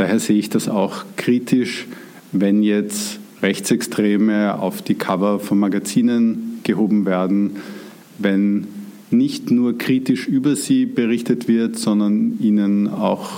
daher 0.00 0.18
sehe 0.18 0.38
ich 0.38 0.48
das 0.48 0.68
auch 0.68 1.04
kritisch, 1.16 1.86
wenn 2.32 2.62
jetzt 2.62 3.20
Rechtsextreme 3.42 4.58
auf 4.58 4.80
die 4.80 4.94
Cover 4.94 5.38
von 5.38 5.58
Magazinen 5.58 6.60
gehoben 6.62 7.04
werden, 7.04 7.56
wenn 8.18 8.66
nicht 9.10 9.50
nur 9.50 9.76
kritisch 9.76 10.26
über 10.26 10.56
sie 10.56 10.86
berichtet 10.86 11.48
wird, 11.48 11.76
sondern 11.76 12.38
ihnen 12.40 12.88
auch 12.88 13.30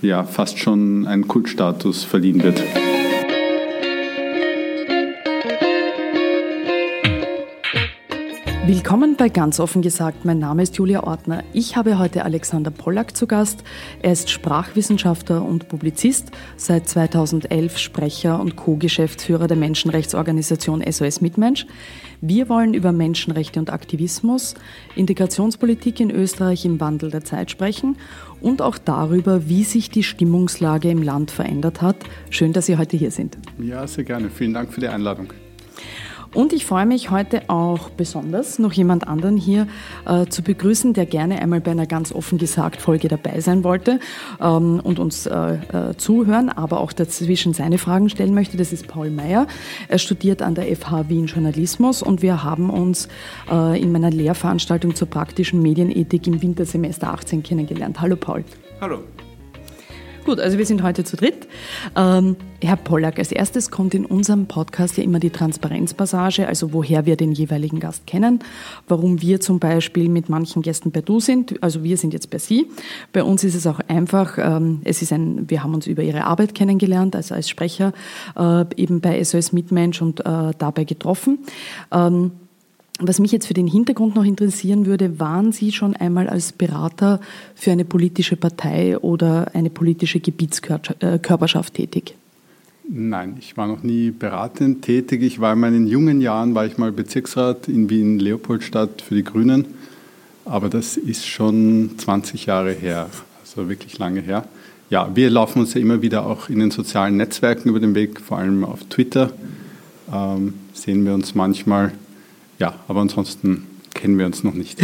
ja, 0.00 0.24
fast 0.24 0.58
schon 0.58 1.06
ein 1.06 1.28
Kultstatus 1.28 2.04
verliehen 2.04 2.42
wird. 2.42 2.62
Willkommen 8.66 9.14
bei 9.14 9.28
Ganz 9.28 9.60
offen 9.60 9.80
gesagt. 9.80 10.24
Mein 10.24 10.40
Name 10.40 10.64
ist 10.64 10.76
Julia 10.76 11.04
Ortner. 11.04 11.44
Ich 11.52 11.76
habe 11.76 12.00
heute 12.00 12.24
Alexander 12.24 12.72
Pollack 12.72 13.16
zu 13.16 13.28
Gast. 13.28 13.62
Er 14.02 14.10
ist 14.10 14.28
Sprachwissenschaftler 14.28 15.44
und 15.44 15.68
Publizist, 15.68 16.32
seit 16.56 16.88
2011 16.88 17.78
Sprecher 17.78 18.40
und 18.40 18.56
Co-Geschäftsführer 18.56 19.46
der 19.46 19.56
Menschenrechtsorganisation 19.56 20.82
SOS 20.82 21.20
Mitmensch. 21.20 21.68
Wir 22.20 22.48
wollen 22.48 22.74
über 22.74 22.90
Menschenrechte 22.90 23.60
und 23.60 23.70
Aktivismus, 23.70 24.56
Integrationspolitik 24.96 26.00
in 26.00 26.10
Österreich 26.10 26.64
im 26.64 26.80
Wandel 26.80 27.12
der 27.12 27.22
Zeit 27.22 27.52
sprechen 27.52 27.96
und 28.40 28.62
auch 28.62 28.78
darüber, 28.78 29.48
wie 29.48 29.62
sich 29.62 29.90
die 29.90 30.02
Stimmungslage 30.02 30.90
im 30.90 31.02
Land 31.02 31.30
verändert 31.30 31.82
hat. 31.82 31.98
Schön, 32.30 32.52
dass 32.52 32.66
Sie 32.66 32.76
heute 32.76 32.96
hier 32.96 33.12
sind. 33.12 33.38
Ja, 33.60 33.86
sehr 33.86 34.02
gerne. 34.02 34.28
Vielen 34.28 34.54
Dank 34.54 34.72
für 34.72 34.80
die 34.80 34.88
Einladung. 34.88 35.28
Und 36.36 36.52
ich 36.52 36.66
freue 36.66 36.84
mich 36.84 37.10
heute 37.10 37.48
auch 37.48 37.88
besonders, 37.88 38.58
noch 38.58 38.74
jemand 38.74 39.08
anderen 39.08 39.38
hier 39.38 39.66
äh, 40.04 40.26
zu 40.26 40.42
begrüßen, 40.42 40.92
der 40.92 41.06
gerne 41.06 41.40
einmal 41.40 41.62
bei 41.62 41.70
einer 41.70 41.86
ganz 41.86 42.12
offen 42.12 42.36
gesagt 42.36 42.82
Folge 42.82 43.08
dabei 43.08 43.40
sein 43.40 43.64
wollte 43.64 44.00
ähm, 44.38 44.78
und 44.84 44.98
uns 44.98 45.24
äh, 45.24 45.54
äh, 45.54 45.96
zuhören, 45.96 46.50
aber 46.50 46.80
auch 46.80 46.92
dazwischen 46.92 47.54
seine 47.54 47.78
Fragen 47.78 48.10
stellen 48.10 48.34
möchte. 48.34 48.58
Das 48.58 48.74
ist 48.74 48.86
Paul 48.86 49.08
Meyer. 49.08 49.46
Er 49.88 49.96
studiert 49.96 50.42
an 50.42 50.54
der 50.54 50.66
FH 50.76 51.08
Wien 51.08 51.24
Journalismus 51.24 52.02
und 52.02 52.20
wir 52.20 52.44
haben 52.44 52.68
uns 52.68 53.08
äh, 53.50 53.80
in 53.80 53.90
meiner 53.90 54.10
Lehrveranstaltung 54.10 54.94
zur 54.94 55.08
praktischen 55.08 55.62
Medienethik 55.62 56.26
im 56.26 56.42
Wintersemester 56.42 57.14
18 57.14 57.44
kennengelernt. 57.44 57.98
Hallo 58.02 58.16
Paul. 58.16 58.44
Hallo. 58.82 58.98
Gut, 60.26 60.40
also 60.40 60.58
wir 60.58 60.66
sind 60.66 60.82
heute 60.82 61.04
zu 61.04 61.16
dritt. 61.16 61.46
Ähm, 61.94 62.34
Herr 62.60 62.74
Pollack, 62.74 63.20
als 63.20 63.30
erstes 63.30 63.70
kommt 63.70 63.94
in 63.94 64.04
unserem 64.04 64.46
Podcast 64.46 64.98
ja 64.98 65.04
immer 65.04 65.20
die 65.20 65.30
Transparenzpassage, 65.30 66.48
also 66.48 66.72
woher 66.72 67.06
wir 67.06 67.14
den 67.14 67.30
jeweiligen 67.30 67.78
Gast 67.78 68.08
kennen, 68.08 68.40
warum 68.88 69.22
wir 69.22 69.40
zum 69.40 69.60
Beispiel 69.60 70.08
mit 70.08 70.28
manchen 70.28 70.62
Gästen 70.62 70.90
per 70.90 71.02
Du 71.02 71.20
sind, 71.20 71.62
also 71.62 71.84
wir 71.84 71.96
sind 71.96 72.12
jetzt 72.12 72.28
per 72.28 72.40
Sie. 72.40 72.66
Bei 73.12 73.22
uns 73.22 73.44
ist 73.44 73.54
es 73.54 73.68
auch 73.68 73.78
einfach, 73.86 74.36
ähm, 74.38 74.80
es 74.82 75.00
ist 75.00 75.12
ein, 75.12 75.48
wir 75.48 75.62
haben 75.62 75.74
uns 75.74 75.86
über 75.86 76.02
Ihre 76.02 76.24
Arbeit 76.24 76.56
kennengelernt, 76.56 77.14
also 77.14 77.32
als 77.36 77.48
Sprecher 77.48 77.92
äh, 78.36 78.64
eben 78.74 79.00
bei 79.00 79.22
SOS 79.22 79.52
Mitmensch 79.52 80.02
und 80.02 80.26
äh, 80.26 80.50
dabei 80.58 80.82
getroffen. 80.82 81.38
Ähm, 81.92 82.32
was 82.98 83.18
mich 83.18 83.32
jetzt 83.32 83.46
für 83.46 83.54
den 83.54 83.66
Hintergrund 83.66 84.14
noch 84.14 84.24
interessieren 84.24 84.86
würde, 84.86 85.20
waren 85.20 85.52
Sie 85.52 85.72
schon 85.72 85.94
einmal 85.94 86.28
als 86.28 86.52
Berater 86.52 87.20
für 87.54 87.70
eine 87.70 87.84
politische 87.84 88.36
Partei 88.36 88.98
oder 88.98 89.54
eine 89.54 89.68
politische 89.68 90.20
Gebietskörperschaft 90.20 91.74
tätig? 91.74 92.14
Nein, 92.88 93.36
ich 93.38 93.56
war 93.56 93.66
noch 93.66 93.82
nie 93.82 94.12
beratend 94.12 94.82
tätig. 94.82 95.22
Ich 95.22 95.40
war 95.40 95.54
in 95.54 95.60
meinen 95.60 95.86
jungen 95.86 96.20
Jahren, 96.20 96.54
war 96.54 96.66
ich 96.66 96.78
mal 96.78 96.92
Bezirksrat 96.92 97.68
in 97.68 97.90
Wien-Leopoldstadt 97.90 99.02
für 99.02 99.16
die 99.16 99.24
Grünen. 99.24 99.66
Aber 100.44 100.68
das 100.68 100.96
ist 100.96 101.26
schon 101.26 101.90
20 101.98 102.46
Jahre 102.46 102.72
her, 102.72 103.10
also 103.42 103.68
wirklich 103.68 103.98
lange 103.98 104.20
her. 104.20 104.46
Ja, 104.88 105.10
wir 105.14 105.30
laufen 105.30 105.58
uns 105.58 105.74
ja 105.74 105.80
immer 105.80 106.00
wieder 106.00 106.24
auch 106.24 106.48
in 106.48 106.60
den 106.60 106.70
sozialen 106.70 107.16
Netzwerken 107.16 107.68
über 107.68 107.80
den 107.80 107.96
Weg, 107.96 108.20
vor 108.20 108.38
allem 108.38 108.64
auf 108.64 108.84
Twitter. 108.84 109.32
Ähm, 110.12 110.54
sehen 110.72 111.04
wir 111.04 111.12
uns 111.12 111.34
manchmal 111.34 111.92
ja, 112.58 112.74
aber 112.88 113.00
ansonsten 113.00 113.66
kennen 113.94 114.18
wir 114.18 114.26
uns 114.26 114.44
noch 114.44 114.54
nicht. 114.54 114.80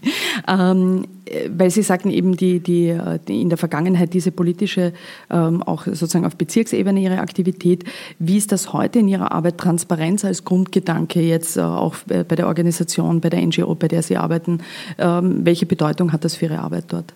ähm, 0.48 1.06
weil 1.50 1.70
Sie 1.70 1.82
sagten 1.82 2.10
eben, 2.10 2.36
die, 2.36 2.60
die, 2.60 2.96
die, 3.26 3.40
in 3.40 3.48
der 3.48 3.58
Vergangenheit 3.58 4.14
diese 4.14 4.30
politische, 4.30 4.92
ähm, 5.30 5.62
auch 5.62 5.84
sozusagen 5.86 6.24
auf 6.24 6.36
Bezirksebene 6.36 7.00
Ihre 7.00 7.18
Aktivität. 7.18 7.84
Wie 8.18 8.36
ist 8.36 8.52
das 8.52 8.72
heute 8.72 9.00
in 9.00 9.08
Ihrer 9.08 9.32
Arbeit? 9.32 9.58
Transparenz 9.58 10.24
als 10.24 10.44
Grundgedanke 10.44 11.20
jetzt 11.20 11.56
äh, 11.56 11.60
auch 11.60 11.96
bei 12.06 12.22
der 12.22 12.46
Organisation, 12.46 13.20
bei 13.20 13.30
der 13.30 13.44
NGO, 13.44 13.74
bei 13.74 13.88
der 13.88 14.02
Sie 14.02 14.16
arbeiten. 14.16 14.60
Ähm, 14.98 15.44
welche 15.44 15.66
Bedeutung 15.66 16.12
hat 16.12 16.24
das 16.24 16.36
für 16.36 16.46
Ihre 16.46 16.60
Arbeit 16.60 16.84
dort? 16.88 17.12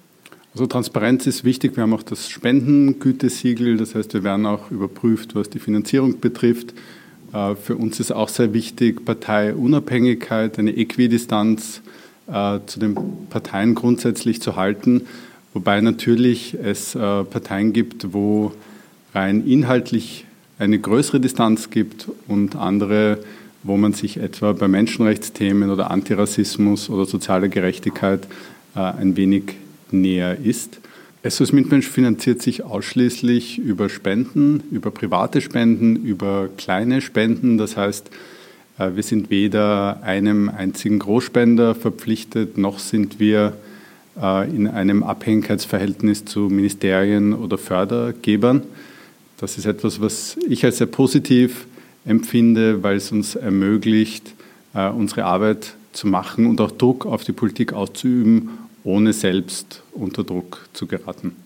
Also 0.52 0.66
Transparenz 0.66 1.26
ist 1.28 1.44
wichtig. 1.44 1.76
Wir 1.76 1.84
haben 1.84 1.94
auch 1.94 2.02
das 2.02 2.28
Spendengütesiegel. 2.28 3.76
Das 3.76 3.94
heißt, 3.94 4.14
wir 4.14 4.24
werden 4.24 4.46
auch 4.46 4.70
überprüft, 4.70 5.36
was 5.36 5.48
die 5.48 5.60
Finanzierung 5.60 6.18
betrifft. 6.18 6.74
Äh, 7.32 7.54
für 7.54 7.76
uns 7.76 8.00
ist 8.00 8.12
auch 8.12 8.28
sehr 8.28 8.52
wichtig 8.52 9.04
Parteiunabhängigkeit, 9.04 10.58
eine 10.58 10.76
Äquidistanz 10.76 11.82
äh, 12.26 12.58
zu 12.66 12.80
den 12.80 12.96
Parteien 13.28 13.74
grundsätzlich 13.74 14.40
zu 14.40 14.56
halten, 14.56 15.02
wobei 15.54 15.80
natürlich 15.80 16.56
es 16.62 16.94
äh, 16.94 16.98
Parteien 16.98 17.72
gibt, 17.72 18.12
wo 18.12 18.52
rein 19.14 19.46
inhaltlich 19.46 20.24
eine 20.58 20.78
größere 20.78 21.20
Distanz 21.20 21.70
gibt 21.70 22.08
und 22.28 22.54
andere, 22.54 23.18
wo 23.62 23.76
man 23.76 23.92
sich 23.92 24.18
etwa 24.18 24.52
bei 24.52 24.68
Menschenrechtsthemen 24.68 25.70
oder 25.70 25.90
Antirassismus 25.90 26.90
oder 26.90 27.06
sozialer 27.06 27.48
Gerechtigkeit 27.48 28.26
ein 28.74 29.16
wenig 29.16 29.54
näher 29.90 30.38
ist. 30.38 30.80
SOS 31.22 31.52
Mitmensch 31.52 31.86
finanziert 31.86 32.40
sich 32.40 32.64
ausschließlich 32.64 33.58
über 33.58 33.90
Spenden, 33.90 34.62
über 34.70 34.90
private 34.90 35.42
Spenden, 35.42 35.96
über 35.96 36.48
kleine 36.56 37.02
Spenden. 37.02 37.58
Das 37.58 37.76
heißt, 37.76 38.10
äh, 38.78 38.90
wir 38.94 39.02
sind 39.02 39.28
weder 39.28 40.02
einem 40.02 40.48
einzigen 40.48 40.98
Großspender 40.98 41.74
verpflichtet, 41.74 42.56
noch 42.56 42.78
sind 42.78 43.20
wir 43.20 43.52
äh, 44.20 44.48
in 44.48 44.66
einem 44.66 45.02
Abhängigkeitsverhältnis 45.02 46.24
zu 46.24 46.48
Ministerien 46.48 47.34
oder 47.34 47.58
Fördergebern. 47.58 48.62
Das 49.36 49.58
ist 49.58 49.66
etwas, 49.66 50.00
was 50.00 50.38
ich 50.48 50.64
als 50.64 50.78
sehr 50.78 50.86
positiv 50.86 51.66
empfinde, 52.06 52.82
weil 52.82 52.96
es 52.96 53.12
uns 53.12 53.34
ermöglicht, 53.34 54.32
äh, 54.72 54.88
unsere 54.88 55.26
Arbeit 55.26 55.74
zu 55.92 56.06
machen 56.06 56.46
und 56.46 56.62
auch 56.62 56.70
Druck 56.70 57.04
auf 57.04 57.24
die 57.24 57.32
Politik 57.32 57.74
auszuüben, 57.74 58.48
ohne 58.84 59.12
selbst 59.12 59.82
unter 59.92 60.24
Druck 60.24 60.68
zu 60.72 60.86
geraten. 60.86 61.36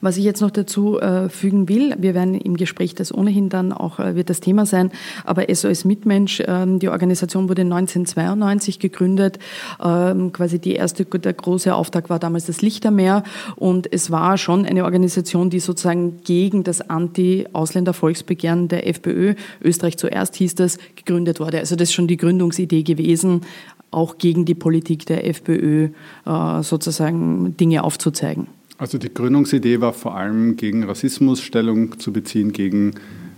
Was 0.00 0.16
ich 0.16 0.24
jetzt 0.24 0.40
noch 0.40 0.50
dazu 0.50 0.98
äh, 0.98 1.28
fügen 1.28 1.68
will, 1.68 1.94
wir 1.98 2.14
werden 2.14 2.34
im 2.34 2.56
Gespräch 2.56 2.94
das 2.94 3.14
ohnehin 3.14 3.48
dann 3.48 3.72
auch 3.72 3.98
äh, 3.98 4.14
wird 4.14 4.30
das 4.30 4.40
Thema 4.40 4.66
sein, 4.66 4.90
aber 5.24 5.52
SOS 5.52 5.84
Mitmensch, 5.84 6.42
ähm, 6.46 6.78
die 6.78 6.88
Organisation 6.88 7.48
wurde 7.48 7.62
1992 7.62 8.78
gegründet. 8.78 9.38
Ähm, 9.82 10.32
quasi 10.32 10.58
die 10.58 10.74
erste, 10.74 11.04
der 11.04 11.32
große 11.32 11.74
Auftrag 11.74 12.10
war 12.10 12.18
damals 12.18 12.46
das 12.46 12.62
Lichtermeer 12.62 13.22
und 13.56 13.92
es 13.92 14.10
war 14.10 14.38
schon 14.38 14.66
eine 14.66 14.84
Organisation, 14.84 15.50
die 15.50 15.60
sozusagen 15.60 16.20
gegen 16.22 16.64
das 16.64 16.88
Anti-Ausländer-Volksbegehren 16.88 18.68
der 18.68 18.86
FPÖ, 18.88 19.34
Österreich 19.62 19.96
zuerst 19.98 20.36
hieß 20.36 20.54
das, 20.54 20.78
gegründet 20.96 21.40
wurde. 21.40 21.58
Also 21.58 21.76
das 21.76 21.88
ist 21.88 21.94
schon 21.94 22.08
die 22.08 22.16
Gründungsidee 22.16 22.82
gewesen, 22.82 23.42
auch 23.90 24.18
gegen 24.18 24.44
die 24.44 24.54
Politik 24.54 25.06
der 25.06 25.26
FPÖ 25.26 25.88
äh, 26.26 26.62
sozusagen 26.62 27.56
Dinge 27.56 27.84
aufzuzeigen. 27.84 28.48
Also 28.78 28.98
die 28.98 29.12
Gründungsidee 29.12 29.80
war 29.80 29.92
vor 29.92 30.16
allem 30.16 30.56
gegen 30.56 30.84
Rassismus 30.84 31.40
Stellung 31.40 31.98
zu 31.98 32.12
beziehen, 32.12 32.52
gegen 32.52 32.94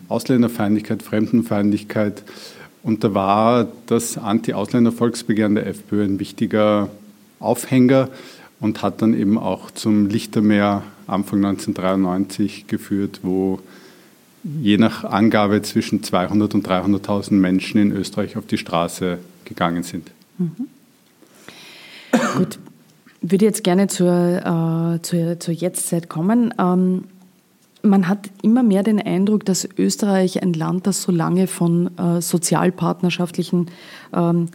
Ausländerfeindlichkeit, 0.08 1.02
Fremdenfeindlichkeit. 1.02 2.24
Und 2.82 3.04
da 3.04 3.14
war 3.14 3.68
das 3.86 4.18
Anti-Ausländer-Volksbegehren 4.18 5.54
der 5.54 5.66
FPÖ 5.66 6.04
ein 6.04 6.18
wichtiger 6.18 6.90
Aufhänger 7.38 8.08
und 8.60 8.82
hat 8.82 9.02
dann 9.02 9.14
eben 9.14 9.38
auch 9.38 9.70
zum 9.70 10.08
Lichtermeer 10.08 10.82
Anfang 11.06 11.44
1993 11.44 12.66
geführt, 12.66 13.20
wo 13.22 13.60
je 14.42 14.76
nach 14.76 15.04
Angabe 15.04 15.62
zwischen 15.62 16.02
200 16.02 16.54
und 16.54 16.66
300.000 16.66 17.34
Menschen 17.34 17.80
in 17.80 17.92
Österreich 17.92 18.36
auf 18.36 18.46
die 18.46 18.58
Straße 18.58 19.18
gegangen 19.44 19.82
sind. 19.82 20.10
Mhm. 20.38 20.68
Gut, 22.36 22.58
würde 23.20 23.44
jetzt 23.44 23.64
gerne 23.64 23.88
zur, 23.88 24.96
äh, 24.96 25.02
zur, 25.02 25.40
zur 25.40 25.54
Jetztzeit 25.54 26.08
kommen. 26.08 26.54
Ähm, 26.58 27.04
man 27.82 28.08
hat 28.08 28.30
immer 28.42 28.62
mehr 28.62 28.82
den 28.82 29.00
Eindruck, 29.00 29.44
dass 29.44 29.68
Österreich 29.78 30.42
ein 30.42 30.52
Land, 30.52 30.86
das 30.86 31.02
so 31.02 31.12
lange 31.12 31.46
von 31.46 31.96
äh, 31.96 32.20
sozialpartnerschaftlichen 32.20 33.70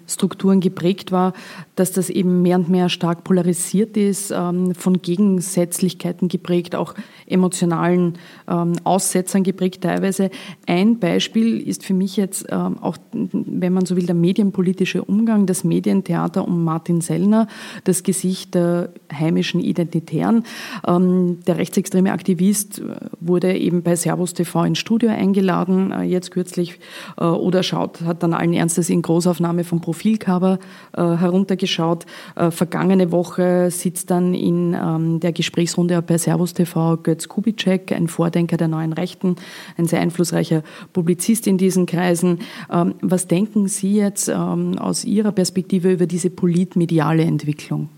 Strukturen 0.08 0.60
geprägt 0.60 1.12
war, 1.12 1.34
dass 1.76 1.92
das 1.92 2.10
eben 2.10 2.42
mehr 2.42 2.58
und 2.58 2.70
mehr 2.70 2.90
stark 2.90 3.24
polarisiert 3.24 3.98
ist, 3.98 4.32
ähm, 4.32 4.76
von 4.76 5.02
Gegensätzlichkeiten 5.02 6.28
geprägt, 6.28 6.76
auch 6.76 6.94
emotionalen 7.28 8.16
ähm, 8.48 8.74
Aussetzern 8.84 9.44
geprägt 9.44 9.82
teilweise. 9.82 10.30
Ein 10.68 11.00
Beispiel 11.00 11.60
ist 11.60 11.86
für 11.86 11.94
mich 11.94 12.18
jetzt 12.18 12.46
ähm, 12.50 12.78
auch, 12.80 12.98
wenn 13.12 13.74
man 13.74 13.86
so 13.86 13.96
will, 13.96 14.06
der 14.06 14.16
medienpolitische 14.16 15.04
Umgang, 15.04 15.46
das 15.46 15.64
Medientheater 15.64 16.48
um 16.48 16.64
Martin 16.64 17.02
Sellner, 17.02 17.48
das 17.84 18.04
Gesicht 18.04 18.54
der 18.56 18.90
heimischen 19.12 19.60
Identitären. 19.60 20.44
Ähm, 20.88 21.40
der 21.48 21.58
rechtsextreme 21.58 22.12
Aktivist 22.12 22.82
wurde 23.20 23.58
eben 23.58 23.82
bei 23.82 23.96
Servus 23.96 24.34
TV 24.34 24.64
ins 24.64 24.80
Studio 24.80 25.10
eingeladen, 25.10 25.92
äh, 25.92 26.04
jetzt 26.04 26.32
kürzlich, 26.32 26.80
äh, 27.18 27.24
oder 27.24 27.64
schaut, 27.64 28.02
hat 28.02 28.22
dann 28.22 28.34
allen 28.34 28.54
Ernstes 28.54 28.90
in 28.90 29.02
Großaufnahme 29.44 29.64
vom 29.64 29.82
Profilcover 29.82 30.60
äh, 30.96 31.02
heruntergeschaut. 31.02 32.06
Äh, 32.36 32.52
vergangene 32.52 33.12
Woche 33.12 33.70
sitzt 33.72 34.10
dann 34.10 34.34
in 34.34 34.74
ähm, 34.74 35.20
der 35.20 35.34
Gesprächsrunde 35.34 36.02
bei 36.02 36.18
Servus 36.18 36.54
TV 36.54 36.98
Götz 36.98 37.28
Kubitschek, 37.28 37.92
ein 37.92 38.08
Vordenker 38.08 38.58
der 38.58 38.70
neuen 38.70 38.94
Rechten, 38.94 39.36
ein 39.78 39.86
sehr 39.86 40.00
einflussreicher 40.00 40.64
Publizist 40.94 41.48
in 41.48 41.58
diesen 41.58 41.86
Kreisen. 41.86 42.40
Ähm, 42.72 42.96
was 43.02 43.28
denken 43.28 43.68
Sie 43.68 43.96
jetzt 43.96 44.30
ähm, 44.30 44.78
aus 44.78 45.04
Ihrer 45.04 45.32
Perspektive 45.32 45.92
über 45.92 46.08
diese 46.08 46.30
politmediale 46.30 47.24
Entwicklung? 47.24 47.90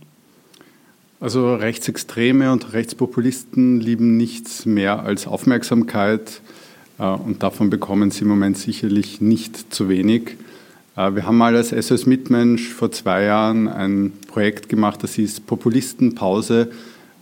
Also 1.19 1.56
Rechtsextreme 1.56 2.51
und 2.51 2.74
Rechtspopulisten 2.74 3.80
lieben 3.80 4.18
nichts 4.18 4.65
mehr 4.65 5.03
als 5.03 5.27
Aufmerksamkeit 5.27 6.41
äh, 7.00 7.03
und 7.03 7.41
davon 7.41 7.69
bekommen 7.69 8.12
sie 8.12 8.24
im 8.24 8.30
Moment 8.30 8.57
sicherlich 8.57 9.21
nicht 9.21 9.74
zu 9.74 9.89
wenig. 9.89 10.38
Äh, 10.95 11.15
wir 11.15 11.25
haben 11.25 11.38
mal 11.38 11.56
als 11.56 11.69
SOS 11.69 12.06
Mitmensch 12.06 12.69
vor 12.69 12.92
zwei 12.92 13.24
Jahren 13.24 13.68
ein 13.68 14.13
Projekt 14.27 14.69
gemacht, 14.69 15.03
das 15.03 15.13
hieß 15.15 15.42
Populistenpause, 15.42 16.71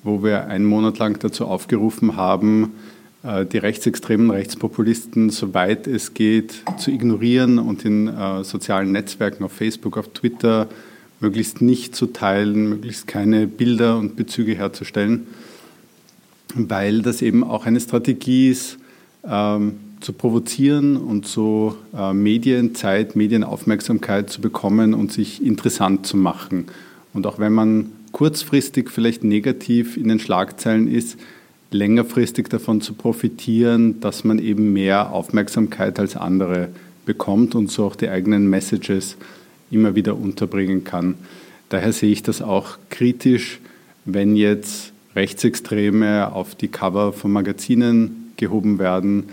wo 0.04 0.24
wir 0.24 0.48
einen 0.48 0.66
Monat 0.66 1.00
lang 1.00 1.20
dazu 1.20 1.46
aufgerufen 1.46 2.16
haben, 2.16 2.74
äh, 3.24 3.46
die 3.46 3.58
rechtsextremen 3.58 4.30
Rechtspopulisten, 4.30 5.30
soweit 5.30 5.88
es 5.88 6.14
geht, 6.14 6.64
zu 6.78 6.92
ignorieren 6.92 7.60
und 7.60 7.86
in 7.86 8.12
sozialen 8.44 8.92
Netzwerken 8.92 9.44
auf 9.44 9.54
Facebook, 9.54 9.98
auf 9.98 10.10
Twitter, 10.10 10.68
möglichst 11.20 11.62
nicht 11.62 11.96
zu 11.96 12.08
teilen, 12.08 12.68
möglichst 12.68 13.08
keine 13.08 13.48
Bilder 13.48 13.98
und 13.98 14.18
Bezüge 14.18 14.56
herzustellen, 14.56 15.28
weil 16.54 17.02
das 17.02 17.22
eben 17.22 17.46
auch 17.46 17.66
eine 17.66 17.80
Strategie 17.80 18.50
ist, 18.50 18.78
ähm, 19.26 19.76
zu 20.04 20.14
provozieren 20.14 20.98
und 20.98 21.26
so 21.26 21.78
äh, 21.96 22.14
Medienzeit, 22.14 23.16
Medienaufmerksamkeit 23.16 24.30
zu 24.30 24.42
bekommen 24.42 24.94
und 24.94 25.14
sich 25.14 25.44
interessant 25.44 26.06
zu 26.06 26.18
machen. 26.18 26.66
Und 27.14 27.26
auch 27.26 27.40
wenn 27.40 27.54
man 27.54 27.92
kurzfristig 28.12 28.90
vielleicht 28.90 29.24
negativ 29.24 29.96
in 29.96 30.10
den 30.10 30.20
Schlagzeilen 30.20 30.88
ist, 30.88 31.18
längerfristig 31.72 32.50
davon 32.50 32.82
zu 32.82 32.94
profitieren, 32.94 34.00
dass 34.02 34.24
man 34.24 34.40
eben 34.40 34.74
mehr 34.74 35.12
Aufmerksamkeit 35.12 35.98
als 36.00 36.16
andere 36.16 36.70
bekommt 37.06 37.56
und 37.56 37.72
so 37.72 37.86
auch 37.86 37.96
die 37.96 38.10
eigenen 38.10 38.50
Messages 38.50 39.18
immer 39.72 39.96
wieder 39.96 40.18
unterbringen 40.18 40.84
kann. 40.84 41.16
Daher 41.70 41.94
sehe 41.94 42.12
ich 42.12 42.22
das 42.22 42.42
auch 42.42 42.78
kritisch, 42.90 43.60
wenn 44.06 44.36
jetzt 44.36 44.92
Rechtsextreme 45.16 46.34
auf 46.34 46.56
die 46.56 46.68
Cover 46.68 47.14
von 47.14 47.32
Magazinen 47.32 48.34
gehoben 48.38 48.80
werden, 48.80 49.30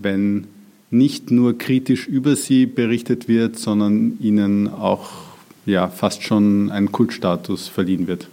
wenn 0.00 0.46
nicht 0.90 1.30
nur 1.30 1.56
kritisch 1.56 2.08
über 2.08 2.34
sie 2.34 2.66
berichtet 2.66 3.28
wird, 3.28 3.58
sondern 3.58 4.18
ihnen 4.20 4.68
auch 4.68 5.10
ja, 5.66 5.88
fast 5.88 6.22
schon 6.22 6.70
ein 6.70 6.90
Kultstatus 6.90 7.68
verliehen 7.68 8.08
wird. 8.08 8.28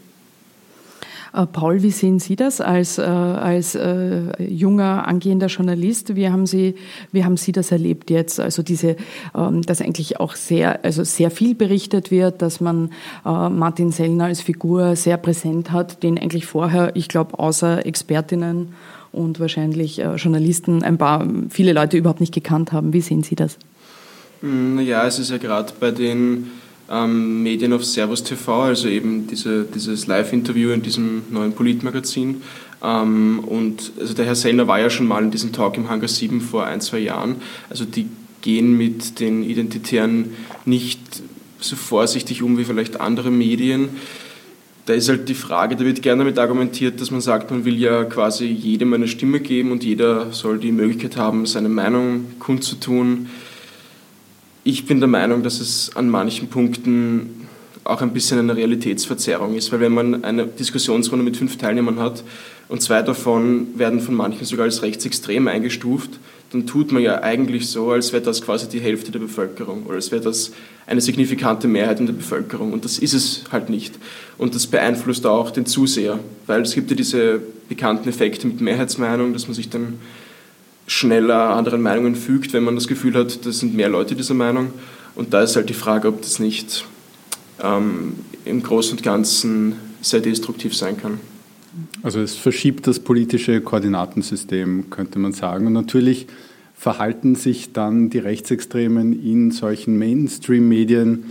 Äh, 1.34 1.46
Paul, 1.46 1.84
wie 1.84 1.92
sehen 1.92 2.20
Sie 2.20 2.36
das 2.36 2.62
als, 2.62 2.98
äh, 2.98 3.04
als 3.04 3.76
äh, 3.76 4.44
junger, 4.44 5.08
angehender 5.08 5.48
Journalist? 5.48 6.16
Wie 6.16 6.30
haben, 6.30 6.46
Sie, 6.46 6.76
wie 7.12 7.24
haben 7.24 7.38
Sie 7.38 7.52
das 7.52 7.72
erlebt 7.72 8.10
jetzt? 8.10 8.40
Also 8.40 8.64
diese, 8.64 8.96
ähm, 9.36 9.62
dass 9.62 9.82
eigentlich 9.82 10.20
auch 10.20 10.36
sehr, 10.36 10.84
also 10.84 11.04
sehr 11.04 11.30
viel 11.30 11.54
berichtet 11.54 12.12
wird, 12.12 12.42
dass 12.42 12.60
man 12.62 12.90
Martin 13.24 13.92
Sellner 13.92 14.26
als 14.26 14.42
Figur 14.42 14.96
sehr 14.96 15.18
präsent 15.18 15.72
hat, 15.72 16.02
den 16.04 16.18
eigentlich 16.18 16.46
vorher, 16.46 16.96
ich 16.96 17.08
glaube, 17.08 17.38
außer 17.38 17.86
Expertinnen 17.86 18.70
und 19.18 19.40
wahrscheinlich 19.40 20.00
äh, 20.00 20.16
Journalisten 20.16 20.84
ein 20.84 20.98
paar, 20.98 21.28
viele 21.50 21.74
Leute 21.74 21.98
überhaupt 21.98 22.22
nicht 22.22 22.34
gekannt 22.34 22.72
haben. 22.72 22.94
Wie 22.94 23.02
sehen 23.02 23.24
Sie 23.24 23.36
das? 23.36 23.58
Ja, 24.42 25.08
es 25.08 25.18
ist 25.18 25.32
ja 25.32 25.38
gerade 25.38 25.74
bei 25.80 25.92
den 25.92 26.52
ähm, 26.90 27.44
Medien 27.44 27.74
auf 27.74 27.84
Servus 27.84 28.24
TV, 28.24 28.64
also 28.64 28.88
eben 28.88 29.28
diese, 29.28 29.66
dieses 29.66 30.08
Live-Interview 30.08 30.70
in 30.72 30.82
diesem 30.82 31.24
neuen 31.32 31.54
Politmagazin. 31.54 32.42
Ähm, 32.84 33.40
und 33.40 33.92
also 34.00 34.14
der 34.14 34.26
Herr 34.26 34.36
Sellner 34.36 34.68
war 34.68 34.80
ja 34.80 34.90
schon 34.90 35.08
mal 35.08 35.24
in 35.24 35.32
diesem 35.32 35.54
Talk 35.54 35.78
im 35.78 35.90
Hangar 35.90 36.08
7 36.08 36.42
vor 36.42 36.66
ein, 36.66 36.82
zwei 36.82 37.00
Jahren. 37.00 37.38
Also 37.70 37.86
die 37.86 38.08
gehen 38.42 38.78
mit 38.78 39.20
den 39.20 39.44
Identitären 39.44 40.32
nicht 40.66 41.00
so 41.60 41.76
vorsichtig 41.76 42.44
um 42.44 42.58
wie 42.58 42.66
vielleicht 42.66 43.00
andere 43.00 43.32
Medien. 43.32 43.90
Da 44.88 44.94
ist 44.94 45.10
halt 45.10 45.28
die 45.28 45.34
Frage, 45.34 45.76
da 45.76 45.84
wird 45.84 46.02
gerne 46.02 46.24
damit 46.24 46.40
argumentiert, 46.40 47.02
dass 47.02 47.12
man 47.12 47.20
sagt, 47.20 47.52
man 47.52 47.66
will 47.66 47.78
ja 47.78 48.06
quasi 48.06 48.46
jedem 48.46 48.94
eine 48.94 49.10
Stimme 49.10 49.42
geben 49.42 49.74
und 49.74 49.84
jeder 49.84 50.32
soll 50.32 50.60
die 50.60 50.72
Möglichkeit 50.72 51.18
haben, 51.18 51.46
seine 51.46 51.68
Meinung 51.68 52.28
kundzutun. 52.40 53.28
Ich 54.64 54.86
bin 54.86 55.02
der 55.02 55.10
Meinung, 55.10 55.44
dass 55.44 55.60
es 55.60 55.94
an 55.98 56.08
manchen 56.08 56.48
Punkten 56.48 57.48
auch 57.84 58.02
ein 58.02 58.14
bisschen 58.14 58.40
eine 58.40 58.56
Realitätsverzerrung 58.56 59.56
ist, 59.56 59.74
weil 59.74 59.82
wenn 59.82 59.94
man 59.94 60.24
eine 60.24 60.48
Diskussionsrunde 60.48 61.26
mit 61.26 61.36
fünf 61.36 61.58
Teilnehmern 61.58 62.00
hat 62.00 62.24
und 62.70 62.82
zwei 62.82 63.02
davon 63.02 63.78
werden 63.78 64.00
von 64.00 64.16
manchen 64.16 64.46
sogar 64.46 64.64
als 64.64 64.84
rechtsextrem 64.84 65.50
eingestuft, 65.50 66.12
dann 66.52 66.66
tut 66.66 66.92
man 66.92 67.04
ja 67.04 67.22
eigentlich 67.22 67.68
so, 67.68 67.92
als 67.92 68.14
wäre 68.14 68.24
das 68.24 68.42
quasi 68.42 68.70
die 68.70 68.80
Hälfte 68.80 69.12
der 69.12 69.20
Bevölkerung 69.20 69.84
oder 69.84 69.96
als 69.96 70.12
wäre 70.12 70.22
das 70.22 70.52
eine 70.86 71.02
signifikante 71.02 71.68
Mehrheit 71.68 72.00
in 72.00 72.06
der 72.06 72.14
Bevölkerung 72.14 72.72
und 72.72 72.86
das 72.86 73.00
ist 73.00 73.14
es 73.14 73.44
halt 73.52 73.70
nicht. 73.70 73.96
Und 74.38 74.56
das 74.56 74.68
beeinflusst 74.68 75.26
auch 75.26 75.52
den 75.52 75.66
Zuseher, 75.66 76.20
weil 76.46 76.62
es 76.62 76.74
gibt 76.74 76.90
ja 76.90 76.96
diese 76.96 77.42
bekannten 77.68 78.08
Effekte 78.08 78.48
mit 78.48 78.62
Mehrheitsmeinung, 78.62 79.34
dass 79.34 79.48
man 79.48 79.56
sich 79.56 79.70
dann 79.70 80.00
schneller 80.88 81.50
anderen 81.50 81.82
Meinungen 81.82 82.16
fügt, 82.16 82.54
wenn 82.54 82.64
man 82.64 82.76
das 82.76 82.88
Gefühl 82.88 83.16
hat, 83.16 83.46
das 83.46 83.60
sind 83.60 83.76
mehr 83.76 83.90
Leute 83.90 84.16
dieser 84.16 84.34
Meinung. 84.34 84.72
Und 85.16 85.34
da 85.34 85.42
ist 85.42 85.56
halt 85.58 85.70
die 85.70 85.74
Frage, 85.74 86.08
ob 86.08 86.22
das 86.22 86.40
nicht 86.40 86.86
ähm, 87.62 88.14
im 88.46 88.64
Großen 88.64 88.94
und 88.94 89.04
Ganzen 89.04 89.76
sehr 90.02 90.22
destruktiv 90.22 90.76
sein 90.76 90.96
kann. 90.96 91.20
Also 92.04 92.20
es 92.20 92.36
verschiebt 92.36 92.88
das 92.88 93.00
politische 93.00 93.62
Koordinatensystem, 93.62 94.90
könnte 94.90 95.20
man 95.20 95.34
sagen. 95.34 95.68
Und 95.68 95.74
natürlich 95.74 96.28
verhalten 96.76 97.36
sich 97.36 97.74
dann 97.74 98.10
die 98.10 98.20
Rechtsextremen 98.20 99.24
in 99.24 99.52
solchen 99.52 99.98
Mainstream-Medien 99.98 101.26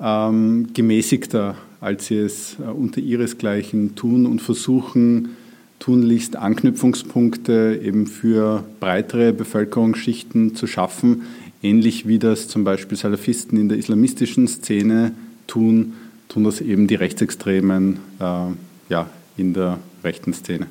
ähm, 0.00 0.68
gemäßigter, 0.74 1.56
als 1.80 2.06
sie 2.06 2.16
es 2.16 2.56
äh, 2.58 2.70
unter 2.70 3.00
ihresgleichen 3.00 3.94
tun 3.94 4.26
und 4.26 4.42
versuchen, 4.42 5.36
tunlichst 5.78 6.36
Anknüpfungspunkte 6.36 7.80
eben 7.82 8.06
für 8.06 8.64
breitere 8.80 9.32
Bevölkerungsschichten 9.32 10.54
zu 10.54 10.66
schaffen, 10.66 11.22
ähnlich 11.62 12.08
wie 12.08 12.18
das 12.18 12.48
zum 12.48 12.64
Beispiel 12.64 12.96
Salafisten 12.96 13.58
in 13.58 13.68
der 13.68 13.78
islamistischen 13.78 14.48
Szene 14.48 15.12
tun, 15.46 15.92
tun 16.28 16.44
das 16.44 16.60
eben 16.60 16.86
die 16.86 16.94
Rechtsextremen 16.94 17.98
äh, 18.18 18.46
ja, 18.88 19.08
in 19.36 19.54
der 19.54 19.78
rechten 20.02 20.32
Szene. 20.32 20.66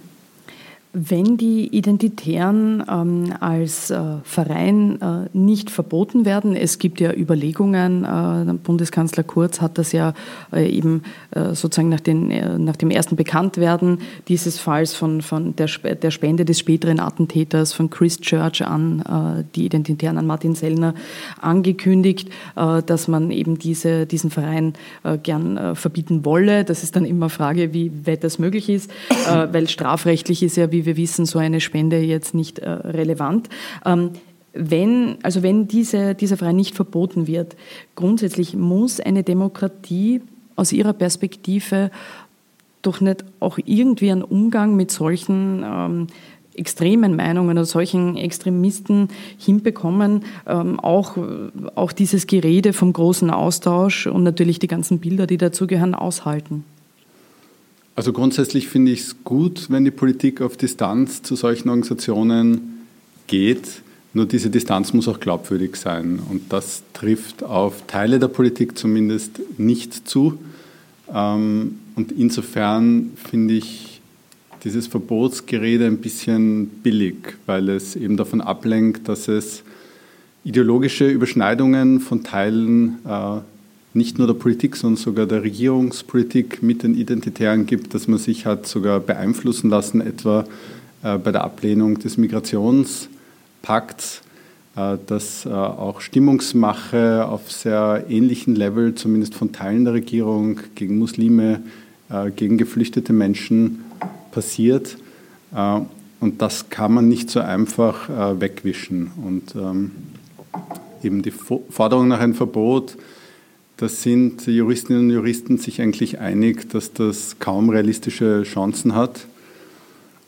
Wenn 0.95 1.37
die 1.37 1.75
Identitären 1.75 2.83
ähm, 2.87 3.33
als 3.39 3.89
äh, 3.89 3.99
Verein 4.23 5.01
äh, 5.01 5.27
nicht 5.35 5.71
verboten 5.71 6.23
werden, 6.23 6.55
es 6.55 6.77
gibt 6.77 7.01
ja 7.01 7.11
Überlegungen, 7.11 8.03
äh, 8.03 8.53
Bundeskanzler 8.63 9.23
Kurz 9.23 9.59
hat 9.59 9.79
das 9.79 9.91
ja 9.91 10.13
äh, 10.51 10.69
eben 10.69 11.01
äh, 11.31 11.55
sozusagen 11.55 11.89
nach, 11.89 11.99
den, 11.99 12.29
äh, 12.29 12.59
nach, 12.59 12.75
dem 12.75 12.91
ersten 12.91 13.15
Bekanntwerden 13.15 14.01
dieses 14.27 14.59
Falls 14.59 14.93
von, 14.93 15.23
von 15.23 15.55
der, 15.55 15.67
der, 15.95 16.11
Spende 16.11 16.45
des 16.45 16.59
späteren 16.59 16.99
Attentäters 16.99 17.73
von 17.73 17.89
Christchurch 17.89 18.63
an 18.63 19.45
die 19.55 19.65
Identitären 19.65 20.19
an 20.19 20.27
Martin 20.27 20.53
Sellner 20.53 20.93
angekündigt, 21.41 22.29
dass 22.55 23.07
man 23.07 23.31
eben 23.31 23.57
diese, 23.57 24.05
diesen 24.05 24.29
Verein 24.29 24.73
gern 25.23 25.75
verbieten 25.75 26.23
wolle. 26.25 26.63
Das 26.63 26.83
ist 26.83 26.95
dann 26.95 27.05
immer 27.05 27.29
Frage, 27.29 27.73
wie 27.73 27.91
weit 28.05 28.23
das 28.23 28.37
möglich 28.37 28.69
ist, 28.69 28.91
weil 29.51 29.67
strafrechtlich 29.67 30.43
ist 30.43 30.57
ja, 30.57 30.71
wie 30.71 30.82
wir 30.85 30.97
wissen, 30.97 31.25
so 31.25 31.39
eine 31.39 31.61
Spende 31.61 31.99
jetzt 31.99 32.33
nicht 32.33 32.59
äh, 32.59 32.69
relevant. 32.69 33.49
Ähm, 33.85 34.11
wenn, 34.53 35.17
also 35.23 35.41
wenn 35.41 35.67
diese, 35.67 36.13
dieser 36.13 36.37
Verein 36.37 36.55
nicht 36.55 36.75
verboten 36.75 37.27
wird, 37.27 37.55
grundsätzlich 37.95 38.55
muss 38.55 38.99
eine 38.99 39.23
Demokratie 39.23 40.21
aus 40.55 40.71
Ihrer 40.71 40.93
Perspektive 40.93 41.89
doch 42.83 43.01
nicht 43.01 43.25
auch 43.39 43.57
irgendwie 43.65 44.11
einen 44.11 44.23
Umgang 44.23 44.75
mit 44.75 44.91
solchen 44.91 45.63
ähm, 45.65 46.07
extremen 46.55 47.15
Meinungen 47.15 47.57
oder 47.57 47.65
solchen 47.65 48.15
Extremisten 48.15 49.07
hinbekommen, 49.37 50.23
ähm, 50.45 50.79
auch, 50.79 51.17
auch 51.75 51.91
dieses 51.91 52.27
Gerede 52.27 52.73
vom 52.73 52.93
großen 52.93 53.29
Austausch 53.29 54.07
und 54.07 54.23
natürlich 54.23 54.59
die 54.59 54.67
ganzen 54.67 54.99
Bilder, 54.99 55.25
die 55.25 55.37
dazugehören, 55.37 55.95
aushalten. 55.95 56.63
Also 57.95 58.11
grundsätzlich 58.11 58.67
finde 58.67 58.91
ich 58.91 59.01
es 59.01 59.23
gut, 59.23 59.69
wenn 59.69 59.85
die 59.85 59.91
Politik 59.91 60.41
auf 60.41 60.57
Distanz 60.57 61.21
zu 61.21 61.35
solchen 61.35 61.69
Organisationen 61.69 62.85
geht. 63.27 63.81
Nur 64.13 64.25
diese 64.25 64.49
Distanz 64.49 64.93
muss 64.93 65.07
auch 65.07 65.19
glaubwürdig 65.19 65.75
sein. 65.75 66.19
Und 66.29 66.51
das 66.51 66.83
trifft 66.93 67.43
auf 67.43 67.85
Teile 67.87 68.19
der 68.19 68.27
Politik 68.29 68.77
zumindest 68.77 69.41
nicht 69.57 70.07
zu. 70.07 70.39
Ähm, 71.13 71.79
und 71.95 72.11
insofern 72.11 73.11
finde 73.15 73.55
ich 73.55 74.01
dieses 74.63 74.87
Verbotsgerede 74.87 75.85
ein 75.85 75.97
bisschen 75.97 76.67
billig, 76.67 77.35
weil 77.45 77.69
es 77.69 77.95
eben 77.95 78.17
davon 78.17 78.41
ablenkt, 78.41 79.07
dass 79.07 79.27
es 79.27 79.63
ideologische 80.43 81.07
Überschneidungen 81.09 81.99
von 81.99 82.23
Teilen 82.23 82.97
äh, 83.05 83.39
nicht 83.93 84.17
nur 84.17 84.27
der 84.27 84.33
Politik, 84.33 84.75
sondern 84.75 84.97
sogar 84.97 85.25
der 85.25 85.43
Regierungspolitik 85.43 86.63
mit 86.63 86.83
den 86.83 86.95
Identitären 86.95 87.65
gibt, 87.65 87.93
dass 87.93 88.07
man 88.07 88.17
sich 88.17 88.45
hat 88.45 88.67
sogar 88.67 88.99
beeinflussen 88.99 89.69
lassen, 89.69 90.01
etwa 90.01 90.45
äh, 91.03 91.17
bei 91.17 91.31
der 91.31 91.43
Ablehnung 91.43 91.99
des 91.99 92.17
Migrationspakts, 92.17 94.21
äh, 94.75 94.97
dass 95.05 95.45
äh, 95.45 95.49
auch 95.49 96.01
Stimmungsmache 96.01 97.27
auf 97.27 97.51
sehr 97.51 98.05
ähnlichen 98.09 98.55
Level, 98.55 98.95
zumindest 98.95 99.35
von 99.35 99.51
Teilen 99.51 99.85
der 99.85 99.93
Regierung, 99.93 100.59
gegen 100.75 100.97
Muslime, 100.97 101.61
gegen 102.35 102.59
geflüchtete 102.59 103.11
Menschen 103.11 103.79
passiert. 104.31 104.97
Und 106.19 106.41
das 106.41 106.69
kann 106.69 106.93
man 106.93 107.07
nicht 107.07 107.31
so 107.31 107.39
einfach 107.39 108.07
wegwischen. 108.39 109.11
Und 109.23 109.55
ähm, 109.55 109.91
eben 111.01 111.23
die 111.23 111.31
Forderung 111.31 112.09
nach 112.09 112.19
einem 112.19 112.35
Verbot, 112.35 112.97
da 113.77 113.89
sind 113.89 114.45
Juristinnen 114.45 115.03
und 115.03 115.09
Juristen 115.09 115.57
sich 115.57 115.81
eigentlich 115.81 116.19
einig, 116.19 116.69
dass 116.69 116.93
das 116.93 117.37
kaum 117.39 117.69
realistische 117.69 118.43
Chancen 118.43 118.95
hat. 118.95 119.25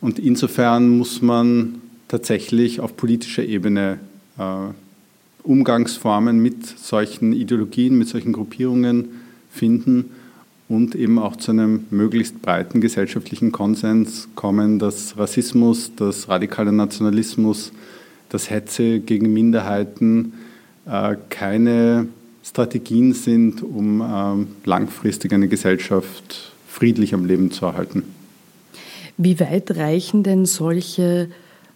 Und 0.01 0.19
insofern 0.19 0.89
muss 0.89 1.21
man 1.21 1.81
tatsächlich 2.07 2.79
auf 2.79 2.97
politischer 2.97 3.43
Ebene 3.43 3.99
äh, 4.37 4.43
Umgangsformen 5.43 6.39
mit 6.39 6.65
solchen 6.65 7.33
Ideologien, 7.33 7.97
mit 7.97 8.07
solchen 8.07 8.33
Gruppierungen 8.33 9.09
finden 9.51 10.11
und 10.67 10.95
eben 10.95 11.19
auch 11.19 11.35
zu 11.35 11.51
einem 11.51 11.85
möglichst 11.91 12.41
breiten 12.41 12.81
gesellschaftlichen 12.81 13.51
Konsens 13.51 14.27
kommen, 14.35 14.79
dass 14.79 15.17
Rassismus, 15.17 15.91
dass 15.95 16.27
radikaler 16.27 16.71
Nationalismus, 16.71 17.71
dass 18.29 18.49
Hetze 18.49 18.99
gegen 18.99 19.31
Minderheiten 19.31 20.33
äh, 20.87 21.15
keine 21.29 22.07
Strategien 22.45 23.13
sind, 23.13 23.63
um 23.63 24.01
äh, 24.01 24.67
langfristig 24.69 25.33
eine 25.33 25.47
Gesellschaft 25.47 26.53
friedlich 26.67 27.13
am 27.13 27.25
Leben 27.25 27.51
zu 27.51 27.65
erhalten. 27.65 28.03
Wie 29.17 29.39
weit 29.39 29.71
reichen 29.77 30.23
denn 30.23 30.45
solche 30.45 31.29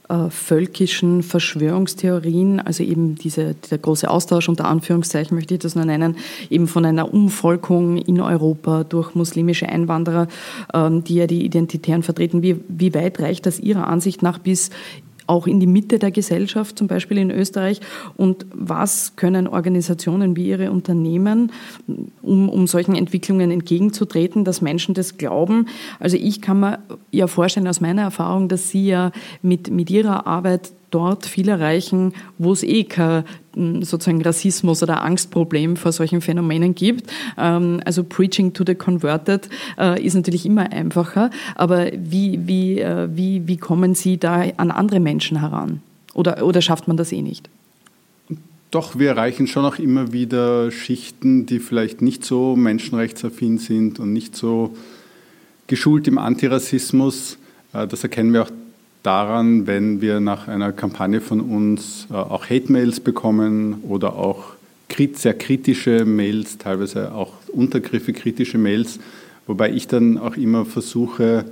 äh, 0.10 0.30
völkischen 0.30 1.24
Verschwörungstheorien, 1.24 2.60
also 2.60 2.84
eben 2.84 3.16
diese, 3.16 3.56
dieser 3.56 3.78
große 3.78 4.10
Austausch 4.10 4.50
unter 4.50 4.66
Anführungszeichen 4.66 5.36
möchte 5.36 5.54
ich 5.54 5.60
das 5.60 5.76
nur 5.76 5.86
nennen, 5.86 6.18
eben 6.50 6.68
von 6.68 6.86
einer 6.86 7.14
Umvolkung 7.14 7.98
in 7.98 8.20
Europa 8.20 8.84
durch 8.84 9.16
muslimische 9.16 9.70
Einwanderer, 9.70 10.28
ähm, 10.74 11.04
die 11.04 11.16
ja 11.16 11.28
die 11.28 11.46
Identitären 11.46 12.04
vertreten. 12.04 12.42
Wie, 12.42 12.58
wie 12.68 12.94
weit 12.94 13.20
reicht 13.20 13.46
das 13.46 13.60
Ihrer 13.60 13.88
Ansicht 13.88 14.22
nach 14.22 14.38
bis 14.38 14.70
auch 15.30 15.48
in 15.48 15.60
die 15.60 15.68
Mitte 15.68 16.00
der 16.00 16.12
Gesellschaft, 16.12 16.78
zum 16.78 16.88
Beispiel 16.88 17.18
in 17.18 17.32
Österreich? 17.32 17.80
Und 18.18 18.46
was 18.54 19.16
können 19.16 19.48
Organisationen 19.48 20.36
wie 20.36 20.50
Ihre 20.50 20.72
Unternehmen, 20.72 21.52
um, 22.22 22.50
um 22.50 22.68
solchen 22.68 22.96
Entwicklungen 22.96 23.52
entgegenzutreten, 23.52 24.44
dass 24.44 24.62
Menschen 24.62 24.96
das 24.96 25.18
glauben? 25.18 25.68
Also 26.00 26.18
ich 26.18 26.42
kann 26.42 26.60
mir 26.60 26.80
ja 27.12 27.28
vorstellen 27.28 27.68
aus 27.68 27.80
meiner 27.80 28.02
Erfahrung, 28.02 28.50
dass 28.50 28.70
Sie 28.70 28.88
ja 28.88 29.12
mit, 29.42 29.70
mit 29.70 29.90
Ihrer 29.90 30.26
Arbeit 30.26 30.72
dort 30.92 31.26
viel 31.26 31.50
erreichen, 31.50 32.14
wo 32.38 32.52
es 32.52 32.64
eh 32.64 32.84
kein 32.84 33.24
hm, 33.54 33.84
sozusagen 33.84 34.22
Rassismus 34.22 34.84
oder 34.84 35.04
Angstproblem 35.04 35.76
vor 35.78 35.92
solchen 35.92 36.22
Phänomenen 36.22 36.76
gibt. 36.76 37.12
Ähm, 37.38 37.82
also 37.86 38.04
Preaching 38.04 38.54
to 38.54 38.64
the 38.66 38.76
Converted 38.76 39.50
äh, 39.78 40.04
ist 40.04 40.16
natürlich 40.16 40.46
immer 40.46 40.72
einfacher, 40.72 41.30
aber 41.56 41.92
wie, 41.94 42.40
wie, 42.48 42.80
äh, 42.80 43.10
wie, 43.12 43.48
wie 43.48 43.58
kommen 43.58 43.96
Sie 43.96 44.18
da 44.18 44.44
an 44.58 44.72
andere 44.72 45.00
Menschen 45.00 45.40
heran? 45.40 45.82
Oder, 46.14 46.46
oder 46.46 46.62
schafft 46.62 46.88
man 46.88 46.98
das 46.98 47.12
eh 47.12 47.22
nicht? 47.22 47.50
Doch, 48.72 49.00
wir 49.00 49.10
erreichen 49.10 49.48
schon 49.48 49.66
auch 49.66 49.80
immer 49.80 50.14
wieder 50.14 50.70
Schichten, 50.70 51.48
die 51.48 51.60
vielleicht 51.60 52.04
nicht 52.04 52.24
so 52.24 52.56
menschenrechtsaffin 52.56 53.58
sind 53.58 54.00
und 54.00 54.14
nicht 54.14 54.36
so 54.36 54.76
geschult 55.66 56.08
im 56.08 56.20
Antirassismus. 56.20 57.38
Äh, 57.74 57.88
das 57.88 58.04
erkennen 58.04 58.34
wir 58.34 58.44
auch 58.44 58.52
daran, 59.04 59.68
wenn 59.68 60.02
wir 60.02 60.20
nach 60.20 60.48
einer 60.48 60.72
Kampagne 60.72 61.22
von 61.22 61.42
uns 61.42 62.08
äh, 62.10 62.14
auch 62.14 62.50
Hate-Mails 62.50 63.00
bekommen 63.00 63.84
oder 63.88 64.16
auch 64.16 64.54
sehr 65.14 65.34
kritische 65.34 66.04
Mails, 66.04 66.58
teilweise 66.58 67.14
auch 67.14 67.32
Untergriffe 67.48 68.12
kritische 68.12 68.58
Mails, 68.58 69.00
wobei 69.48 69.72
ich 69.72 69.88
dann 69.88 70.18
auch 70.18 70.36
immer 70.36 70.66
versuche, 70.66 71.46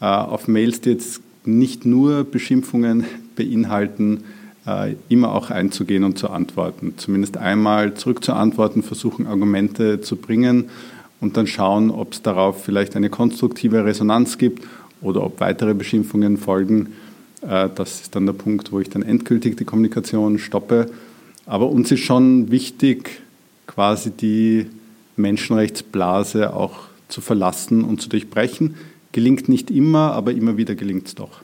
äh, 0.00 0.04
auf 0.04 0.48
Mails, 0.48 0.80
die 0.80 0.90
jetzt 0.90 1.20
nicht 1.44 1.84
nur 1.86 2.24
Beschimpfungen 2.24 3.04
beinhalten, 3.36 4.24
äh, 4.66 4.94
immer 5.08 5.32
auch 5.32 5.50
einzugehen 5.50 6.02
und 6.02 6.18
zu 6.18 6.30
antworten. 6.30 6.94
Zumindest 6.96 7.36
einmal 7.36 7.94
zurückzuantworten, 7.94 8.82
versuchen 8.82 9.28
Argumente 9.28 10.00
zu 10.00 10.16
bringen 10.16 10.68
und 11.20 11.36
dann 11.36 11.46
schauen, 11.46 11.90
ob 11.90 12.14
es 12.14 12.22
darauf 12.22 12.64
vielleicht 12.64 12.96
eine 12.96 13.10
konstruktive 13.10 13.84
Resonanz 13.84 14.36
gibt 14.36 14.64
oder 15.00 15.22
ob 15.24 15.40
weitere 15.40 15.74
Beschimpfungen 15.74 16.36
folgen. 16.36 16.94
Äh, 17.42 17.68
das 17.74 18.02
ist 18.02 18.14
dann 18.14 18.26
der 18.26 18.32
Punkt, 18.32 18.72
wo 18.72 18.80
ich 18.80 18.90
dann 18.90 19.02
endgültig 19.02 19.56
die 19.56 19.64
Kommunikation 19.64 20.38
stoppe. 20.38 20.90
Aber 21.46 21.68
uns 21.68 21.90
ist 21.90 22.00
schon 22.00 22.50
wichtig, 22.50 23.22
quasi 23.66 24.10
die 24.10 24.66
Menschenrechtsblase 25.16 26.54
auch 26.54 26.80
zu 27.08 27.20
verlassen 27.20 27.84
und 27.84 28.00
zu 28.00 28.08
durchbrechen. 28.08 28.74
Gelingt 29.12 29.48
nicht 29.48 29.70
immer, 29.70 30.12
aber 30.12 30.32
immer 30.32 30.56
wieder 30.56 30.74
gelingt 30.74 31.08
es 31.08 31.14
doch. 31.14 31.40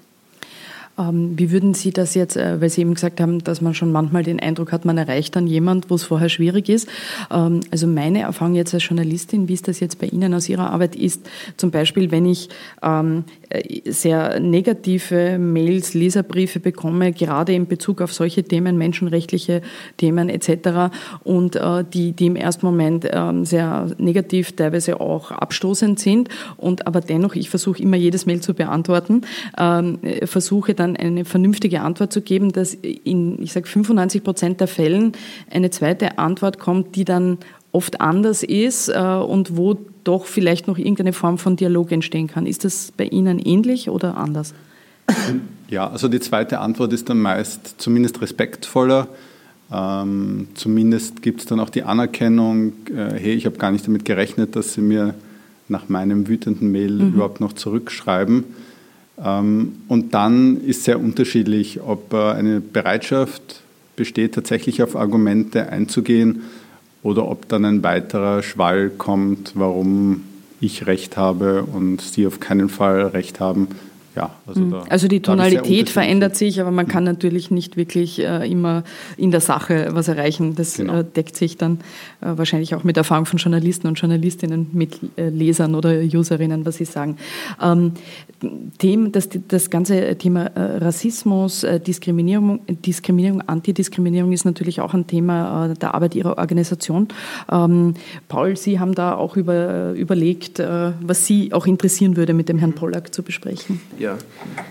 Ähm, 0.99 1.35
wie 1.37 1.51
würden 1.51 1.75
Sie 1.75 1.91
das 1.91 2.15
jetzt, 2.15 2.37
äh, 2.37 2.61
weil 2.61 2.71
Sie 2.71 2.81
eben 2.81 2.95
gesagt 2.95 3.21
haben, 3.21 3.45
dass 3.45 3.61
man 3.61 3.75
schon 3.75 3.93
manchmal 3.93 4.23
den 4.23 4.41
Eindruck 4.41 4.73
hat, 4.73 4.85
man 4.85 4.97
erreicht 4.97 5.37
dann 5.37 5.47
jemand, 5.47 5.91
wo 5.91 5.95
es 5.95 6.05
vorher 6.05 6.29
schwierig 6.29 6.69
ist. 6.69 6.89
Ähm, 7.31 7.61
also 7.71 7.87
meine 7.87 8.23
Erfahrung 8.23 8.55
jetzt 8.55 8.73
als 8.73 8.87
Journalistin, 8.89 9.49
wie 9.49 9.55
ist 9.55 9.69
das 9.69 9.81
jetzt 9.81 9.99
bei 9.99 10.07
Ihnen 10.07 10.33
aus 10.33 10.49
Ihrer 10.49 10.71
Arbeit 10.71 10.97
ist, 10.97 11.29
zum 11.57 11.71
Beispiel, 11.71 12.11
wenn 12.11 12.25
ich 12.25 12.49
ähm, 12.83 13.25
äh, 13.51 13.91
sehr 13.91 14.41
negative 14.41 15.39
Mails, 15.39 15.93
Leserbriefe 15.93 16.61
bekomme, 16.61 17.13
gerade 17.13 17.53
in 17.53 17.67
Bezug 17.67 18.01
auf 18.01 18.13
solche 18.13 18.43
Themen, 18.43 18.79
menschenrechtliche 18.79 19.61
Themen 19.99 20.31
etc. 20.31 20.95
und 21.25 21.57
äh, 21.57 21.85
die, 21.93 22.13
die 22.13 22.27
im 22.27 22.37
ersten 22.37 22.67
Moment 22.67 23.07
sehr 23.43 23.91
negativ, 23.99 24.53
teilweise 24.53 25.01
auch 25.01 25.31
abstoßend 25.31 25.99
sind 25.99 26.29
und 26.57 26.87
aber 26.87 27.01
dennoch, 27.01 27.35
ich 27.35 27.51
versuche 27.51 27.83
immer 27.83 27.97
jedes 27.97 28.27
Mail 28.27 28.41
zu 28.41 28.55
beantworten, 28.55 29.23
versuche 30.25 30.75
dann 30.75 30.86
dann 30.87 30.97
eine 30.97 31.25
vernünftige 31.25 31.81
Antwort 31.81 32.13
zu 32.13 32.21
geben, 32.21 32.53
dass 32.53 32.75
in, 32.75 33.43
ich 33.43 33.53
sage, 33.53 33.67
95 33.67 34.23
Prozent 34.23 34.61
der 34.61 34.69
Fällen 34.69 35.13
eine 35.51 35.71
zweite 35.71 36.19
Antwort 36.19 36.59
kommt, 36.59 36.97
die 36.97 37.05
dann 37.05 37.39
oft 37.73 38.01
anders 38.01 38.43
ist 38.43 38.89
äh, 38.89 39.01
und 39.01 39.57
wo 39.57 39.77
doch 40.05 40.25
vielleicht 40.25 40.69
noch 40.69 40.79
irgendeine 40.79 41.13
Form 41.13 41.39
von 41.39 41.57
Dialog 41.57 41.93
entstehen 41.93 42.29
kann. 42.29 42.47
Ist 42.47 42.65
das 42.65 42.93
bei 42.97 43.05
Ihnen 43.05 43.39
ähnlich 43.39 43.91
oder 43.91 44.17
anders? 44.17 44.55
Ja, 45.69 45.91
also 45.91 46.07
die 46.07 46.21
zweite 46.21 46.61
Antwort 46.61 46.93
ist 46.93 47.09
dann 47.09 47.21
meist 47.21 47.75
zumindest 47.79 48.21
respektvoller. 48.21 49.09
Ähm, 49.73 50.47
zumindest 50.55 51.23
gibt 51.23 51.41
es 51.41 51.47
dann 51.47 51.59
auch 51.59 51.71
die 51.71 51.83
Anerkennung, 51.83 52.73
äh, 52.95 53.15
hey, 53.19 53.35
ich 53.35 53.47
habe 53.47 53.57
gar 53.57 53.73
nicht 53.73 53.85
damit 53.87 54.05
gerechnet, 54.05 54.55
dass 54.55 54.75
Sie 54.75 54.81
mir 54.81 55.15
nach 55.69 55.89
meinem 55.89 56.29
wütenden 56.29 56.71
Mail 56.71 56.93
mhm. 56.93 57.15
überhaupt 57.15 57.41
noch 57.41 57.53
zurückschreiben. 57.53 58.45
Ähm, 59.23 59.77
und 59.89 60.15
dann 60.15 60.61
ist 60.61 60.85
sehr 60.85 61.01
unterschiedlich, 61.01 61.81
ob 61.81 62.13
äh, 62.13 62.33
eine 62.33 62.61
Bereitschaft 62.61 63.63
besteht, 63.97 64.35
tatsächlich 64.35 64.83
auf 64.83 64.97
Argumente 64.97 65.71
einzugehen 65.71 66.43
oder 67.03 67.29
ob 67.29 67.49
dann 67.49 67.65
ein 67.65 67.83
weiterer 67.83 68.43
Schwall 68.43 68.91
kommt, 68.91 69.53
warum 69.55 70.25
ich 70.61 70.87
Recht 70.87 71.17
habe 71.17 71.65
und 71.65 72.01
Sie 72.01 72.27
auf 72.27 72.41
keinen 72.41 72.69
Fall 72.69 73.03
Recht 73.07 73.41
haben 73.41 73.69
ja, 74.17 74.31
also, 74.47 74.61
hm. 74.61 74.71
da, 74.71 74.83
also 74.89 75.09
die 75.09 75.21
Tonalität 75.21 75.91
verändert 75.91 76.37
sich, 76.37 76.59
aber 76.59 76.71
man 76.71 76.89
kann 76.89 77.05
natürlich 77.05 77.51
nicht 77.51 77.77
wirklich 77.77 78.19
äh, 78.19 78.51
immer 78.51 78.83
in 79.19 79.31
der 79.31 79.43
Sache 79.43 79.89
was 79.91 80.09
erreichen. 80.09 80.55
Das 80.55 80.79
genau. 80.79 81.01
äh, 81.01 81.05
deckt 81.05 81.37
sich 81.37 81.59
dann 81.59 81.81
äh, 82.23 82.33
wahrscheinlich 82.35 82.75
auch 82.75 82.83
mit 82.83 82.97
Erfahrung 82.97 83.27
von 83.27 83.39
Journalisten 83.39 83.87
und 83.87 84.01
Journalistinnen, 84.01 84.69
mit 84.73 84.99
äh, 85.17 85.29
Lesern 85.29 85.75
oder 85.75 85.91
Userinnen, 86.01 86.65
was 86.65 86.77
sie 86.77 86.87
sagen. 86.87 87.19
Ähm, 87.63 87.93
Themen, 88.79 89.13
das, 89.13 89.29
das 89.49 89.69
ganze 89.69 90.17
Thema 90.17 90.47
äh, 90.47 90.79
Rassismus, 90.79 91.63
äh, 91.65 91.79
Diskriminierung, 91.79 92.61
Diskriminierung, 92.69 93.43
Antidiskriminierung 93.43 94.33
ist 94.33 94.47
natürlich 94.47 94.81
auch 94.81 94.95
ein 94.95 95.07
Thema 95.07 95.75
der 95.81 95.95
Arbeit 95.95 96.15
Ihrer 96.15 96.39
Organisation. 96.39 97.09
Ähm, 97.53 97.95
Paul, 98.29 98.57
Sie 98.57 98.81
haben 98.81 98.95
da 98.95 99.15
auch 99.15 99.37
über, 99.37 99.93
überlegt, 99.93 100.59
was 100.59 101.27
Sie 101.27 101.53
auch 101.53 101.67
interessieren 101.67 102.17
würde, 102.17 102.33
mit 102.33 102.49
dem 102.49 102.59
Herrn 102.59 102.73
Pollack 102.73 103.15
zu 103.15 103.23
besprechen. 103.23 103.81
Ja, 103.99 104.06
Ja, 104.07 104.19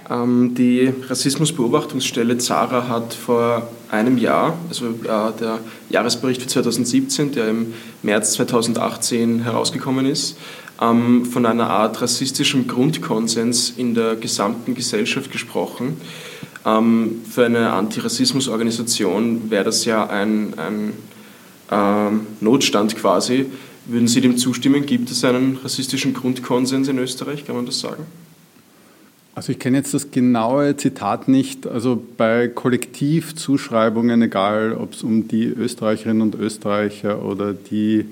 ähm, 0.09 0.55
die 0.55 0.93
Rassismusbeobachtungsstelle 1.09 2.37
ZARA 2.37 2.87
hat 2.87 3.13
vor 3.13 3.67
einem 3.91 4.17
Jahr, 4.17 4.57
also 4.69 4.85
äh, 4.85 5.37
der 5.37 5.59
Jahresbericht 5.89 6.41
für 6.41 6.47
2017, 6.47 7.33
der 7.33 7.49
im 7.49 7.73
März 8.01 8.31
2018 8.33 9.43
herausgekommen 9.43 10.05
ist, 10.05 10.37
ähm, 10.81 11.25
von 11.25 11.45
einer 11.45 11.69
Art 11.69 12.01
rassistischem 12.01 12.65
Grundkonsens 12.65 13.73
in 13.75 13.93
der 13.93 14.15
gesamten 14.15 14.73
Gesellschaft 14.73 15.33
gesprochen. 15.33 15.97
Ähm, 16.65 17.21
für 17.29 17.45
eine 17.45 17.73
Antirassismusorganisation 17.73 19.51
wäre 19.51 19.65
das 19.65 19.83
ja 19.83 20.07
ein, 20.07 20.53
ein 20.57 20.93
Notstand 22.41 22.95
quasi. 22.95 23.47
Würden 23.87 24.07
Sie 24.07 24.21
dem 24.21 24.37
zustimmen? 24.37 24.85
Gibt 24.85 25.09
es 25.09 25.25
einen 25.25 25.57
rassistischen 25.57 26.13
Grundkonsens 26.13 26.87
in 26.87 26.99
Österreich? 26.99 27.43
Kann 27.43 27.55
man 27.55 27.65
das 27.65 27.79
sagen? 27.79 28.05
Also 29.35 29.51
ich 29.51 29.59
kenne 29.59 29.75
jetzt 29.75 29.93
das 29.93 30.11
genaue 30.11 30.77
Zitat 30.77 31.27
nicht. 31.27 31.67
Also 31.67 32.01
bei 32.17 32.47
Kollektivzuschreibungen, 32.47 34.21
egal 34.21 34.71
ob 34.73 34.93
es 34.93 35.03
um 35.03 35.27
die 35.27 35.43
Österreicherinnen 35.43 36.21
und 36.21 36.35
Österreicher 36.35 37.21
oder 37.21 37.51
die 37.51 38.05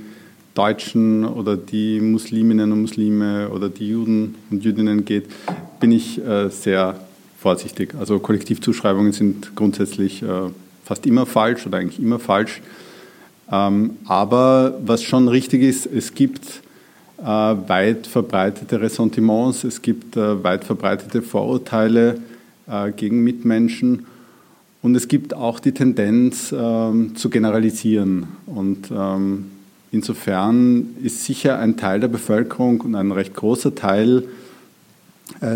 Deutschen 0.53 1.24
oder 1.24 1.56
die 1.56 2.01
Musliminnen 2.01 2.74
und 2.74 2.82
Muslime 2.82 3.50
oder 3.50 3.70
die 3.70 3.88
Juden 3.88 4.36
und 4.51 4.65
Jüdinnen 4.65 5.06
geht, 5.06 5.27
bin 5.80 5.94
ich 5.94 6.24
äh, 6.24 6.50
sehr 6.50 7.00
vorsichtig. 7.39 7.96
Also 7.98 8.20
Kollektivzuschreibungen 8.20 9.13
sind 9.13 9.56
grundsätzlich 9.56 10.24
äh, 10.24 10.50
fast 10.84 11.06
immer 11.06 11.25
falsch 11.25 11.65
oder 11.65 11.77
eigentlich 11.77 12.01
immer 12.01 12.20
falsch. 12.20 12.62
Ähm, 13.50 13.92
aber 14.06 14.77
was 14.86 15.03
schon 15.03 15.30
richtig 15.30 15.62
ist, 15.62 15.86
es 15.86 16.13
gibt 16.15 16.62
weit 17.24 18.08
verbreitete 18.08 18.82
Ressentiments, 18.82 19.63
es 19.63 19.82
gibt 19.82 20.18
äh, 20.18 20.44
weit 20.44 20.65
verbreitete 20.65 21.22
Vorurteile 21.22 22.20
äh, 22.68 22.92
gegen 22.92 23.24
Mitmenschen 23.24 24.06
und 24.82 24.96
es 24.96 25.08
gibt 25.08 25.34
auch 25.34 25.60
die 25.60 25.72
Tendenz 25.72 26.53
ähm, 26.58 27.15
zu 27.15 27.30
generalisieren. 27.30 28.27
Und 28.46 28.92
ähm, 28.92 29.51
insofern 29.92 30.96
ist 31.01 31.24
sicher 31.24 31.60
ein 31.60 31.77
Teil 31.77 32.01
der 32.01 32.10
Bevölkerung 32.10 32.82
und 32.82 32.96
ein 32.96 33.12
recht 33.12 33.34
großer 33.34 33.75
Teil 33.75 34.24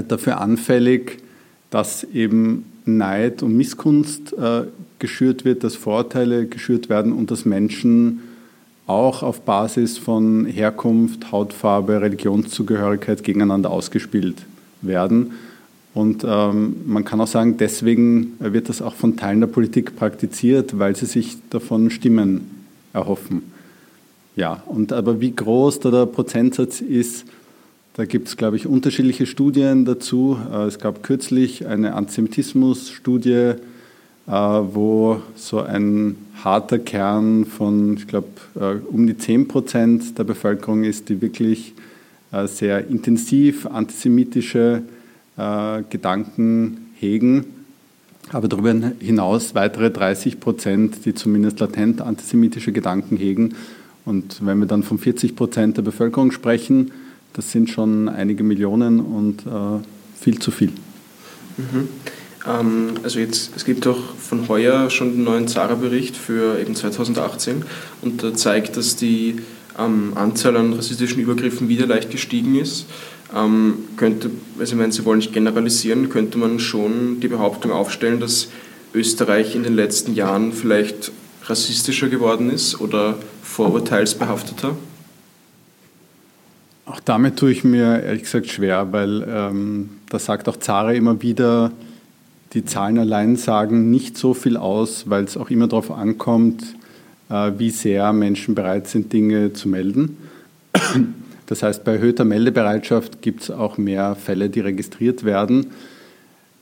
dafür 0.08 0.40
anfällig, 0.42 1.18
dass 1.70 2.04
eben 2.04 2.66
Neid 2.86 3.44
und 3.44 3.56
Missgunst 3.56 4.34
geschürt 4.98 5.46
wird, 5.46 5.64
dass 5.64 5.76
Vorurteile 5.76 6.48
geschürt 6.48 6.90
werden 6.90 7.12
und 7.12 7.32
dass 7.32 7.46
Menschen 7.46 8.22
auch 8.88 9.22
auf 9.22 9.42
Basis 9.42 9.98
von 9.98 10.46
Herkunft, 10.46 11.32
Hautfarbe, 11.32 12.02
Religionszugehörigkeit 12.02 13.24
gegeneinander 13.24 13.70
ausgespielt 13.70 14.46
werden. 14.82 15.34
Und 15.94 16.24
ähm, 16.28 16.78
man 16.86 17.04
kann 17.04 17.20
auch 17.20 17.28
sagen, 17.28 17.58
deswegen 17.58 18.34
wird 18.40 18.70
das 18.70 18.82
auch 18.82 18.94
von 18.94 19.18
Teilen 19.18 19.42
der 19.42 19.48
Politik 19.48 19.96
praktiziert, 19.96 20.80
weil 20.80 20.96
sie 20.96 21.06
sich 21.06 21.38
davon 21.50 21.90
Stimmen 21.90 22.66
erhoffen. 22.94 23.52
Ja, 24.36 24.62
und 24.68 24.94
aber 24.94 25.20
wie 25.20 25.36
groß 25.36 25.80
da 25.80 25.92
der 25.92 26.06
Prozentsatz 26.06 26.80
ist, 26.80 27.26
da 27.96 28.06
gibt 28.06 28.28
es, 28.28 28.38
glaube 28.38 28.58
ich, 28.58 28.68
unterschiedliche 28.68 29.26
Studien 29.26 29.84
dazu. 29.84 30.38
Äh, 30.54 30.66
es 30.66 30.78
gab 30.78 31.02
kürzlich 31.02 31.66
eine 31.66 31.96
Antisemitismus-Studie, 31.96 33.54
wo 34.32 35.22
so 35.36 35.62
ein 35.62 36.18
harter 36.44 36.80
Kern 36.80 37.46
von, 37.46 37.96
ich 37.96 38.08
glaube, 38.08 38.28
äh, 38.56 38.76
um 38.92 39.08
die 39.08 39.18
10 39.18 39.48
Prozent 39.48 40.18
der 40.18 40.26
Bevölkerung 40.26 40.84
ist, 40.84 41.10
die 41.10 41.22
wirklich 41.22 41.74
äh, 42.32 42.48
sehr 42.48 42.88
intensiv 42.88 43.66
antisemitische 43.66 44.84
Gedanken 45.92 46.88
hegen. 47.00 47.46
Aber 48.32 48.48
darüber 48.48 48.74
hinaus 49.00 49.54
weitere 49.54 49.92
30 49.92 50.40
Prozent, 50.40 51.06
die 51.06 51.14
zumindest 51.14 51.60
latent 51.60 52.02
antisemitische 52.02 52.72
Gedanken 52.72 53.18
hegen. 53.18 53.54
Und 54.04 54.44
wenn 54.44 54.58
wir 54.58 54.66
dann 54.66 54.82
von 54.82 54.98
40 54.98 55.36
Prozent 55.36 55.78
der 55.78 55.84
Bevölkerung 55.84 56.32
sprechen, 56.32 56.92
das 57.34 57.52
sind 57.52 57.70
schon 57.70 58.10
einige 58.10 58.44
Millionen 58.44 59.00
und 59.00 59.46
äh, 59.46 59.80
viel 60.20 60.40
zu 60.40 60.50
viel. 60.50 60.72
Mhm. 61.58 61.88
Ähm, 62.48 62.96
also 63.04 63.20
jetzt, 63.20 63.52
es 63.56 63.66
gibt 63.66 63.86
auch 63.88 64.16
von 64.20 64.48
heuer 64.48 64.90
schon 64.90 65.14
den 65.14 65.24
neuen 65.24 65.48
Zara-Bericht 65.48 66.16
für 66.16 66.60
eben 66.60 66.76
2018 66.76 67.64
und 68.02 68.24
da 68.24 68.34
zeigt, 68.34 68.78
dass 68.78 68.96
die 68.96 69.38
ähm, 69.78 70.14
Anzahl 70.16 70.58
an 70.58 70.74
rassistischen 70.74 71.22
Übergriffen 71.22 71.68
wieder 71.68 71.88
leicht 71.88 72.12
gestiegen 72.12 72.56
ist. 72.56 72.86
Ähm, 73.36 73.80
könnte, 73.98 74.32
also 74.58 74.74
ich 74.74 74.80
meine, 74.80 74.92
Sie 74.92 75.04
wollen 75.06 75.20
nicht 75.20 75.34
generalisieren, 75.34 76.10
könnte 76.10 76.38
man 76.38 76.60
schon 76.60 77.20
die 77.20 77.28
Behauptung 77.28 77.72
aufstellen, 77.72 78.20
dass 78.20 78.48
Österreich 78.94 79.56
in 79.56 79.64
den 79.64 79.76
letzten 79.76 80.14
Jahren 80.14 80.54
vielleicht 80.54 81.12
rassistischer 81.44 82.08
geworden 82.08 82.50
ist 82.50 82.80
oder 82.80 83.16
vorurteilsbehafteter? 83.44 84.76
Auch 86.86 87.02
damit 87.02 87.38
tue 87.38 87.52
ich 87.52 87.66
mir 87.66 88.02
ehrlich 88.02 88.24
gesagt 88.24 88.48
schwer, 88.48 88.94
weil 88.94 89.26
ähm, 89.30 89.90
da 90.10 90.20
sagt 90.20 90.48
auch 90.48 90.56
Zara 90.56 90.94
immer 90.94 91.22
wieder, 91.22 91.72
die 92.54 92.66
Zahlen 92.66 92.98
allein 92.98 93.36
sagen 93.36 93.92
nicht 93.92 94.18
so 94.18 94.34
viel 94.34 94.58
aus, 94.58 95.10
weil 95.10 95.24
es 95.24 95.38
auch 95.38 95.50
immer 95.50 95.68
darauf 95.68 95.92
ankommt, 95.92 96.64
äh, 97.30 97.52
wie 97.58 97.70
sehr 97.70 98.14
Menschen 98.14 98.56
bereit 98.56 98.88
sind, 98.88 99.12
Dinge 99.12 99.54
zu 99.54 99.68
melden. 99.70 100.18
Das 101.48 101.64
heißt, 101.64 101.84
bei 101.84 101.94
erhöhter 101.94 102.26
Meldebereitschaft 102.26 103.22
gibt 103.22 103.44
es 103.44 103.52
auch 103.52 103.78
mehr 103.78 104.16
Fälle, 104.16 104.50
die 104.50 104.60
registriert 104.60 105.24
werden. 105.24 105.68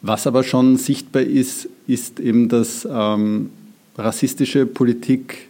Was 0.02 0.28
aber 0.28 0.44
schon 0.44 0.78
sichtbar 0.78 1.24
ist, 1.24 1.68
ist 1.88 2.20
eben, 2.20 2.50
dass 2.50 2.88
ähm, 2.90 3.50
rassistische 3.98 4.68
Politik 4.68 5.50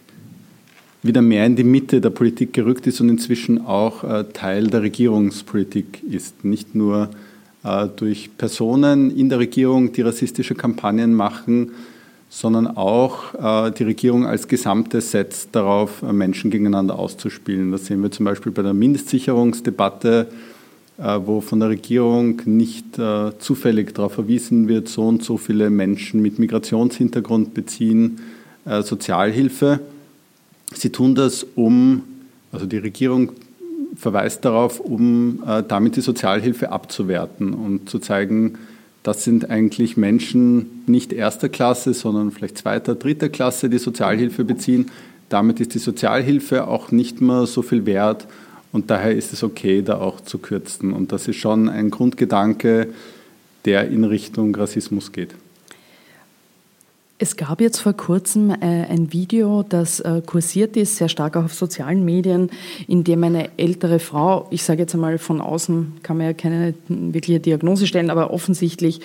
wieder 1.02 1.22
mehr 1.22 1.44
in 1.46 1.56
die 1.56 1.64
Mitte 1.64 2.00
der 2.00 2.10
Politik 2.10 2.52
gerückt 2.52 2.86
ist 2.86 3.00
und 3.00 3.10
inzwischen 3.10 3.64
auch 3.64 4.02
äh, 4.04 4.24
Teil 4.32 4.68
der 4.68 4.82
Regierungspolitik 4.82 6.02
ist. 6.10 6.44
Nicht 6.44 6.74
nur 6.74 7.10
durch 7.96 8.30
Personen 8.38 9.16
in 9.16 9.28
der 9.28 9.38
Regierung, 9.38 9.92
die 9.92 10.02
rassistische 10.02 10.54
Kampagnen 10.54 11.14
machen, 11.14 11.72
sondern 12.28 12.66
auch 12.66 13.34
äh, 13.34 13.70
die 13.72 13.84
Regierung 13.84 14.26
als 14.26 14.48
Gesamtes 14.48 15.10
setzt 15.10 15.50
darauf, 15.52 16.02
äh, 16.02 16.12
Menschen 16.12 16.50
gegeneinander 16.50 16.98
auszuspielen. 16.98 17.72
Das 17.72 17.86
sehen 17.86 18.02
wir 18.02 18.10
zum 18.10 18.24
Beispiel 18.26 18.52
bei 18.52 18.62
der 18.62 18.74
Mindestsicherungsdebatte, 18.74 20.28
wo 20.98 21.42
von 21.42 21.60
der 21.60 21.68
Regierung 21.68 22.40
nicht 22.46 22.98
zufällig 23.38 23.94
darauf 23.94 24.14
verwiesen 24.14 24.66
wird, 24.66 24.88
so 24.88 25.06
und 25.06 25.22
so 25.22 25.36
viele 25.36 25.68
Menschen 25.68 26.22
mit 26.22 26.38
Migrationshintergrund 26.38 27.52
beziehen 27.52 28.18
Sozialhilfe. 28.64 29.80
Sie 30.72 30.88
tun 30.88 31.14
das, 31.14 31.46
um, 31.54 32.00
also 32.50 32.64
die 32.64 32.78
Regierung 32.78 33.32
verweist 33.96 34.44
darauf, 34.44 34.80
um 34.80 35.42
äh, 35.46 35.62
damit 35.66 35.96
die 35.96 36.00
Sozialhilfe 36.00 36.70
abzuwerten 36.70 37.54
und 37.54 37.88
zu 37.88 37.98
zeigen, 37.98 38.58
das 39.02 39.22
sind 39.22 39.50
eigentlich 39.50 39.96
Menschen 39.96 40.82
nicht 40.86 41.12
erster 41.12 41.48
Klasse, 41.48 41.94
sondern 41.94 42.32
vielleicht 42.32 42.58
zweiter, 42.58 42.96
dritter 42.96 43.28
Klasse, 43.28 43.70
die 43.70 43.78
Sozialhilfe 43.78 44.44
beziehen. 44.44 44.90
Damit 45.28 45.60
ist 45.60 45.74
die 45.74 45.78
Sozialhilfe 45.78 46.66
auch 46.66 46.90
nicht 46.90 47.20
mehr 47.20 47.46
so 47.46 47.62
viel 47.62 47.86
wert 47.86 48.26
und 48.72 48.90
daher 48.90 49.14
ist 49.14 49.32
es 49.32 49.44
okay, 49.44 49.82
da 49.82 50.00
auch 50.00 50.20
zu 50.20 50.38
kürzen. 50.38 50.92
Und 50.92 51.12
das 51.12 51.28
ist 51.28 51.36
schon 51.36 51.68
ein 51.68 51.90
Grundgedanke, 51.90 52.88
der 53.64 53.88
in 53.88 54.04
Richtung 54.04 54.54
Rassismus 54.54 55.12
geht. 55.12 55.34
Es 57.18 57.36
gab 57.38 57.62
jetzt 57.62 57.78
vor 57.78 57.94
kurzem 57.94 58.50
äh, 58.50 58.54
ein 58.60 59.10
Video, 59.10 59.62
das 59.62 60.00
äh, 60.00 60.20
kursiert 60.26 60.76
ist, 60.76 60.96
sehr 60.96 61.08
stark 61.08 61.36
auch 61.36 61.44
auf 61.44 61.54
sozialen 61.54 62.04
Medien, 62.04 62.50
in 62.88 63.04
dem 63.04 63.24
eine 63.24 63.48
ältere 63.58 64.00
Frau, 64.00 64.46
ich 64.50 64.62
sage 64.62 64.82
jetzt 64.82 64.94
einmal 64.94 65.16
von 65.16 65.40
außen, 65.40 65.94
kann 66.02 66.18
man 66.18 66.26
ja 66.26 66.32
keine 66.34 66.74
wirkliche 66.88 67.40
Diagnose 67.40 67.86
stellen, 67.86 68.10
aber 68.10 68.32
offensichtlich 68.32 69.00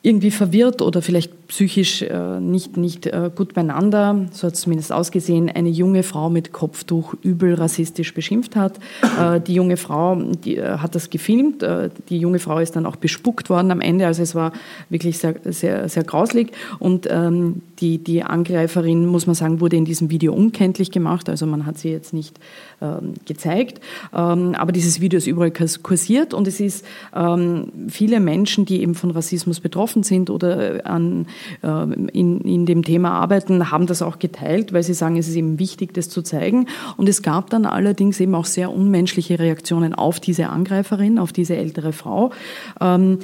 irgendwie 0.00 0.30
verwirrt 0.30 0.80
oder 0.80 1.02
vielleicht 1.02 1.30
psychisch 1.48 2.02
äh, 2.02 2.40
nicht, 2.40 2.76
nicht 2.76 3.06
äh, 3.06 3.30
gut 3.34 3.54
beieinander, 3.54 4.26
so 4.32 4.46
hat 4.46 4.54
es 4.54 4.60
zumindest 4.62 4.92
ausgesehen, 4.92 5.50
eine 5.50 5.68
junge 5.68 6.02
Frau 6.02 6.30
mit 6.30 6.52
Kopftuch 6.52 7.14
übel 7.22 7.54
rassistisch 7.54 8.14
beschimpft 8.14 8.56
hat. 8.56 8.78
Äh, 9.20 9.40
die 9.40 9.54
junge 9.54 9.76
Frau 9.76 10.16
die, 10.16 10.56
äh, 10.56 10.78
hat 10.78 10.94
das 10.94 11.10
gefilmt, 11.10 11.62
äh, 11.62 11.90
die 12.08 12.18
junge 12.18 12.38
Frau 12.38 12.58
ist 12.58 12.76
dann 12.76 12.86
auch 12.86 12.96
bespuckt 12.96 13.50
worden 13.50 13.70
am 13.70 13.80
Ende, 13.80 14.06
also 14.06 14.22
es 14.22 14.34
war 14.34 14.52
wirklich 14.88 15.18
sehr, 15.18 15.34
sehr, 15.44 15.88
sehr 15.88 16.04
grauslig. 16.04 16.52
Und 16.78 17.06
ähm, 17.10 17.62
die, 17.80 17.98
die 17.98 18.22
Angreiferin, 18.22 19.06
muss 19.06 19.26
man 19.26 19.34
sagen, 19.34 19.60
wurde 19.60 19.76
in 19.76 19.84
diesem 19.84 20.10
Video 20.10 20.32
unkenntlich 20.32 20.90
gemacht, 20.90 21.28
also 21.28 21.46
man 21.46 21.66
hat 21.66 21.78
sie 21.78 21.90
jetzt 21.90 22.12
nicht 22.12 22.38
ähm, 22.80 23.14
gezeigt, 23.24 23.80
ähm, 24.14 24.54
aber 24.54 24.72
dieses 24.72 25.00
Video 25.00 25.16
ist 25.18 25.26
überall 25.26 25.52
kursiert. 25.52 26.34
Und 26.34 26.46
es 26.46 26.60
ist 26.60 26.84
ähm, 27.14 27.68
viele 27.88 28.20
Menschen, 28.20 28.64
die 28.64 28.82
eben 28.82 28.94
von 28.94 29.10
Rassismus 29.10 29.60
betroffen 29.60 30.02
sind 30.02 30.30
oder 30.30 30.84
an, 30.84 31.22
äh, 31.22 31.26
in, 31.62 32.40
in 32.40 32.66
dem 32.66 32.82
Thema 32.82 33.10
arbeiten, 33.12 33.70
haben 33.70 33.86
das 33.86 34.02
auch 34.02 34.18
geteilt, 34.18 34.72
weil 34.72 34.82
sie 34.82 34.94
sagen, 34.94 35.16
es 35.16 35.28
ist 35.28 35.36
eben 35.36 35.58
wichtig, 35.58 35.94
das 35.94 36.08
zu 36.08 36.22
zeigen. 36.22 36.66
Und 36.96 37.08
es 37.08 37.22
gab 37.22 37.50
dann 37.50 37.66
allerdings 37.66 38.20
eben 38.20 38.34
auch 38.34 38.44
sehr 38.44 38.72
unmenschliche 38.72 39.38
Reaktionen 39.38 39.94
auf 39.94 40.20
diese 40.20 40.48
Angreiferin, 40.48 41.18
auf 41.18 41.32
diese 41.32 41.56
ältere 41.56 41.92
Frau. 41.92 42.30
Ähm, 42.80 43.18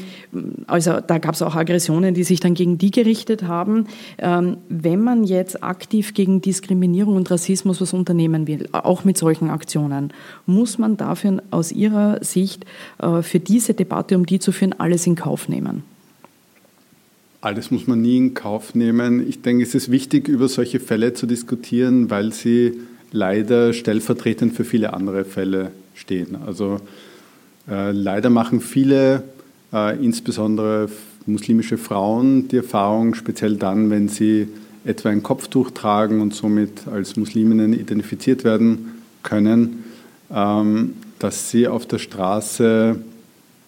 also 0.66 1.00
da 1.06 1.18
gab 1.18 1.34
es 1.34 1.42
auch 1.42 1.54
Aggressionen, 1.54 2.14
die 2.14 2.24
sich 2.24 2.40
dann 2.40 2.54
gegen 2.54 2.78
die 2.78 2.90
gerichtet 2.90 3.44
haben. 3.44 3.86
Ähm, 4.18 4.58
wenn 4.68 5.00
man 5.00 5.24
jetzt 5.24 5.62
aktiv 5.62 6.14
gegen 6.14 6.40
Diskriminierung 6.40 7.16
und 7.16 7.30
Rassismus 7.30 7.80
was 7.80 7.92
unternehmen 7.92 8.46
will, 8.46 8.68
auch 8.72 9.04
mit 9.04 9.18
solchen 9.18 9.50
Aktionen, 9.50 10.12
muss 10.46 10.78
man 10.78 10.96
dafür 10.96 11.42
aus 11.50 11.72
Ihrer 11.72 12.22
Sicht 12.22 12.64
äh, 12.98 13.22
für 13.22 13.40
diese 13.40 13.74
Debatte, 13.74 14.16
um 14.16 14.26
die 14.26 14.38
zu 14.38 14.52
führen, 14.52 14.74
alles 14.78 15.06
in 15.06 15.14
Kauf 15.14 15.48
nehmen? 15.48 15.82
Alles 17.42 17.70
muss 17.70 17.86
man 17.86 18.02
nie 18.02 18.18
in 18.18 18.34
Kauf 18.34 18.74
nehmen. 18.74 19.26
Ich 19.26 19.40
denke, 19.40 19.62
es 19.62 19.74
ist 19.74 19.90
wichtig, 19.90 20.28
über 20.28 20.48
solche 20.48 20.78
Fälle 20.78 21.14
zu 21.14 21.26
diskutieren, 21.26 22.10
weil 22.10 22.32
sie 22.32 22.74
leider 23.12 23.72
stellvertretend 23.72 24.54
für 24.54 24.64
viele 24.64 24.92
andere 24.92 25.24
Fälle 25.24 25.72
stehen. 25.94 26.36
Also 26.46 26.80
äh, 27.68 27.92
leider 27.92 28.28
machen 28.28 28.60
viele, 28.60 29.22
äh, 29.72 29.96
insbesondere 30.04 30.90
muslimische 31.24 31.78
Frauen, 31.78 32.48
die 32.48 32.58
Erfahrung, 32.58 33.14
speziell 33.14 33.56
dann, 33.56 33.88
wenn 33.88 34.08
sie 34.08 34.48
etwa 34.84 35.08
ein 35.08 35.22
Kopftuch 35.22 35.70
tragen 35.70 36.20
und 36.20 36.34
somit 36.34 36.88
als 36.88 37.16
Musliminnen 37.16 37.72
identifiziert 37.72 38.44
werden 38.44 39.02
können, 39.22 39.84
ähm, 40.30 40.94
dass 41.18 41.50
sie 41.50 41.68
auf 41.68 41.86
der 41.86 41.98
Straße 41.98 42.96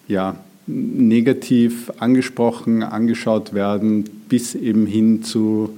ja, 0.07 0.35
negativ 0.67 1.91
angesprochen, 1.99 2.83
angeschaut 2.83 3.53
werden, 3.53 4.05
bis 4.29 4.55
eben 4.55 4.85
hin 4.85 5.23
zu 5.23 5.77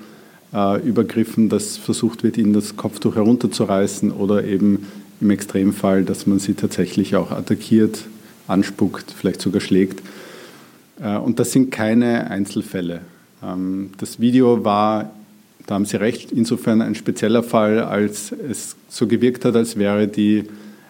äh, 0.54 0.82
Übergriffen, 0.88 1.50
dass 1.50 1.78
versucht 1.78 2.24
wird, 2.24 2.38
ihnen 2.38 2.54
das 2.54 2.76
Kopftuch 2.76 3.15
herunterzureißen 3.15 4.12
oder 4.12 4.43
eben 4.43 4.86
im 5.21 5.30
Extremfall, 5.30 6.04
dass 6.04 6.28
man 6.28 6.39
sie 6.39 6.54
tatsächlich 6.54 7.15
auch 7.15 7.32
attackiert, 7.32 8.06
anspuckt, 8.48 9.12
vielleicht 9.12 9.41
sogar 9.41 9.62
schlägt. 9.62 10.02
Äh, 11.02 11.17
und 11.17 11.39
das 11.39 11.52
sind 11.52 11.71
keine 11.71 12.30
Einzelfälle. 12.30 13.02
Ähm, 13.43 13.91
das 13.98 14.19
Video 14.19 14.63
war, 14.63 15.12
da 15.65 15.76
haben 15.76 15.86
Sie 15.86 15.98
recht, 15.98 16.32
insofern 16.32 16.82
ein 16.82 16.95
spezieller 16.95 17.41
Fall, 17.41 17.80
als 17.80 18.32
es 18.32 18.76
so 18.88 19.08
gewirkt 19.08 19.45
hat, 19.45 19.56
als 19.56 19.78
wäre 19.78 20.08
die 20.08 20.43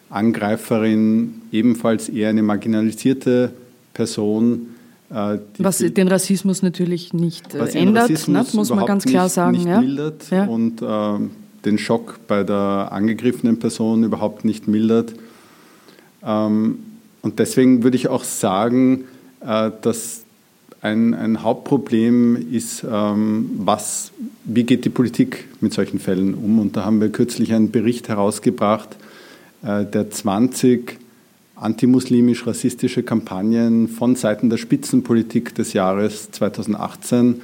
Angreiferin 0.09 1.41
ebenfalls 1.51 2.09
eher 2.09 2.29
eine 2.29 2.43
marginalisierte 2.43 3.53
Person. 3.95 4.67
Äh, 5.09 5.39
Was 5.57 5.79
den 5.79 6.07
Rassismus 6.07 6.61
natürlich 6.61 7.13
nicht 7.13 7.55
äh, 7.55 7.67
ändert, 7.69 8.27
ne? 8.27 8.45
muss 8.53 8.69
man 8.69 8.85
ganz 8.85 9.05
klar 9.05 9.23
nicht, 9.23 9.33
sagen. 9.33 9.51
Nicht 9.53 9.65
ja? 9.65 9.81
mildert 9.81 10.29
ja. 10.29 10.45
und 10.45 10.83
äh, 10.83 11.27
den 11.65 11.79
Schock 11.79 12.19
bei 12.27 12.43
der 12.43 12.89
angegriffenen 12.91 13.57
Person 13.57 14.03
überhaupt 14.03 14.45
nicht 14.45 14.67
mildert. 14.67 15.13
Ähm, 16.23 16.79
und 17.23 17.39
deswegen 17.39 17.83
würde 17.83 17.97
ich 17.97 18.07
auch 18.07 18.23
sagen, 18.23 19.05
äh, 19.41 19.71
dass 19.81 20.21
ein, 20.81 21.15
ein, 21.15 21.41
Hauptproblem 21.41 22.51
ist, 22.51 22.85
ähm, 22.87 23.49
was, 23.57 24.11
wie 24.43 24.63
geht 24.63 24.85
die 24.85 24.89
Politik 24.89 25.45
mit 25.59 25.73
solchen 25.73 25.99
Fällen 25.99 26.35
um? 26.35 26.59
Und 26.59 26.77
da 26.77 26.85
haben 26.85 27.01
wir 27.01 27.09
kürzlich 27.09 27.53
einen 27.53 27.71
Bericht 27.71 28.09
herausgebracht, 28.09 28.95
äh, 29.63 29.85
der 29.85 30.11
20 30.11 30.99
antimuslimisch-rassistische 31.55 33.03
Kampagnen 33.03 33.87
von 33.87 34.15
Seiten 34.15 34.49
der 34.49 34.57
Spitzenpolitik 34.57 35.55
des 35.55 35.73
Jahres 35.73 36.31
2018 36.31 37.41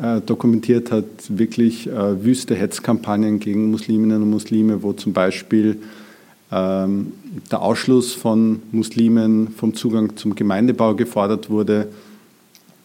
äh, 0.00 0.20
dokumentiert 0.20 0.90
hat, 0.90 1.04
wirklich 1.28 1.86
äh, 1.86 2.24
wüste 2.24 2.54
Hetzkampagnen 2.54 3.40
gegen 3.40 3.70
Musliminnen 3.70 4.22
und 4.22 4.30
Muslime, 4.30 4.82
wo 4.82 4.94
zum 4.94 5.12
Beispiel 5.12 5.78
ähm, 6.50 7.12
der 7.50 7.60
Ausschluss 7.60 8.14
von 8.14 8.62
Muslimen 8.72 9.48
vom 9.48 9.74
Zugang 9.74 10.16
zum 10.16 10.34
Gemeindebau 10.34 10.94
gefordert 10.94 11.50
wurde, 11.50 11.88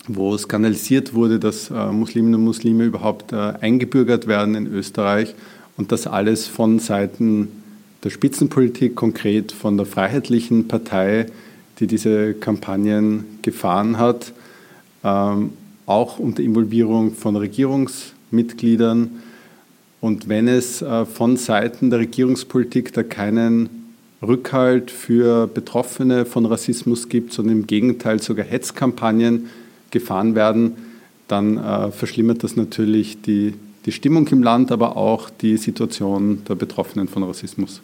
wo 0.07 0.37
skandalisiert 0.37 1.13
wurde, 1.13 1.39
dass 1.39 1.69
äh, 1.69 1.91
Musliminnen 1.91 2.35
und 2.35 2.45
Muslime 2.45 2.85
überhaupt 2.85 3.31
äh, 3.31 3.53
eingebürgert 3.61 4.27
werden 4.27 4.55
in 4.55 4.67
Österreich 4.67 5.33
und 5.77 5.91
das 5.91 6.07
alles 6.07 6.47
von 6.47 6.79
Seiten 6.79 7.49
der 8.07 8.11
Spitzenpolitik, 8.11 8.95
konkret 8.95 9.51
von 9.51 9.75
der 9.75 9.85
Freiheitlichen 9.85 10.69
Partei, 10.69 11.25
die 11.79 11.87
diese 11.87 12.33
Kampagnen 12.33 13.25
gefahren 13.41 13.97
hat, 13.97 14.31
ähm, 15.03 15.49
auch 15.85 16.17
unter 16.17 16.41
Involvierung 16.41 17.15
von 17.15 17.35
Regierungsmitgliedern. 17.35 19.09
Und 19.99 20.29
wenn 20.29 20.47
es 20.47 20.81
äh, 20.81 21.05
von 21.05 21.35
Seiten 21.35 21.89
der 21.89 21.99
Regierungspolitik 21.99 22.93
da 22.93 23.03
keinen 23.03 23.67
Rückhalt 24.21 24.89
für 24.89 25.45
Betroffene 25.45 26.25
von 26.25 26.45
Rassismus 26.45 27.09
gibt, 27.09 27.33
sondern 27.33 27.57
im 27.57 27.67
Gegenteil 27.67 28.21
sogar 28.21 28.45
Hetzkampagnen 28.45 29.49
gefahren 29.91 30.33
werden, 30.33 30.77
dann 31.27 31.57
äh, 31.57 31.91
verschlimmert 31.91 32.41
das 32.41 32.55
natürlich 32.55 33.21
die 33.21 33.53
die 33.87 33.93
Stimmung 33.93 34.27
im 34.27 34.43
Land, 34.43 34.71
aber 34.73 34.97
auch 34.97 35.29
die 35.29 35.55
Situation 35.55 36.43
der 36.47 36.55
Betroffenen 36.55 37.07
von 37.07 37.23
Rassismus. 37.23 37.81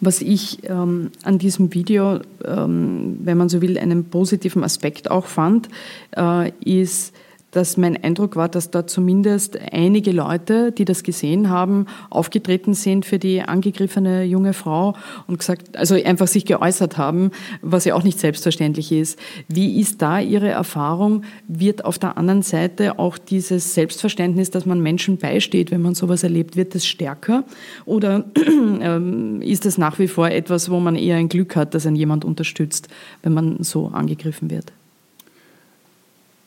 Was 0.00 0.20
ich 0.20 0.68
ähm, 0.68 1.10
an 1.22 1.38
diesem 1.38 1.72
Video, 1.72 2.20
ähm, 2.44 3.18
wenn 3.22 3.38
man 3.38 3.48
so 3.48 3.62
will, 3.62 3.78
einen 3.78 4.04
positiven 4.10 4.64
Aspekt 4.64 5.10
auch 5.10 5.26
fand, 5.26 5.68
äh, 6.16 6.50
ist, 6.64 7.14
dass 7.54 7.76
mein 7.76 8.02
Eindruck 8.02 8.34
war, 8.36 8.48
dass 8.48 8.70
da 8.70 8.86
zumindest 8.86 9.58
einige 9.72 10.10
Leute, 10.10 10.72
die 10.72 10.84
das 10.84 11.04
gesehen 11.04 11.50
haben, 11.50 11.86
aufgetreten 12.10 12.74
sind 12.74 13.06
für 13.06 13.20
die 13.20 13.42
angegriffene 13.42 14.24
junge 14.24 14.52
Frau 14.52 14.94
und 15.28 15.38
gesagt, 15.38 15.76
also 15.76 15.94
einfach 15.94 16.26
sich 16.26 16.46
geäußert 16.46 16.98
haben, 16.98 17.30
was 17.62 17.84
ja 17.84 17.94
auch 17.94 18.02
nicht 18.02 18.18
selbstverständlich 18.18 18.90
ist. 18.90 19.18
Wie 19.48 19.80
ist 19.80 20.02
da 20.02 20.18
Ihre 20.18 20.48
Erfahrung? 20.48 21.22
Wird 21.46 21.84
auf 21.84 21.98
der 21.98 22.18
anderen 22.18 22.42
Seite 22.42 22.98
auch 22.98 23.18
dieses 23.18 23.74
Selbstverständnis, 23.74 24.50
dass 24.50 24.66
man 24.66 24.80
Menschen 24.80 25.18
beisteht, 25.18 25.70
wenn 25.70 25.82
man 25.82 25.94
sowas 25.94 26.24
erlebt, 26.24 26.56
wird 26.56 26.74
das 26.74 26.84
stärker? 26.84 27.44
Oder 27.84 28.24
ähm, 28.80 29.40
ist 29.42 29.64
es 29.64 29.78
nach 29.78 29.98
wie 30.00 30.08
vor 30.08 30.28
etwas, 30.28 30.70
wo 30.70 30.80
man 30.80 30.96
eher 30.96 31.16
ein 31.16 31.28
Glück 31.28 31.54
hat, 31.54 31.74
dass 31.74 31.86
ein 31.86 31.94
jemand 31.94 32.24
unterstützt, 32.24 32.88
wenn 33.22 33.32
man 33.32 33.62
so 33.62 33.88
angegriffen 33.88 34.50
wird? 34.50 34.72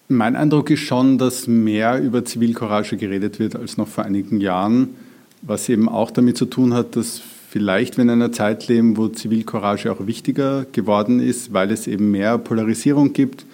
Mein 0.10 0.38
Eindruck 0.38 0.70
ist 0.70 0.80
schon, 0.80 1.18
dass 1.18 1.48
mehr 1.48 2.02
über 2.02 2.24
Zivilcourage 2.24 2.96
geredet 2.96 3.40
wird 3.40 3.58
als 3.58 3.76
noch 3.76 3.90
vor 3.90 4.06
einigen 4.06 4.40
Jahren, 4.40 4.96
was 5.42 5.68
eben 5.68 5.90
auch 5.90 6.12
damit 6.12 6.38
zu 6.38 6.46
tun 6.46 6.74
hat, 6.74 6.96
dass 6.96 7.22
vielleicht 7.50 7.98
wir 7.98 8.04
in 8.04 8.10
einer 8.12 8.32
Zeit 8.32 8.70
leben, 8.70 8.96
wo 8.96 9.10
Zivilcourage 9.10 9.92
auch 9.92 10.08
wichtiger 10.08 10.66
geworden 10.72 11.20
ist, 11.20 11.52
weil 11.52 11.72
es 11.72 11.88
eben 11.88 12.10
mehr 12.10 12.38
Polarisierung 12.38 13.12
gibt, 13.12 13.46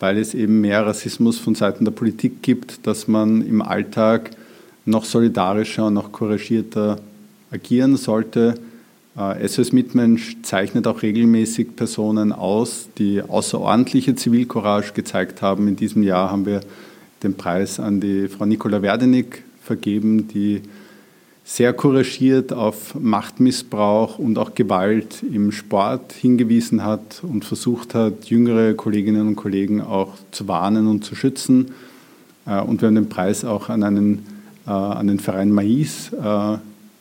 weil 0.00 0.18
es 0.18 0.34
eben 0.34 0.60
mehr 0.60 0.84
Rassismus 0.84 1.38
von 1.38 1.54
Seiten 1.54 1.84
der 1.84 1.92
Politik 1.92 2.42
gibt, 2.42 2.84
dass 2.88 3.06
man 3.06 3.46
im 3.46 3.62
Alltag 3.62 4.30
noch 4.86 5.04
solidarischer 5.04 5.86
und 5.86 5.94
noch 5.94 6.10
couragierter 6.10 6.98
agieren 7.52 7.96
sollte. 7.96 8.56
SOS 9.16 9.70
äh, 9.70 9.74
Mitmensch 9.74 10.36
zeichnet 10.42 10.88
auch 10.88 11.02
regelmäßig 11.02 11.76
Personen 11.76 12.32
aus, 12.32 12.88
die 12.98 13.22
außerordentliche 13.22 14.16
Zivilcourage 14.16 14.92
gezeigt 14.92 15.40
haben. 15.40 15.68
In 15.68 15.76
diesem 15.76 16.02
Jahr 16.02 16.32
haben 16.32 16.46
wir 16.46 16.60
den 17.22 17.34
Preis 17.34 17.78
an 17.78 18.00
die 18.00 18.26
Frau 18.26 18.44
Nicola 18.44 18.82
Werdenig 18.82 19.44
vergeben, 19.62 20.26
die 20.26 20.62
sehr 21.44 21.72
couragiert 21.74 22.52
auf 22.52 22.96
Machtmissbrauch 22.96 24.18
und 24.18 24.36
auch 24.36 24.56
Gewalt 24.56 25.22
im 25.22 25.52
Sport 25.52 26.12
hingewiesen 26.12 26.82
hat 26.84 27.22
und 27.22 27.44
versucht 27.44 27.94
hat, 27.94 28.24
jüngere 28.24 28.74
Kolleginnen 28.74 29.28
und 29.28 29.36
Kollegen 29.36 29.80
auch 29.80 30.14
zu 30.32 30.48
warnen 30.48 30.88
und 30.88 31.04
zu 31.04 31.14
schützen. 31.14 31.70
Äh, 32.46 32.60
und 32.60 32.80
wir 32.80 32.88
haben 32.88 32.96
den 32.96 33.08
Preis 33.08 33.44
auch 33.44 33.68
an, 33.68 33.84
einen, 33.84 34.26
äh, 34.66 34.70
an 34.70 35.06
den 35.06 35.20
Verein 35.20 35.52
Mais 35.52 36.10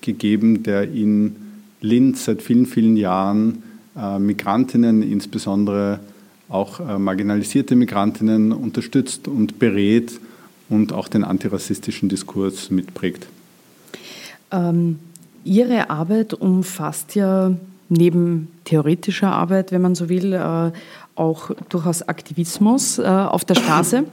gegeben, 0.01 0.61
der 0.61 0.91
ihn 0.91 1.42
Linz 1.83 2.23
seit 2.23 2.41
vielen, 2.41 2.65
vielen 2.65 2.95
Jahren 2.95 3.61
äh, 3.95 4.17
Migrantinnen, 4.17 5.03
insbesondere 5.03 5.99
auch 6.47 6.79
äh, 6.79 6.97
marginalisierte 6.97 7.75
Migrantinnen, 7.75 8.53
unterstützt 8.53 9.27
und 9.27 9.59
berät 9.59 10.19
und 10.69 10.93
auch 10.93 11.09
den 11.09 11.25
antirassistischen 11.25 12.07
Diskurs 12.07 12.71
mitprägt. 12.71 13.27
Ähm, 14.51 14.99
Ihre 15.43 15.89
Arbeit 15.89 16.33
umfasst 16.33 17.15
ja 17.15 17.51
neben 17.89 18.47
theoretischer 18.63 19.33
Arbeit, 19.33 19.73
wenn 19.73 19.81
man 19.81 19.93
so 19.93 20.07
will, 20.07 20.31
äh, 20.31 20.71
auch 21.15 21.51
durchaus 21.67 22.01
Aktivismus 22.01 22.99
auf 22.99 23.45
der 23.45 23.53
Straße. 23.53 24.05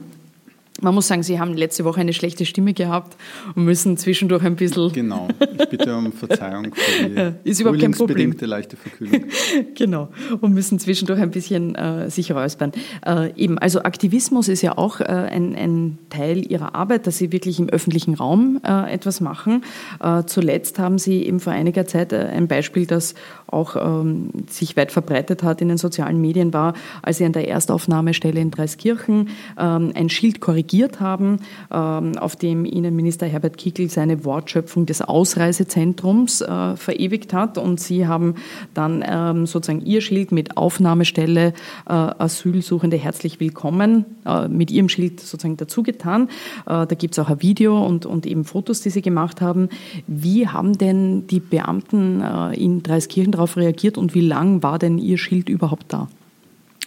Man 0.81 0.95
muss 0.95 1.07
sagen, 1.07 1.21
Sie 1.21 1.39
haben 1.39 1.53
letzte 1.53 1.85
Woche 1.85 2.01
eine 2.01 2.11
schlechte 2.11 2.43
Stimme 2.43 2.73
gehabt 2.73 3.15
und 3.55 3.65
müssen 3.65 3.97
zwischendurch 3.97 4.43
ein 4.43 4.55
bisschen. 4.55 4.91
Genau, 4.91 5.27
ich 5.39 5.69
bitte 5.69 5.95
um 5.95 6.11
Verzeihung 6.11 6.73
für 6.73 7.31
die 7.45 7.49
ist 7.49 7.59
überhaupt 7.59 7.79
kein 7.79 7.91
Problem. 7.91 8.35
leichte 8.39 8.75
Verkühlung. 8.77 9.25
genau, 9.75 10.09
und 10.41 10.53
müssen 10.53 10.79
zwischendurch 10.79 11.21
ein 11.21 11.29
bisschen 11.29 11.75
äh, 11.75 12.09
sich 12.09 12.31
räuspern. 12.31 12.71
Äh, 13.05 13.31
eben, 13.35 13.59
also 13.59 13.83
Aktivismus 13.83 14.47
ist 14.47 14.63
ja 14.63 14.75
auch 14.77 15.01
äh, 15.01 15.03
ein, 15.03 15.55
ein, 15.55 15.97
Teil 16.09 16.51
Ihrer 16.51 16.75
Arbeit, 16.75 17.05
dass 17.07 17.17
Sie 17.19 17.31
wirklich 17.31 17.59
im 17.59 17.69
öffentlichen 17.69 18.15
Raum 18.15 18.59
äh, 18.67 18.91
etwas 18.91 19.21
machen. 19.21 19.63
Äh, 20.01 20.23
zuletzt 20.25 20.79
haben 20.79 20.97
Sie 20.97 21.23
eben 21.25 21.39
vor 21.39 21.53
einiger 21.53 21.85
Zeit 21.85 22.11
äh, 22.11 22.17
ein 22.17 22.47
Beispiel, 22.47 22.85
das 22.85 23.13
auch 23.47 23.75
ähm, 23.75 24.31
sich 24.49 24.75
weit 24.75 24.91
verbreitet 24.91 25.43
hat 25.43 25.61
in 25.61 25.67
den 25.67 25.77
sozialen 25.77 26.19
Medien, 26.19 26.53
war, 26.53 26.73
als 27.01 27.17
Sie 27.17 27.25
an 27.25 27.33
der 27.33 27.47
Erstaufnahmestelle 27.47 28.41
in 28.41 28.49
Dreiskirchen 28.51 29.29
ähm, 29.59 29.91
ein 29.95 30.09
Schild 30.09 30.41
korrigiert 30.41 30.70
korrigiert 30.71 30.99
haben, 30.99 31.39
ähm, 31.71 32.17
auf 32.17 32.35
dem 32.35 32.65
Innenminister 32.65 33.27
Herbert 33.27 33.57
Kickl 33.57 33.89
seine 33.89 34.23
Wortschöpfung 34.23 34.85
des 34.85 35.01
Ausreisezentrums 35.01 36.41
äh, 36.41 36.75
verewigt 36.75 37.33
hat. 37.33 37.57
Und 37.57 37.79
Sie 37.79 38.07
haben 38.07 38.35
dann 38.73 39.03
ähm, 39.05 39.45
sozusagen 39.45 39.85
Ihr 39.85 40.01
Schild 40.01 40.31
mit 40.31 40.57
Aufnahmestelle 40.57 41.53
äh, 41.87 41.93
Asylsuchende 41.93 42.97
herzlich 42.97 43.39
willkommen 43.39 44.05
äh, 44.25 44.47
mit 44.47 44.71
Ihrem 44.71 44.87
Schild 44.87 45.19
sozusagen 45.19 45.57
dazugetan. 45.57 46.29
Da 46.65 46.85
gibt 46.85 47.13
es 47.13 47.19
auch 47.19 47.29
ein 47.29 47.41
Video 47.41 47.85
und, 47.85 48.05
und 48.05 48.25
eben 48.25 48.45
Fotos, 48.45 48.81
die 48.81 48.89
Sie 48.89 49.01
gemacht 49.01 49.41
haben. 49.41 49.69
Wie 50.07 50.47
haben 50.47 50.77
denn 50.77 51.27
die 51.27 51.39
Beamten 51.39 52.21
in 52.53 52.83
Dreiskirchen 52.83 53.31
darauf 53.31 53.57
reagiert 53.57 53.97
und 53.97 54.13
wie 54.13 54.21
lang 54.21 54.63
war 54.63 54.79
denn 54.79 54.97
Ihr 54.97 55.17
Schild 55.17 55.49
überhaupt 55.49 55.85
da? 55.89 56.07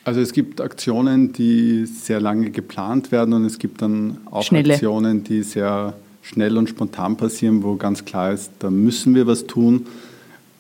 Also 0.05 0.21
es 0.21 0.33
gibt 0.33 0.61
Aktionen, 0.61 1.33
die 1.33 1.87
sehr 1.87 2.21
lange 2.21 2.51
geplant 2.51 3.11
werden 3.11 3.33
und 3.33 3.47
es 3.47 3.59
gibt 3.59 3.81
dann 3.81 4.19
auch 4.27 4.43
Schnelle. 4.43 4.75
Aktionen, 4.75 5.25
die 5.25 5.43
sehr 5.43 5.95
schnell 6.21 6.59
und 6.59 6.69
spontan 6.69 7.17
passieren, 7.17 7.63
wo 7.63 7.77
ganz 7.77 8.05
klar 8.05 8.33
ist, 8.33 8.51
da 8.59 8.71
müssen 8.71 9.15
wir 9.15 9.27
was 9.27 9.47
tun. 9.47 9.87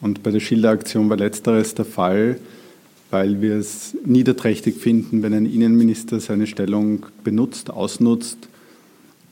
Und 0.00 0.22
bei 0.22 0.30
der 0.30 0.40
Schilderaktion 0.40 1.08
war 1.10 1.16
letzteres 1.16 1.74
der 1.74 1.84
Fall, 1.84 2.38
weil 3.10 3.42
wir 3.42 3.56
es 3.56 3.96
niederträchtig 4.04 4.76
finden, 4.76 5.22
wenn 5.22 5.34
ein 5.34 5.46
Innenminister 5.46 6.20
seine 6.20 6.46
Stellung 6.46 7.06
benutzt, 7.22 7.70
ausnutzt, 7.70 8.48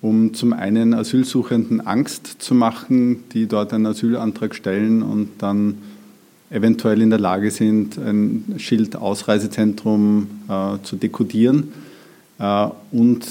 um 0.02 0.34
zum 0.34 0.52
einen 0.52 0.94
Asylsuchenden 0.94 1.80
Angst 1.80 2.36
zu 2.38 2.54
machen, 2.54 3.24
die 3.32 3.46
dort 3.46 3.72
einen 3.72 3.86
Asylantrag 3.86 4.54
stellen 4.54 5.02
und 5.02 5.28
dann 5.38 5.78
eventuell 6.52 7.00
in 7.00 7.10
der 7.10 7.18
Lage 7.18 7.50
sind, 7.50 7.96
ein 7.98 8.54
Schild 8.58 8.96
Ausreisezentrum 8.96 10.28
äh, 10.48 10.82
zu 10.82 10.96
dekodieren. 10.96 11.72
Äh, 12.38 12.68
und 12.92 13.26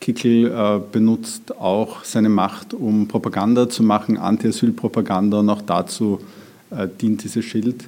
Kickel 0.00 0.46
äh, 0.46 0.80
benutzt 0.92 1.56
auch 1.56 2.04
seine 2.04 2.28
Macht, 2.28 2.74
um 2.74 3.08
Propaganda 3.08 3.68
zu 3.70 3.82
machen, 3.82 4.18
Anti-Asyl-Propaganda 4.18 5.40
und 5.40 5.48
auch 5.48 5.62
dazu 5.62 6.20
äh, 6.70 6.86
dient 7.00 7.24
dieses 7.24 7.44
Schild. 7.44 7.86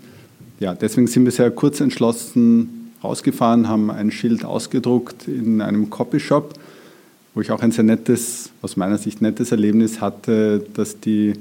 Ja, 0.59 0.75
deswegen 0.75 1.07
sind 1.07 1.25
wir 1.27 1.33
sehr 1.33 1.51
kurz 1.51 1.81
entschlossen 1.81 2.93
rausgefahren, 3.05 3.69
haben 3.69 3.91
ein 3.91 4.11
Schild 4.11 4.47
ausgedruckt 4.47 5.29
in 5.29 5.61
einem 5.61 5.91
Copyshop, 5.91 6.55
wo 7.35 7.43
ich 7.43 7.51
auch 7.51 7.61
ein 7.61 7.73
sehr 7.73 7.85
nettes, 7.85 8.51
aus 8.63 8.79
meiner 8.79 8.97
Sicht 8.97 9.21
nettes 9.21 9.53
Erlebnis 9.53 10.01
hatte, 10.01 10.65
dass 10.73 10.99
die 10.99 11.35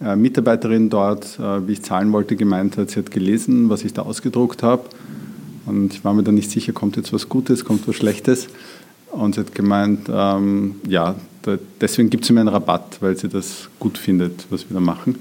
Mitarbeiterin 0.00 0.90
dort, 0.90 1.38
äh, 1.40 1.66
wie 1.66 1.72
ich 1.72 1.82
zahlen 1.82 2.12
wollte, 2.12 2.36
gemeint 2.36 2.76
hat, 2.76 2.90
sie 2.90 3.00
hat 3.00 3.10
gelesen, 3.10 3.68
was 3.68 3.84
ich 3.84 3.92
da 3.92 4.02
ausgedruckt 4.02 4.62
habe. 4.62 4.84
Und 5.66 5.92
ich 5.92 6.04
war 6.04 6.14
mir 6.14 6.22
dann 6.22 6.36
nicht 6.36 6.50
sicher, 6.50 6.72
kommt 6.72 6.96
jetzt 6.96 7.12
was 7.12 7.28
Gutes, 7.28 7.64
kommt 7.64 7.86
was 7.88 7.96
Schlechtes. 7.96 8.46
Und 9.10 9.34
sie 9.34 9.40
hat 9.40 9.54
gemeint, 9.54 10.08
ähm, 10.10 10.76
ja, 10.86 11.16
da, 11.42 11.58
deswegen 11.80 12.10
gibt 12.10 12.24
sie 12.24 12.32
mir 12.32 12.40
einen 12.40 12.48
Rabatt, 12.48 12.98
weil 13.00 13.16
sie 13.16 13.28
das 13.28 13.68
gut 13.80 13.98
findet, 13.98 14.46
was 14.50 14.70
wir 14.70 14.74
da 14.74 14.80
machen. 14.80 15.16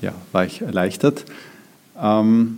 Ja, 0.00 0.14
war 0.32 0.44
ich 0.44 0.62
erleichtert. 0.62 1.24
Ähm, 2.00 2.56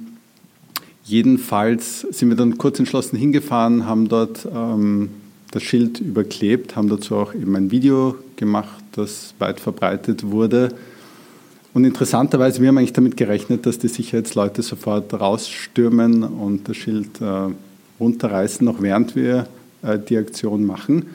jedenfalls 1.05 2.01
sind 2.01 2.31
wir 2.31 2.37
dann 2.37 2.57
kurz 2.57 2.79
entschlossen 2.79 3.19
hingefahren, 3.19 3.85
haben 3.85 4.09
dort 4.09 4.49
ähm, 4.51 5.11
das 5.51 5.63
Schild 5.63 6.01
überklebt, 6.01 6.75
haben 6.75 6.89
dazu 6.89 7.17
auch 7.17 7.35
eben 7.35 7.55
ein 7.55 7.71
Video 7.71 8.17
gemacht, 8.37 8.83
das 8.93 9.35
weit 9.39 9.61
verbreitet 9.61 10.31
wurde 10.31 10.71
und 11.75 11.85
interessanterweise, 11.85 12.61
wir 12.61 12.69
haben 12.69 12.79
eigentlich 12.79 12.93
damit 12.93 13.17
gerechnet, 13.17 13.67
dass 13.67 13.81
die 13.81 13.89
Sicherheitsleute 13.89 14.63
sofort 14.63 15.13
rausstürmen 15.13 16.23
und 16.23 16.69
das 16.69 16.77
Schild 16.77 17.21
äh, 17.21 17.49
runterreißen, 17.99 18.65
noch 18.65 18.81
während 18.81 19.17
wir 19.17 19.49
äh, 19.83 19.99
die 19.99 20.17
Aktion 20.17 20.65
machen. 20.65 21.07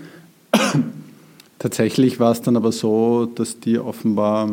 Tatsächlich 1.60 2.20
war 2.20 2.34
es 2.34 2.42
dann 2.42 2.58
aber 2.58 2.74
so, 2.74 3.26
dass 3.26 3.62
die 3.62 3.80
offenbar 3.80 4.50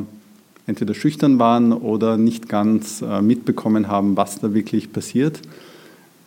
entweder 0.69 0.95
schüchtern 0.95 1.41
waren 1.41 1.73
oder 1.73 2.17
nicht 2.17 2.49
ganz 2.49 3.03
äh, 3.03 3.21
mitbekommen 3.21 3.89
haben, 3.89 4.17
was 4.17 4.39
da 4.39 4.55
wirklich 4.55 4.93
passiert. 4.93 5.41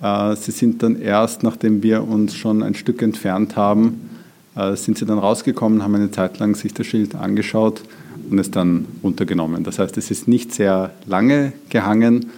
Äh, 0.01 0.35
sie 0.35 0.51
sind 0.51 0.83
dann 0.83 0.99
erst, 0.99 1.41
nachdem 1.41 1.83
wir 1.83 2.05
uns 2.05 2.35
schon 2.35 2.63
ein 2.63 2.75
Stück 2.75 3.01
entfernt 3.01 3.55
haben, 3.55 4.09
äh, 4.57 4.75
sind 4.75 4.97
sie 4.97 5.05
dann 5.05 5.19
rausgekommen, 5.19 5.83
haben 5.83 5.95
eine 5.95 6.11
Zeit 6.11 6.37
lang 6.39 6.55
sich 6.55 6.73
das 6.73 6.85
Schild 6.85 7.15
angeschaut 7.15 7.81
und 8.29 8.39
es 8.39 8.51
dann 8.51 8.85
runtergenommen. 9.03 9.63
Das 9.63 9.79
heißt, 9.79 9.97
es 9.97 10.11
ist 10.11 10.27
nicht 10.27 10.53
sehr 10.53 10.91
lange 11.05 11.53
gehangen, 11.69 12.29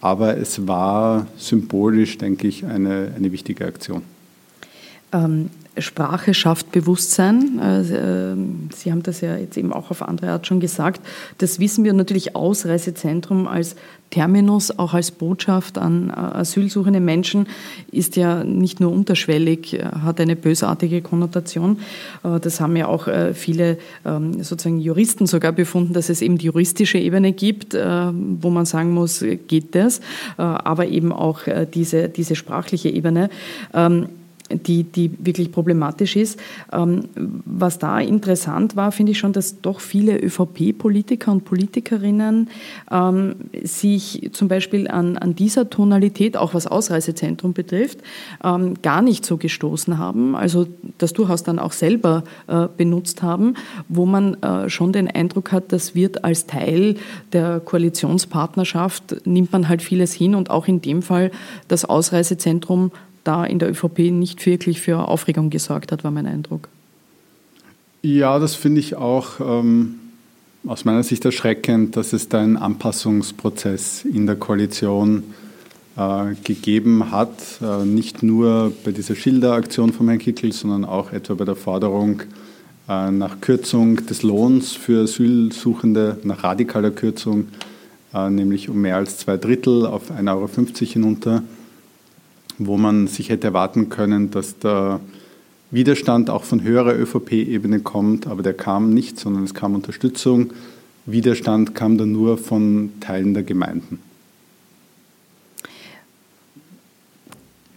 aber 0.00 0.36
es 0.36 0.66
war 0.66 1.26
symbolisch, 1.36 2.18
denke 2.18 2.46
ich, 2.46 2.64
eine, 2.64 3.12
eine 3.16 3.32
wichtige 3.32 3.66
Aktion. 3.66 4.02
Ähm, 5.12 5.50
Sprache 5.80 6.34
schafft 6.34 6.72
Bewusstsein. 6.72 7.58
Äh, 7.58 8.74
Sie 8.74 8.90
haben 8.90 9.02
das 9.02 9.20
ja 9.20 9.36
jetzt 9.36 9.56
eben 9.56 9.72
auch 9.72 9.90
auf 9.90 10.02
andere 10.02 10.30
Art 10.30 10.46
schon 10.46 10.60
gesagt. 10.60 11.00
Das 11.38 11.58
wissen 11.58 11.84
wir 11.84 11.92
natürlich 11.92 12.36
Ausreisezentrum 12.36 13.46
als 13.46 13.76
Terminus, 14.10 14.78
auch 14.78 14.94
als 14.94 15.10
Botschaft 15.10 15.76
an 15.76 16.08
äh, 16.08 16.12
asylsuchende 16.12 17.00
Menschen, 17.00 17.46
ist 17.92 18.16
ja 18.16 18.42
nicht 18.42 18.80
nur 18.80 18.90
unterschwellig, 18.90 19.74
äh, 19.74 19.84
hat 19.84 20.20
eine 20.20 20.34
bösartige 20.34 21.02
Konnotation. 21.02 21.78
Das 22.22 22.60
haben 22.60 22.76
ja 22.76 22.86
auch 22.86 23.08
viele 23.34 23.78
ähm, 24.04 24.42
sozusagen 24.42 24.80
Juristen 24.80 25.26
sogar 25.26 25.52
befunden, 25.52 25.92
dass 25.92 26.08
es 26.08 26.22
eben 26.22 26.38
die 26.38 26.46
juristische 26.46 26.98
Ebene 26.98 27.32
gibt, 27.32 27.74
wo 27.74 28.50
man 28.50 28.66
sagen 28.66 28.92
muss, 28.92 29.24
geht 29.46 29.74
das, 29.74 30.00
aber 30.36 30.86
eben 30.86 31.12
auch 31.12 31.40
diese, 31.72 32.08
diese 32.08 32.34
sprachliche 32.34 32.88
Ebene. 32.88 33.30
Die, 34.50 34.84
die 34.84 35.10
wirklich 35.18 35.52
problematisch 35.52 36.16
ist. 36.16 36.40
Ähm, 36.72 37.04
was 37.14 37.78
da 37.78 38.00
interessant 38.00 38.76
war, 38.76 38.92
finde 38.92 39.12
ich 39.12 39.18
schon, 39.18 39.34
dass 39.34 39.60
doch 39.60 39.80
viele 39.80 40.18
ÖVP-Politiker 40.18 41.30
und 41.30 41.44
Politikerinnen 41.44 42.48
ähm, 42.90 43.34
sich 43.62 44.30
zum 44.32 44.48
Beispiel 44.48 44.88
an, 44.88 45.18
an 45.18 45.34
dieser 45.34 45.68
Tonalität, 45.68 46.36
auch 46.36 46.54
was 46.54 46.66
Ausreisezentrum 46.66 47.52
betrifft, 47.52 47.98
ähm, 48.42 48.74
gar 48.80 49.02
nicht 49.02 49.26
so 49.26 49.36
gestoßen 49.36 49.98
haben. 49.98 50.34
Also 50.34 50.66
das 50.96 51.12
durchaus 51.12 51.42
dann 51.42 51.58
auch 51.58 51.72
selber 51.72 52.24
äh, 52.46 52.68
benutzt 52.74 53.22
haben, 53.22 53.54
wo 53.88 54.06
man 54.06 54.42
äh, 54.42 54.68
schon 54.70 54.92
den 54.92 55.08
Eindruck 55.08 55.52
hat, 55.52 55.72
das 55.72 55.94
wird 55.94 56.24
als 56.24 56.46
Teil 56.46 56.96
der 57.32 57.60
Koalitionspartnerschaft, 57.60 59.26
nimmt 59.26 59.52
man 59.52 59.68
halt 59.68 59.82
vieles 59.82 60.12
hin 60.12 60.34
und 60.34 60.50
auch 60.50 60.68
in 60.68 60.80
dem 60.80 61.02
Fall 61.02 61.30
das 61.68 61.84
Ausreisezentrum 61.84 62.92
da 63.28 63.44
in 63.44 63.58
der 63.58 63.70
ÖVP 63.70 64.10
nicht 64.10 64.44
wirklich 64.46 64.80
für 64.80 65.06
Aufregung 65.06 65.50
gesorgt 65.50 65.92
hat, 65.92 66.02
war 66.02 66.10
mein 66.10 66.26
Eindruck. 66.26 66.68
Ja, 68.00 68.38
das 68.38 68.54
finde 68.54 68.80
ich 68.80 68.94
auch 68.96 69.38
ähm, 69.40 69.96
aus 70.66 70.86
meiner 70.86 71.02
Sicht 71.02 71.24
erschreckend, 71.24 71.96
dass 71.96 72.14
es 72.14 72.28
da 72.28 72.40
einen 72.40 72.56
Anpassungsprozess 72.56 74.04
in 74.04 74.26
der 74.26 74.36
Koalition 74.36 75.24
äh, 75.96 76.34
gegeben 76.42 77.10
hat. 77.10 77.60
Äh, 77.60 77.84
nicht 77.84 78.22
nur 78.22 78.72
bei 78.84 78.92
dieser 78.92 79.14
Schilderaktion 79.14 79.92
von 79.92 80.08
Herrn 80.08 80.20
Kickel, 80.20 80.52
sondern 80.52 80.86
auch 80.86 81.12
etwa 81.12 81.34
bei 81.34 81.44
der 81.44 81.56
Forderung 81.56 82.22
äh, 82.88 83.10
nach 83.10 83.42
Kürzung 83.42 84.06
des 84.06 84.22
Lohns 84.22 84.72
für 84.72 85.02
Asylsuchende, 85.02 86.16
nach 86.22 86.44
radikaler 86.44 86.92
Kürzung, 86.92 87.48
äh, 88.14 88.30
nämlich 88.30 88.70
um 88.70 88.80
mehr 88.80 88.96
als 88.96 89.18
zwei 89.18 89.36
Drittel 89.36 89.84
auf 89.84 90.10
1,50 90.10 90.30
Euro 90.30 90.48
hinunter 90.92 91.42
wo 92.58 92.76
man 92.76 93.06
sich 93.06 93.28
hätte 93.30 93.48
erwarten 93.48 93.88
können, 93.88 94.30
dass 94.30 94.58
der 94.58 95.00
Widerstand 95.70 96.30
auch 96.30 96.44
von 96.44 96.62
höherer 96.62 96.94
ÖVP-Ebene 96.94 97.80
kommt, 97.80 98.26
aber 98.26 98.42
der 98.42 98.54
kam 98.54 98.90
nicht, 98.90 99.18
sondern 99.18 99.44
es 99.44 99.54
kam 99.54 99.74
Unterstützung. 99.74 100.52
Widerstand 101.06 101.74
kam 101.74 101.98
dann 101.98 102.12
nur 102.12 102.38
von 102.38 102.92
Teilen 103.00 103.34
der 103.34 103.42
Gemeinden. 103.42 104.00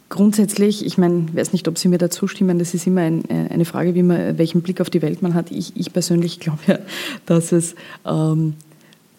Grundsätzlich, 0.10 0.86
ich 0.86 0.98
meine, 0.98 1.28
ich 1.30 1.36
weiß 1.36 1.54
nicht, 1.54 1.70
ob 1.70 1.78
Sie 1.78 1.88
mir 1.88 1.98
da 1.98 2.10
zustimmen, 2.10 2.60
das 2.60 2.74
ist 2.74 2.86
immer 2.86 3.02
ein, 3.02 3.24
äh, 3.30 3.48
eine 3.50 3.64
Frage, 3.64 3.96
wie 3.96 4.04
man, 4.04 4.38
welchen 4.38 4.62
Blick 4.62 4.82
auf 4.82 4.90
die 4.90 5.02
Welt 5.02 5.22
man 5.22 5.34
hat. 5.34 5.52
Ich, 5.52 5.72
ich 5.78 5.94
persönlich 5.94 6.42
glaube 6.42 6.60
ja, 6.68 6.80
dass 7.26 7.54
es, 7.54 7.76
ähm, 8.06 8.56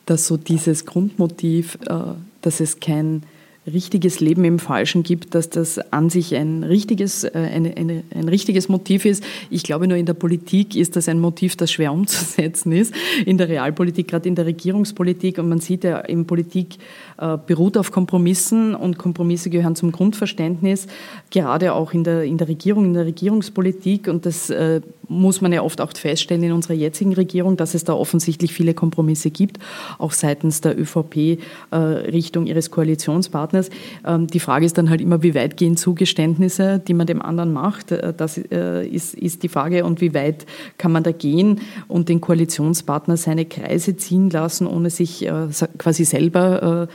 dass 0.04 0.26
so 0.26 0.36
dieses 0.36 0.84
Grundmotiv, 0.84 1.78
äh, 1.86 2.12
dass 2.42 2.60
es 2.60 2.78
kein 2.78 3.22
richtiges 3.66 4.18
Leben 4.20 4.44
im 4.44 4.58
Falschen 4.58 5.04
gibt, 5.04 5.34
dass 5.34 5.48
das 5.48 5.78
an 5.92 6.10
sich 6.10 6.34
ein 6.34 6.64
richtiges, 6.64 7.22
äh, 7.22 7.30
eine, 7.34 7.76
eine, 7.76 8.02
ein 8.12 8.28
richtiges 8.28 8.68
Motiv 8.68 9.04
ist. 9.04 9.22
Ich 9.50 9.62
glaube 9.62 9.86
nur 9.86 9.96
in 9.96 10.06
der 10.06 10.14
Politik 10.14 10.74
ist 10.74 10.96
das 10.96 11.08
ein 11.08 11.20
Motiv, 11.20 11.56
das 11.56 11.70
schwer 11.70 11.92
umzusetzen 11.92 12.72
ist. 12.72 12.92
In 13.24 13.38
der 13.38 13.48
Realpolitik, 13.48 14.08
gerade 14.08 14.28
in 14.28 14.34
der 14.34 14.46
Regierungspolitik. 14.46 15.38
Und 15.38 15.48
man 15.48 15.60
sieht 15.60 15.84
ja, 15.84 16.00
in 16.00 16.26
Politik 16.26 16.76
äh, 17.11 17.11
beruht 17.46 17.76
auf 17.76 17.90
Kompromissen 17.90 18.74
und 18.74 18.98
Kompromisse 18.98 19.50
gehören 19.50 19.76
zum 19.76 19.92
Grundverständnis, 19.92 20.86
gerade 21.30 21.74
auch 21.74 21.92
in 21.92 22.04
der, 22.04 22.24
in 22.24 22.38
der 22.38 22.48
Regierung, 22.48 22.84
in 22.86 22.94
der 22.94 23.06
Regierungspolitik. 23.06 24.08
Und 24.08 24.26
das 24.26 24.50
äh, 24.50 24.80
muss 25.08 25.40
man 25.40 25.52
ja 25.52 25.62
oft 25.62 25.80
auch 25.80 25.92
feststellen 25.94 26.42
in 26.42 26.52
unserer 26.52 26.74
jetzigen 26.74 27.12
Regierung, 27.12 27.56
dass 27.56 27.74
es 27.74 27.84
da 27.84 27.94
offensichtlich 27.94 28.52
viele 28.52 28.74
Kompromisse 28.74 29.30
gibt, 29.30 29.58
auch 29.98 30.12
seitens 30.12 30.60
der 30.60 30.78
ÖVP 30.78 31.38
äh, 31.70 31.76
Richtung 31.76 32.46
ihres 32.46 32.70
Koalitionspartners. 32.70 33.70
Ähm, 34.06 34.26
die 34.26 34.40
Frage 34.40 34.66
ist 34.66 34.78
dann 34.78 34.90
halt 34.90 35.00
immer, 35.00 35.22
wie 35.22 35.34
weit 35.34 35.56
gehen 35.56 35.76
Zugeständnisse, 35.76 36.78
die 36.78 36.94
man 36.94 37.06
dem 37.06 37.22
anderen 37.22 37.52
macht. 37.52 37.92
Äh, 37.92 38.14
das 38.16 38.38
äh, 38.38 38.86
ist, 38.86 39.14
ist 39.14 39.42
die 39.42 39.48
Frage 39.48 39.84
und 39.84 40.00
wie 40.00 40.14
weit 40.14 40.46
kann 40.78 40.92
man 40.92 41.02
da 41.02 41.12
gehen 41.12 41.60
und 41.88 42.08
den 42.08 42.20
Koalitionspartner 42.20 43.16
seine 43.16 43.44
Kreise 43.44 43.96
ziehen 43.96 44.30
lassen, 44.30 44.66
ohne 44.66 44.90
sich 44.90 45.26
äh, 45.26 45.48
quasi 45.78 46.04
selber 46.04 46.88
äh, 46.88 46.92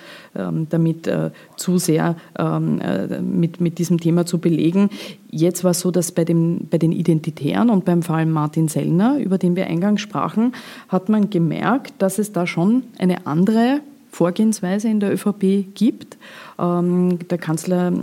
damit 0.69 1.07
äh, 1.07 1.31
zu 1.55 1.77
sehr 1.77 2.15
ähm, 2.37 2.79
äh, 2.79 3.19
mit, 3.21 3.61
mit 3.61 3.79
diesem 3.79 3.99
Thema 3.99 4.25
zu 4.25 4.39
belegen. 4.39 4.89
Jetzt 5.29 5.63
war 5.63 5.71
es 5.71 5.79
so, 5.79 5.91
dass 5.91 6.11
bei, 6.11 6.25
dem, 6.25 6.67
bei 6.69 6.77
den 6.77 6.91
Identitären 6.91 7.69
und 7.69 7.85
beim 7.85 8.03
Fall 8.03 8.25
Martin 8.25 8.67
Sellner, 8.67 9.17
über 9.19 9.37
den 9.37 9.55
wir 9.55 9.67
eingangs 9.67 10.01
sprachen, 10.01 10.53
hat 10.87 11.09
man 11.09 11.29
gemerkt, 11.29 11.93
dass 11.99 12.19
es 12.19 12.31
da 12.31 12.47
schon 12.47 12.83
eine 12.97 13.27
andere 13.27 13.81
Vorgehensweise 14.17 14.87
in 14.87 14.99
der 14.99 15.13
ÖVP 15.13 15.75
gibt. 15.75 16.17
Ähm, 16.57 17.19
der 17.29 17.37
Kanzler 17.37 17.93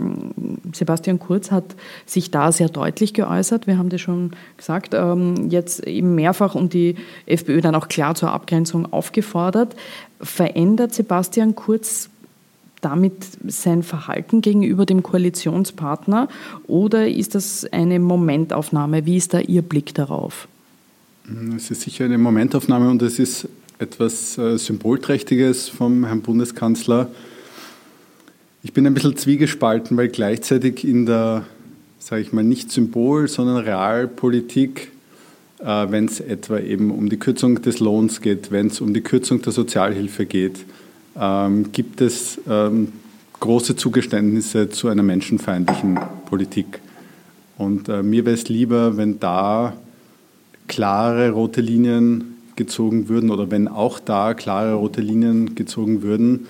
Sebastian 0.71 1.19
Kurz 1.19 1.51
hat 1.51 1.75
sich 2.05 2.31
da 2.31 2.53
sehr 2.53 2.69
deutlich 2.69 3.13
geäußert. 3.13 3.67
Wir 3.67 3.77
haben 3.77 3.89
das 3.89 3.99
schon 3.99 4.31
gesagt, 4.55 4.95
jetzt 5.49 5.85
eben 5.85 6.15
mehrfach 6.15 6.55
und 6.55 6.73
die 6.73 6.95
FPÖ 7.25 7.59
dann 7.59 7.75
auch 7.75 7.89
klar 7.89 8.15
zur 8.15 8.31
Abgrenzung 8.31 8.91
aufgefordert. 8.93 9.75
Verändert 10.21 10.93
Sebastian 10.93 11.55
Kurz 11.55 12.09
damit 12.79 13.13
sein 13.47 13.83
Verhalten 13.83 14.41
gegenüber 14.41 14.85
dem 14.85 15.03
Koalitionspartner 15.03 16.29
oder 16.67 17.09
ist 17.09 17.35
das 17.35 17.65
eine 17.73 17.99
Momentaufnahme? 17.99 19.05
Wie 19.05 19.17
ist 19.17 19.33
da 19.33 19.39
Ihr 19.39 19.63
Blick 19.63 19.93
darauf? 19.95 20.47
Es 21.55 21.71
ist 21.71 21.81
sicher 21.81 22.05
eine 22.05 22.17
Momentaufnahme 22.17 22.89
und 22.89 23.01
es 23.01 23.19
ist 23.19 23.49
etwas 23.77 24.37
äh, 24.37 24.57
Symbolträchtiges 24.57 25.69
vom 25.69 26.05
Herrn 26.05 26.21
Bundeskanzler. 26.21 27.09
Ich 28.63 28.73
bin 28.73 28.87
ein 28.87 28.93
bisschen 28.93 29.17
zwiegespalten, 29.17 29.97
weil 29.97 30.07
gleichzeitig 30.07 30.85
in 30.87 31.05
der, 31.05 31.45
sage 31.99 32.21
ich 32.21 32.33
mal, 32.33 32.43
nicht 32.43 32.71
Symbol, 32.71 33.27
sondern 33.27 33.57
Realpolitik, 33.57 34.91
äh, 35.59 35.65
wenn 35.89 36.05
es 36.05 36.19
etwa 36.19 36.59
eben 36.59 36.91
um 36.91 37.09
die 37.09 37.17
Kürzung 37.17 37.61
des 37.61 37.79
Lohns 37.79 38.21
geht, 38.21 38.51
wenn 38.51 38.67
es 38.67 38.81
um 38.81 38.93
die 38.93 39.01
Kürzung 39.01 39.41
der 39.41 39.51
Sozialhilfe 39.51 40.25
geht, 40.25 40.65
ähm, 41.19 41.71
gibt 41.71 42.01
es 42.01 42.39
ähm, 42.49 42.93
große 43.39 43.75
Zugeständnisse 43.75 44.69
zu 44.69 44.87
einer 44.87 45.03
menschenfeindlichen 45.03 45.99
Politik. 46.25 46.79
Und 47.57 47.89
äh, 47.89 48.03
mir 48.03 48.25
wäre 48.25 48.35
es 48.35 48.49
lieber, 48.49 48.97
wenn 48.97 49.19
da 49.19 49.73
klare 50.67 51.31
rote 51.31 51.61
Linien 51.61 52.34
gezogen 52.55 53.09
würden 53.09 53.31
oder 53.31 53.51
wenn 53.51 53.67
auch 53.67 53.99
da 53.99 54.33
klare 54.33 54.73
rote 54.73 55.01
Linien 55.01 55.55
gezogen 55.55 56.01
würden 56.01 56.47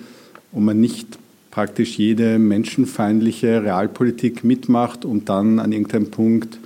und 0.52 0.66
man 0.66 0.80
nicht 0.80 1.20
praktisch 1.52 1.98
jede 1.98 2.38
menschenfeindliche 2.38 3.64
Realpolitik 3.64 4.44
mitmacht 4.44 5.06
und 5.06 5.30
dann 5.30 5.60
an 5.60 5.72
irgendeinem 5.72 6.12
Punkt 6.12 6.60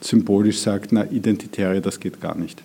symbolisch 0.00 0.60
sagt, 0.60 0.92
na, 0.92 1.04
Identitäre, 1.04 1.80
das 1.80 2.00
geht 2.00 2.20
gar 2.20 2.36
nicht. 2.36 2.62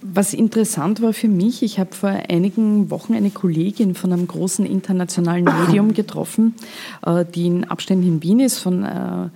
Was 0.00 0.32
interessant 0.34 1.02
war 1.02 1.12
für 1.12 1.28
mich, 1.28 1.62
ich 1.62 1.78
habe 1.78 1.94
vor 1.94 2.08
einigen 2.08 2.90
Wochen 2.90 3.14
eine 3.14 3.30
Kollegin 3.30 3.94
von 3.94 4.12
einem 4.12 4.26
großen 4.26 4.64
internationalen 4.64 5.44
Medium 5.44 5.92
getroffen, 5.94 6.54
äh, 7.04 7.24
die 7.24 7.46
in 7.46 7.64
Abständen 7.64 8.06
in 8.06 8.22
Wien 8.22 8.40
ist, 8.40 8.58
von 8.58 8.84
äh, 8.84 9.28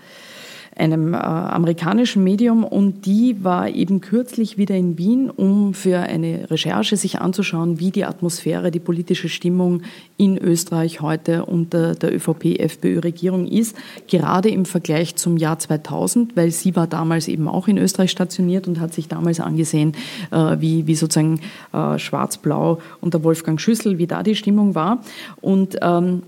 einem 0.82 1.14
äh, 1.14 1.16
amerikanischen 1.16 2.24
Medium 2.24 2.64
und 2.64 3.06
die 3.06 3.44
war 3.44 3.68
eben 3.68 4.00
kürzlich 4.00 4.58
wieder 4.58 4.74
in 4.74 4.98
Wien, 4.98 5.30
um 5.30 5.74
für 5.74 5.98
eine 6.00 6.50
Recherche 6.50 6.96
sich 6.96 7.20
anzuschauen, 7.20 7.78
wie 7.78 7.90
die 7.90 8.04
Atmosphäre, 8.04 8.70
die 8.70 8.80
politische 8.80 9.28
Stimmung 9.28 9.82
in 10.16 10.38
Österreich 10.38 11.00
heute 11.00 11.44
unter 11.44 11.94
der 11.94 12.14
ÖVP-FPÖ-Regierung 12.14 13.46
ist, 13.46 13.76
gerade 14.08 14.48
im 14.48 14.64
Vergleich 14.64 15.16
zum 15.16 15.36
Jahr 15.36 15.58
2000, 15.58 16.36
weil 16.36 16.50
sie 16.50 16.74
war 16.74 16.86
damals 16.86 17.28
eben 17.28 17.48
auch 17.48 17.68
in 17.68 17.78
Österreich 17.78 18.10
stationiert 18.10 18.66
und 18.66 18.80
hat 18.80 18.92
sich 18.92 19.08
damals 19.08 19.40
angesehen, 19.40 19.92
äh, 20.30 20.56
wie, 20.58 20.86
wie 20.86 20.94
sozusagen 20.94 21.40
äh, 21.72 21.98
Schwarz-Blau 21.98 22.78
unter 23.00 23.22
Wolfgang 23.22 23.60
Schüssel, 23.60 23.98
wie 23.98 24.06
da 24.06 24.22
die 24.22 24.34
Stimmung 24.34 24.74
war. 24.74 25.02
Und 25.40 25.76
ähm, 25.80 26.22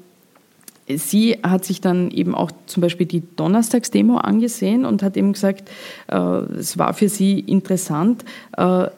sie 0.88 1.38
hat 1.42 1.64
sich 1.64 1.80
dann 1.80 2.10
eben 2.10 2.34
auch 2.34 2.50
zum 2.66 2.80
Beispiel 2.80 3.06
die 3.06 3.22
Donnerstagsdemo 3.36 4.16
angesehen 4.16 4.84
und 4.84 5.02
hat 5.02 5.16
eben 5.16 5.32
gesagt, 5.32 5.70
äh, 6.08 6.16
es 6.16 6.78
war 6.78 6.94
für 6.94 7.08
sie 7.08 7.40
interessant, 7.40 8.24
äh, 8.56 8.88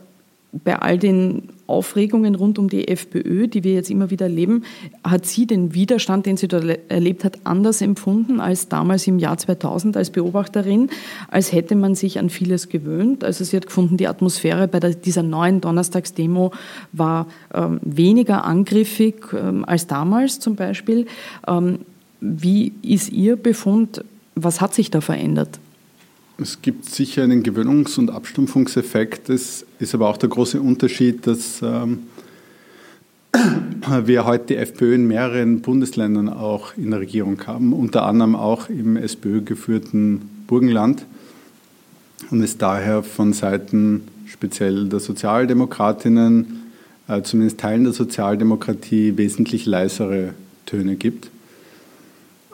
bei 0.65 0.79
all 0.79 0.99
den 0.99 1.49
Aufregungen 1.67 2.35
rund 2.35 2.59
um 2.59 2.69
die 2.69 2.89
FPÖ, 2.89 3.49
die 3.49 3.65
wir 3.65 3.75
jetzt 3.75 3.91
immer 3.91 4.11
wieder 4.11 4.27
erleben, 4.27 4.65
hat 5.03 5.27
sie 5.27 5.47
den 5.47 5.75
Widerstand, 5.75 6.27
den 6.27 6.37
sie 6.37 6.49
dort 6.49 6.65
erlebt 6.89 7.25
hat, 7.25 7.39
anders 7.45 7.81
empfunden 7.81 8.41
als 8.41 8.69
damals 8.69 9.07
im 9.07 9.19
Jahr 9.19 9.37
2000 9.37 9.97
als 9.97 10.11
Beobachterin, 10.11 10.91
als 11.29 11.53
hätte 11.53 11.75
man 11.75 11.95
sich 11.95 12.19
an 12.19 12.31
vieles 12.31 12.69
gewöhnt. 12.69 13.25
Also 13.25 13.45
sie 13.45 13.57
hat 13.57 13.67
gefunden, 13.67 13.97
die 13.97 14.07
Atmosphäre 14.07 14.69
bei 14.69 14.79
dieser 14.79 15.23
neuen 15.23 15.61
Donnerstagsdemo 15.61 16.53
war 16.93 17.27
ähm, 17.53 17.81
weniger 17.83 18.45
angriffig 18.45 19.33
ähm, 19.33 19.65
als 19.65 19.87
damals 19.87 20.39
zum 20.39 20.55
Beispiel. 20.55 21.07
Ähm, 21.49 21.81
wie 22.21 22.73
ist 22.83 23.11
Ihr 23.11 23.37
Befund? 23.37 24.05
Was 24.35 24.61
hat 24.61 24.75
sich 24.75 24.91
da 24.91 25.01
verändert? 25.01 25.59
Es 26.39 26.61
gibt 26.61 26.85
sicher 26.85 27.23
einen 27.23 27.43
Gewöhnungs- 27.43 27.99
und 27.99 28.11
Abstumpfungseffekt. 28.11 29.31
Es 29.31 29.65
ist 29.79 29.95
aber 29.95 30.11
auch 30.11 30.19
der 30.19 30.29
große 30.29 30.61
Unterschied, 30.61 31.27
dass 31.27 31.63
ähm, 31.63 32.01
wir 34.05 34.27
heute 34.27 34.49
die 34.49 34.57
FPÖ 34.57 34.97
in 34.97 35.07
mehreren 35.07 35.63
Bundesländern 35.63 36.29
auch 36.29 36.77
in 36.77 36.91
der 36.91 37.01
Regierung 37.01 37.41
haben, 37.47 37.73
unter 37.73 38.05
anderem 38.05 38.37
auch 38.37 38.69
im 38.69 38.99
SPÖ-geführten 38.99 40.45
Burgenland 40.47 41.07
und 42.31 42.43
es 42.43 42.59
daher 42.59 43.03
von 43.03 43.33
Seiten 43.33 44.03
speziell 44.27 44.91
der 44.91 45.01
Sozialdemokratinnen, 45.01 46.65
äh, 47.09 47.23
zumindest 47.23 47.61
Teilen 47.61 47.85
der 47.85 47.95
Sozialdemokratie, 47.95 49.17
wesentlich 49.17 49.65
leisere 49.65 50.35
Töne 50.67 50.97
gibt. 50.97 51.31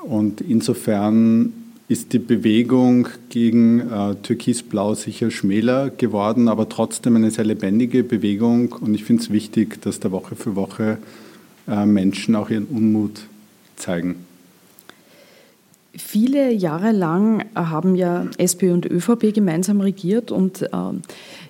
Und 0.04 0.40
insofern 0.40 1.52
ist 1.92 2.14
die 2.14 2.18
Bewegung 2.18 3.06
gegen 3.28 3.80
äh, 3.80 4.14
Türkisblau 4.22 4.94
sicher 4.94 5.30
schmäler 5.30 5.90
geworden, 5.90 6.48
aber 6.48 6.68
trotzdem 6.70 7.16
eine 7.16 7.30
sehr 7.30 7.44
lebendige 7.44 8.02
Bewegung. 8.02 8.72
Und 8.72 8.94
ich 8.94 9.04
finde 9.04 9.22
es 9.22 9.30
wichtig, 9.30 9.82
dass 9.82 10.00
da 10.00 10.10
Woche 10.10 10.34
für 10.34 10.56
Woche 10.56 10.96
äh, 11.68 11.84
Menschen 11.84 12.34
auch 12.34 12.48
ihren 12.48 12.64
Unmut 12.64 13.20
zeigen. 13.76 14.24
Viele 15.94 16.50
Jahre 16.50 16.92
lang 16.92 17.44
haben 17.54 17.94
ja 17.94 18.26
SPÖ 18.38 18.72
und 18.72 18.86
ÖVP 18.86 19.34
gemeinsam 19.34 19.82
regiert 19.82 20.30
und 20.30 20.62
äh, 20.62 20.68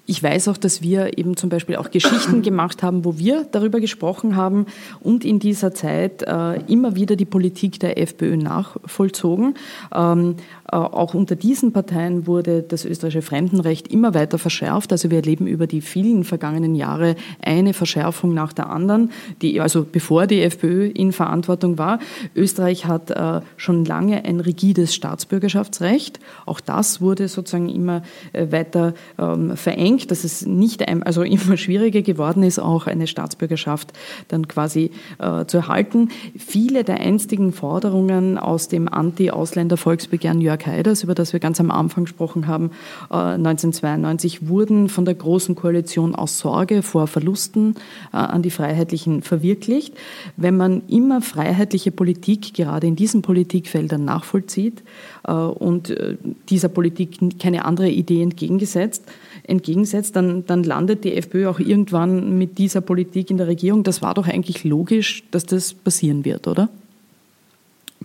ich 0.04 0.22
weiß 0.22 0.48
auch, 0.48 0.56
dass 0.56 0.82
wir 0.82 1.16
eben 1.18 1.36
zum 1.36 1.48
Beispiel 1.48 1.76
auch 1.76 1.90
Geschichten 1.90 2.42
gemacht 2.42 2.82
haben, 2.82 3.04
wo 3.04 3.18
wir 3.18 3.46
darüber 3.50 3.80
gesprochen 3.80 4.36
haben 4.36 4.66
und 5.00 5.24
in 5.24 5.38
dieser 5.38 5.74
Zeit 5.74 6.22
äh, 6.22 6.60
immer 6.66 6.96
wieder 6.96 7.16
die 7.16 7.24
Politik 7.24 7.78
der 7.78 7.98
FPÖ 7.98 8.36
nachvollzogen. 8.36 9.54
Ähm, 9.94 10.36
äh, 10.61 10.61
auch 10.76 11.14
unter 11.14 11.36
diesen 11.36 11.72
Parteien 11.72 12.26
wurde 12.26 12.62
das 12.62 12.84
österreichische 12.84 13.22
Fremdenrecht 13.22 13.88
immer 13.88 14.14
weiter 14.14 14.38
verschärft. 14.38 14.92
Also 14.92 15.10
wir 15.10 15.18
erleben 15.18 15.46
über 15.46 15.66
die 15.66 15.80
vielen 15.80 16.24
vergangenen 16.24 16.74
Jahre 16.74 17.16
eine 17.42 17.74
Verschärfung 17.74 18.32
nach 18.34 18.52
der 18.52 18.70
anderen, 18.70 19.10
die, 19.42 19.60
also 19.60 19.84
bevor 19.90 20.26
die 20.26 20.40
FPÖ 20.40 20.86
in 20.86 21.12
Verantwortung 21.12 21.78
war. 21.78 21.98
Österreich 22.34 22.86
hat 22.86 23.10
äh, 23.10 23.40
schon 23.56 23.84
lange 23.84 24.24
ein 24.24 24.40
rigides 24.40 24.94
Staatsbürgerschaftsrecht. 24.94 26.20
Auch 26.46 26.60
das 26.60 27.00
wurde 27.00 27.28
sozusagen 27.28 27.68
immer 27.68 28.02
äh, 28.32 28.50
weiter 28.50 28.94
ähm, 29.18 29.56
verengt 29.56 29.92
dass 30.10 30.24
es 30.24 30.46
nicht, 30.46 30.86
also 30.88 31.22
immer 31.22 31.56
schwieriger 31.56 32.02
geworden 32.02 32.42
ist, 32.42 32.58
auch 32.58 32.86
eine 32.86 33.06
Staatsbürgerschaft 33.06 33.92
dann 34.28 34.48
quasi 34.48 34.90
äh, 35.18 35.44
zu 35.46 35.58
erhalten. 35.58 36.08
Viele 36.36 36.84
der 36.84 37.00
einstigen 37.00 37.52
Forderungen 37.52 38.38
aus 38.38 38.68
dem 38.68 38.88
Anti-Ausländer-Volksbegehren 38.88 40.40
Jörg 40.40 40.61
Haiders, 40.66 41.02
über 41.02 41.14
das 41.14 41.32
wir 41.32 41.40
ganz 41.40 41.60
am 41.60 41.70
Anfang 41.70 42.04
gesprochen 42.04 42.46
haben, 42.46 42.70
äh, 43.10 43.14
1992, 43.14 44.48
wurden 44.48 44.88
von 44.88 45.04
der 45.04 45.14
Großen 45.14 45.54
Koalition 45.54 46.14
aus 46.14 46.38
Sorge 46.38 46.82
vor 46.82 47.06
Verlusten 47.06 47.76
äh, 48.12 48.16
an 48.16 48.42
die 48.42 48.50
Freiheitlichen 48.50 49.22
verwirklicht. 49.22 49.94
Wenn 50.36 50.56
man 50.56 50.82
immer 50.88 51.20
freiheitliche 51.20 51.90
Politik 51.90 52.54
gerade 52.54 52.86
in 52.86 52.96
diesen 52.96 53.22
Politikfeldern 53.22 54.04
nachvollzieht 54.04 54.82
äh, 55.26 55.32
und 55.32 55.90
äh, 55.90 56.16
dieser 56.48 56.68
Politik 56.68 57.38
keine 57.38 57.64
andere 57.64 57.90
Idee 57.90 58.22
entgegengesetzt, 58.22 59.04
entgegensetzt, 59.44 60.16
dann, 60.16 60.46
dann 60.46 60.64
landet 60.64 61.04
die 61.04 61.14
FPÖ 61.14 61.48
auch 61.48 61.58
irgendwann 61.58 62.38
mit 62.38 62.58
dieser 62.58 62.80
Politik 62.80 63.30
in 63.30 63.36
der 63.36 63.46
Regierung. 63.46 63.82
Das 63.82 64.02
war 64.02 64.14
doch 64.14 64.28
eigentlich 64.28 64.64
logisch, 64.64 65.24
dass 65.30 65.46
das 65.46 65.74
passieren 65.74 66.24
wird, 66.24 66.46
oder? 66.48 66.68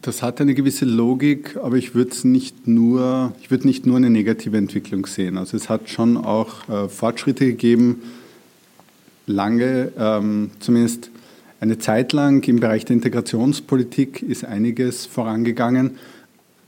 Das 0.01 0.21
hat 0.21 0.41
eine 0.41 0.53
gewisse 0.53 0.85
Logik, 0.85 1.57
aber 1.57 1.77
ich 1.77 1.95
würde 1.95 2.27
nicht 2.27 2.67
nur, 2.67 3.33
ich 3.41 3.49
würde 3.49 3.67
nicht 3.67 3.85
nur 3.85 3.97
eine 3.97 4.09
negative 4.09 4.57
Entwicklung 4.57 5.05
sehen. 5.05 5.37
Also 5.37 5.57
es 5.57 5.69
hat 5.69 5.89
schon 5.89 6.17
auch 6.17 6.67
äh, 6.69 6.89
Fortschritte 6.89 7.45
gegeben, 7.45 8.01
lange, 9.25 9.91
ähm, 9.97 10.51
zumindest 10.59 11.09
eine 11.59 11.79
Zeit 11.79 12.13
lang 12.13 12.47
im 12.47 12.59
Bereich 12.59 12.85
der 12.85 12.95
Integrationspolitik 12.95 14.21
ist 14.21 14.45
einiges 14.45 15.05
vorangegangen. 15.05 15.97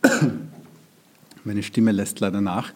Meine 1.44 1.64
Stimme 1.64 1.92
lässt 1.92 2.20
leider 2.20 2.42
nach. 2.42 2.74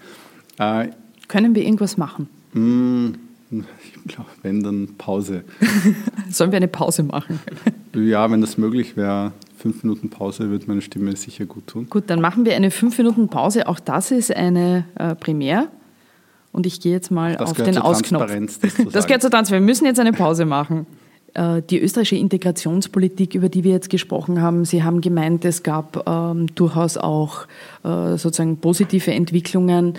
Äh, 0.60 0.90
Können 1.28 1.56
wir 1.56 1.64
irgendwas 1.64 1.98
machen? 1.98 2.30
Mh, 2.54 3.14
hm, 3.50 3.66
ich 3.84 4.14
glaube, 4.14 4.30
wenn 4.42 4.64
dann 4.64 4.90
Pause. 4.98 5.44
Sollen 6.30 6.52
wir 6.52 6.58
eine 6.58 6.68
Pause 6.68 7.04
machen? 7.04 7.40
ja, 7.96 8.30
wenn 8.30 8.42
das 8.42 8.58
möglich 8.58 8.96
wäre. 8.96 9.32
Fünf 9.64 9.82
Minuten 9.82 10.10
Pause 10.10 10.52
wird 10.52 10.68
meine 10.68 10.82
Stimme 10.82 11.16
sicher 11.16 11.46
gut 11.46 11.68
tun. 11.68 11.88
Gut, 11.90 12.04
dann 12.08 12.20
machen 12.20 12.44
wir 12.44 12.54
eine 12.54 12.70
fünf 12.70 12.98
Minuten 12.98 13.30
Pause. 13.30 13.66
Auch 13.70 13.80
das 13.80 14.12
ist 14.12 14.36
eine 14.36 14.84
äh, 14.96 15.16
Premiere. 15.16 15.70
Und 16.52 16.66
ich 16.66 16.82
gehe 16.82 16.92
jetzt 16.92 17.12
mal 17.12 17.38
das 17.38 17.52
auf 17.52 17.56
den 17.56 17.78
Ausknopf. 17.78 18.30
Das 18.92 19.08
gehört 19.08 19.22
zur 19.22 19.32
Transparenz. 19.32 19.52
Wir 19.52 19.62
müssen 19.62 19.86
jetzt 19.86 20.02
eine 20.02 20.12
Pause 20.12 20.44
machen. 20.44 20.86
Äh, 21.34 21.62
die 21.68 21.80
österreichische 21.80 22.16
Integrationspolitik, 22.18 23.34
über 23.34 23.50
die 23.50 23.64
wir 23.64 23.72
jetzt 23.72 23.90
gesprochen 23.90 24.42
haben, 24.42 24.66
Sie 24.66 24.84
haben 24.84 25.02
gemeint, 25.02 25.46
es 25.46 25.64
gab 25.64 26.08
ähm, 26.08 26.48
durchaus 26.54 26.98
auch 26.98 27.46
äh, 27.84 28.18
sozusagen 28.18 28.58
positive 28.58 29.12
Entwicklungen. 29.12 29.96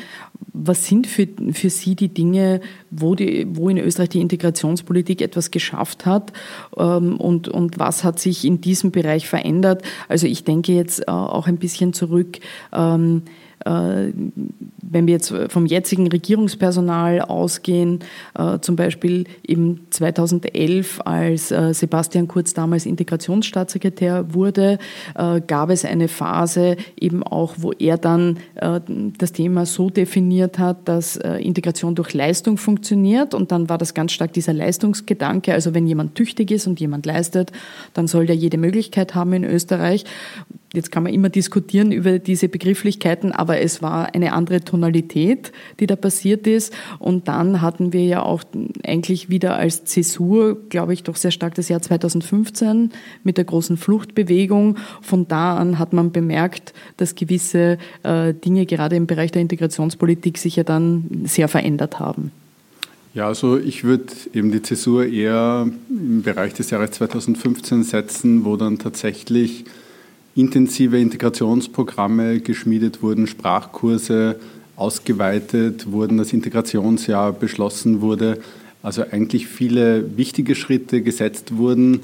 Was 0.53 0.87
sind 0.87 1.09
für, 1.09 1.27
für 1.53 1.71
Sie 1.71 1.97
die 1.97 2.09
Dinge, 2.09 2.61
wo, 2.91 3.17
die, 3.17 3.47
wo 3.51 3.69
in 3.69 3.79
Österreich 3.79 4.11
die 4.11 4.21
Integrationspolitik 4.21 5.21
etwas 5.21 5.51
geschafft 5.51 6.07
hat 6.07 6.33
ähm, 6.77 7.17
und, 7.17 7.49
und 7.49 7.79
was 7.81 8.05
hat 8.05 8.21
sich 8.21 8.45
in 8.45 8.61
diesem 8.61 8.93
Bereich 8.93 9.29
verändert? 9.29 9.83
Also 10.09 10.29
ich 10.29 10.45
denke 10.45 10.73
jetzt 10.73 11.01
äh, 11.01 11.11
auch 11.11 11.49
ein 11.49 11.57
bisschen 11.57 11.93
zurück. 11.93 12.39
Ähm, 12.73 13.23
äh, 13.27 13.44
wenn 13.65 15.07
wir 15.07 15.15
jetzt 15.15 15.35
vom 15.49 15.67
jetzigen 15.67 16.09
Regierungspersonal 16.09 17.21
ausgehen, 17.21 18.01
äh, 18.39 18.59
zum 18.61 18.77
Beispiel 18.77 19.25
im 19.43 19.81
2011, 19.91 21.01
als 21.05 21.51
äh, 21.51 21.73
Sebastian 21.73 22.29
Kurz 22.29 22.55
damals 22.55 22.87
Integrationsstaatssekretär 22.87 24.35
wurde, 24.35 24.79
gab 25.47 25.71
es 25.71 25.85
eine 25.85 26.09
Phase 26.09 26.77
eben 26.99 27.23
auch, 27.23 27.55
wo 27.59 27.73
er 27.73 27.99
dann 27.99 28.39
das 29.19 29.33
Thema 29.33 29.67
so 29.67 29.91
definiert 29.91 30.59
hat, 30.59 30.89
dass 30.89 31.17
Integration 31.17 31.95
durch 31.95 32.15
Leistung 32.15 32.57
funktioniert 32.57 33.35
und 33.35 33.53
dann 33.53 33.69
war 33.69 33.79
das 33.79 33.95
ganz 33.95 34.13
stark 34.13 34.33
dieser 34.33 34.53
Leistungsgedanke, 34.53 35.53
also 35.53 35.75
wenn 35.75 35.87
jemand 35.87 36.15
tüchtig 36.15 36.51
ist 36.51 36.67
und 36.67 36.81
jemand 36.81 37.07
leistet, 37.07 37.53
dann 37.93 38.07
soll 38.07 38.27
der 38.27 38.37
jede 38.37 38.59
Möglichkeit 38.59 39.15
haben 39.15 39.33
in 39.33 39.45
Österreich. 39.45 40.05
Jetzt 40.75 40.91
kann 40.91 41.05
man 41.05 41.15
immer 41.15 41.29
diskutieren 41.29 41.93
über 41.93 42.19
diese 42.19 42.49
Begrifflichkeiten, 42.49 43.31
aber 43.31 43.61
es 43.61 43.81
war 43.81 44.13
eine 44.13 44.33
andere 44.33 44.61
Tonalität, 44.61 45.53
die 45.79 45.87
da 45.87 45.95
passiert 45.95 46.49
ist. 46.49 46.73
Und 46.99 47.29
dann 47.29 47.61
hatten 47.61 47.93
wir 47.93 48.05
ja 48.05 48.23
auch 48.23 48.43
eigentlich 48.85 49.31
wieder 49.31 49.57
als 49.57 49.85
Zäsur, 49.85 50.59
glaube 50.69 50.93
ich, 50.93 51.05
doch 51.05 51.15
sehr 51.15 51.31
stark 51.31 51.55
das 51.55 51.69
Jahr 51.69 51.81
2015 51.81 52.91
mit 53.23 53.37
der 53.37 53.45
großen 53.45 53.77
Fluchtbewegung. 53.77 54.77
Von 55.01 55.29
da 55.29 55.57
an 55.57 55.79
hat 55.79 55.93
man 55.93 56.11
bemerkt, 56.11 56.75
dass 56.97 57.15
gewisse 57.15 57.79
äh, 58.03 58.35
Dinge 58.35 58.67
gerade 58.67 58.97
im 58.97 59.07
Bereich 59.07 59.31
der 59.31 59.43
Integrationspolitik 59.43 60.39
sich 60.39 60.57
ja 60.57 60.65
dann 60.65 61.23
sehr 61.25 61.47
verändert 61.47 62.01
haben. 62.01 62.33
Ja, 63.15 63.29
also 63.29 63.59
ich 63.59 63.85
würde 63.85 64.07
eben 64.33 64.51
die 64.51 64.61
Zäsur 64.61 65.07
eher 65.07 65.69
im 65.89 66.23
Bereich 66.23 66.53
des 66.55 66.71
Jahres 66.71 66.91
2015 66.91 67.85
setzen, 67.85 68.45
wo 68.45 68.57
dann 68.57 68.81
tatsächlich 68.81 69.67
intensive 70.35 70.99
Integrationsprogramme 70.99 72.41
geschmiedet 72.41 73.03
wurden, 73.03 73.27
Sprachkurse 73.27 74.37
ausgeweitet 74.77 75.91
wurden, 75.91 76.19
das 76.19 76.33
Integrationsjahr 76.33 77.33
beschlossen 77.33 78.01
wurde. 78.01 78.41
Also 78.83 79.03
eigentlich 79.11 79.47
viele 79.47 80.17
wichtige 80.17 80.55
Schritte 80.55 81.03
gesetzt 81.03 81.57
wurden, 81.57 82.01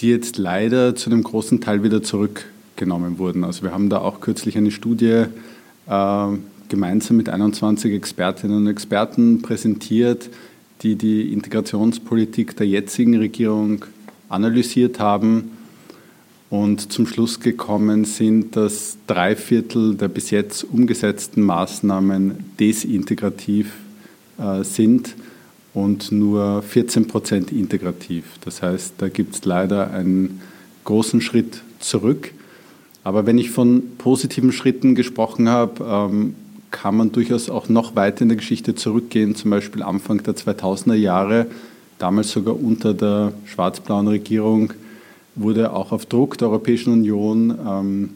die 0.00 0.08
jetzt 0.10 0.38
leider 0.38 0.96
zu 0.96 1.10
einem 1.10 1.22
großen 1.22 1.60
Teil 1.60 1.84
wieder 1.84 2.02
zurückgenommen 2.02 3.18
wurden. 3.18 3.44
Also 3.44 3.62
wir 3.62 3.72
haben 3.72 3.88
da 3.88 3.98
auch 3.98 4.20
kürzlich 4.20 4.56
eine 4.56 4.72
Studie 4.72 5.24
äh, 5.88 6.26
gemeinsam 6.68 7.16
mit 7.16 7.28
21 7.28 7.94
Expertinnen 7.94 8.56
und 8.56 8.66
Experten 8.66 9.42
präsentiert, 9.42 10.28
die 10.82 10.96
die 10.96 11.32
Integrationspolitik 11.32 12.56
der 12.56 12.66
jetzigen 12.66 13.16
Regierung 13.16 13.84
analysiert 14.28 14.98
haben 14.98 15.52
und 16.62 16.92
zum 16.92 17.08
Schluss 17.08 17.40
gekommen 17.40 18.04
sind, 18.04 18.54
dass 18.54 18.96
drei 19.08 19.34
Viertel 19.34 19.96
der 19.96 20.06
bis 20.06 20.30
jetzt 20.30 20.62
umgesetzten 20.62 21.42
Maßnahmen 21.42 22.54
desintegrativ 22.60 23.72
äh, 24.38 24.62
sind 24.62 25.16
und 25.72 26.12
nur 26.12 26.62
14 26.62 27.08
Prozent 27.08 27.50
integrativ. 27.50 28.24
Das 28.44 28.62
heißt, 28.62 28.94
da 28.98 29.08
gibt 29.08 29.34
es 29.34 29.44
leider 29.44 29.90
einen 29.90 30.40
großen 30.84 31.20
Schritt 31.20 31.60
zurück. 31.80 32.30
Aber 33.02 33.26
wenn 33.26 33.36
ich 33.36 33.50
von 33.50 33.82
positiven 33.98 34.52
Schritten 34.52 34.94
gesprochen 34.94 35.48
habe, 35.48 35.84
ähm, 35.84 36.36
kann 36.70 36.96
man 36.96 37.10
durchaus 37.10 37.50
auch 37.50 37.68
noch 37.68 37.96
weiter 37.96 38.22
in 38.22 38.28
der 38.28 38.36
Geschichte 38.36 38.76
zurückgehen, 38.76 39.34
zum 39.34 39.50
Beispiel 39.50 39.82
Anfang 39.82 40.22
der 40.22 40.36
2000er 40.36 40.94
Jahre, 40.94 41.48
damals 41.98 42.30
sogar 42.30 42.54
unter 42.54 42.94
der 42.94 43.32
schwarz-blauen 43.44 44.06
Regierung 44.06 44.72
wurde 45.36 45.72
auch 45.72 45.92
auf 45.92 46.06
Druck 46.06 46.38
der 46.38 46.48
Europäischen 46.48 46.92
Union 46.92 47.58
ähm, 47.66 48.10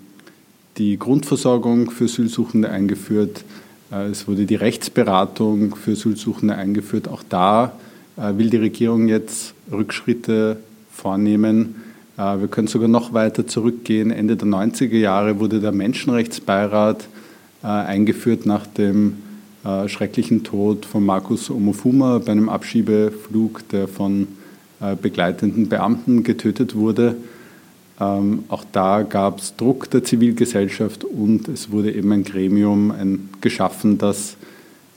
die 0.76 0.98
Grundversorgung 0.98 1.90
für 1.90 2.04
Asylsuchende 2.04 2.70
eingeführt. 2.70 3.44
Äh, 3.90 4.06
es 4.06 4.28
wurde 4.28 4.46
die 4.46 4.54
Rechtsberatung 4.54 5.74
für 5.74 5.92
Asylsuchende 5.92 6.54
eingeführt. 6.54 7.08
Auch 7.08 7.22
da 7.28 7.72
äh, 8.16 8.36
will 8.36 8.50
die 8.50 8.56
Regierung 8.56 9.08
jetzt 9.08 9.54
Rückschritte 9.70 10.58
vornehmen. 10.92 11.76
Äh, 12.16 12.40
wir 12.40 12.48
können 12.48 12.68
sogar 12.68 12.88
noch 12.88 13.12
weiter 13.12 13.46
zurückgehen. 13.46 14.10
Ende 14.10 14.36
der 14.36 14.48
90er 14.48 14.96
Jahre 14.96 15.40
wurde 15.40 15.60
der 15.60 15.72
Menschenrechtsbeirat 15.72 17.08
äh, 17.62 17.66
eingeführt 17.66 18.46
nach 18.46 18.66
dem 18.66 19.18
äh, 19.64 19.88
schrecklichen 19.88 20.44
Tod 20.44 20.86
von 20.86 21.04
Markus 21.04 21.50
Omofuma 21.50 22.18
bei 22.18 22.32
einem 22.32 22.48
Abschiebeflug, 22.48 23.68
der 23.70 23.88
von 23.88 24.28
begleitenden 25.00 25.68
Beamten 25.68 26.22
getötet 26.22 26.74
wurde. 26.74 27.16
Ähm, 28.00 28.44
auch 28.48 28.64
da 28.70 29.02
gab 29.02 29.40
es 29.40 29.56
Druck 29.56 29.90
der 29.90 30.04
Zivilgesellschaft 30.04 31.04
und 31.04 31.48
es 31.48 31.70
wurde 31.72 31.92
eben 31.92 32.12
ein 32.12 32.22
Gremium 32.22 32.92
ein, 32.92 33.28
geschaffen, 33.40 33.98
das 33.98 34.36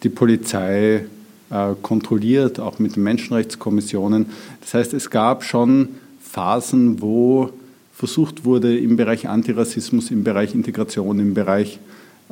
die 0.03 0.09
Polizei 0.09 1.05
äh, 1.49 1.73
kontrolliert, 1.81 2.59
auch 2.59 2.77
mit 2.79 2.95
den 2.95 3.03
Menschenrechtskommissionen. 3.03 4.27
Das 4.61 4.73
heißt, 4.75 4.93
es 4.93 5.09
gab 5.09 5.43
schon 5.43 5.89
Phasen, 6.21 7.01
wo 7.01 7.49
versucht 7.93 8.45
wurde, 8.45 8.77
im 8.77 8.97
Bereich 8.97 9.27
Antirassismus, 9.27 10.11
im 10.11 10.23
Bereich 10.23 10.53
Integration, 10.53 11.19
im 11.19 11.33
Bereich 11.33 11.79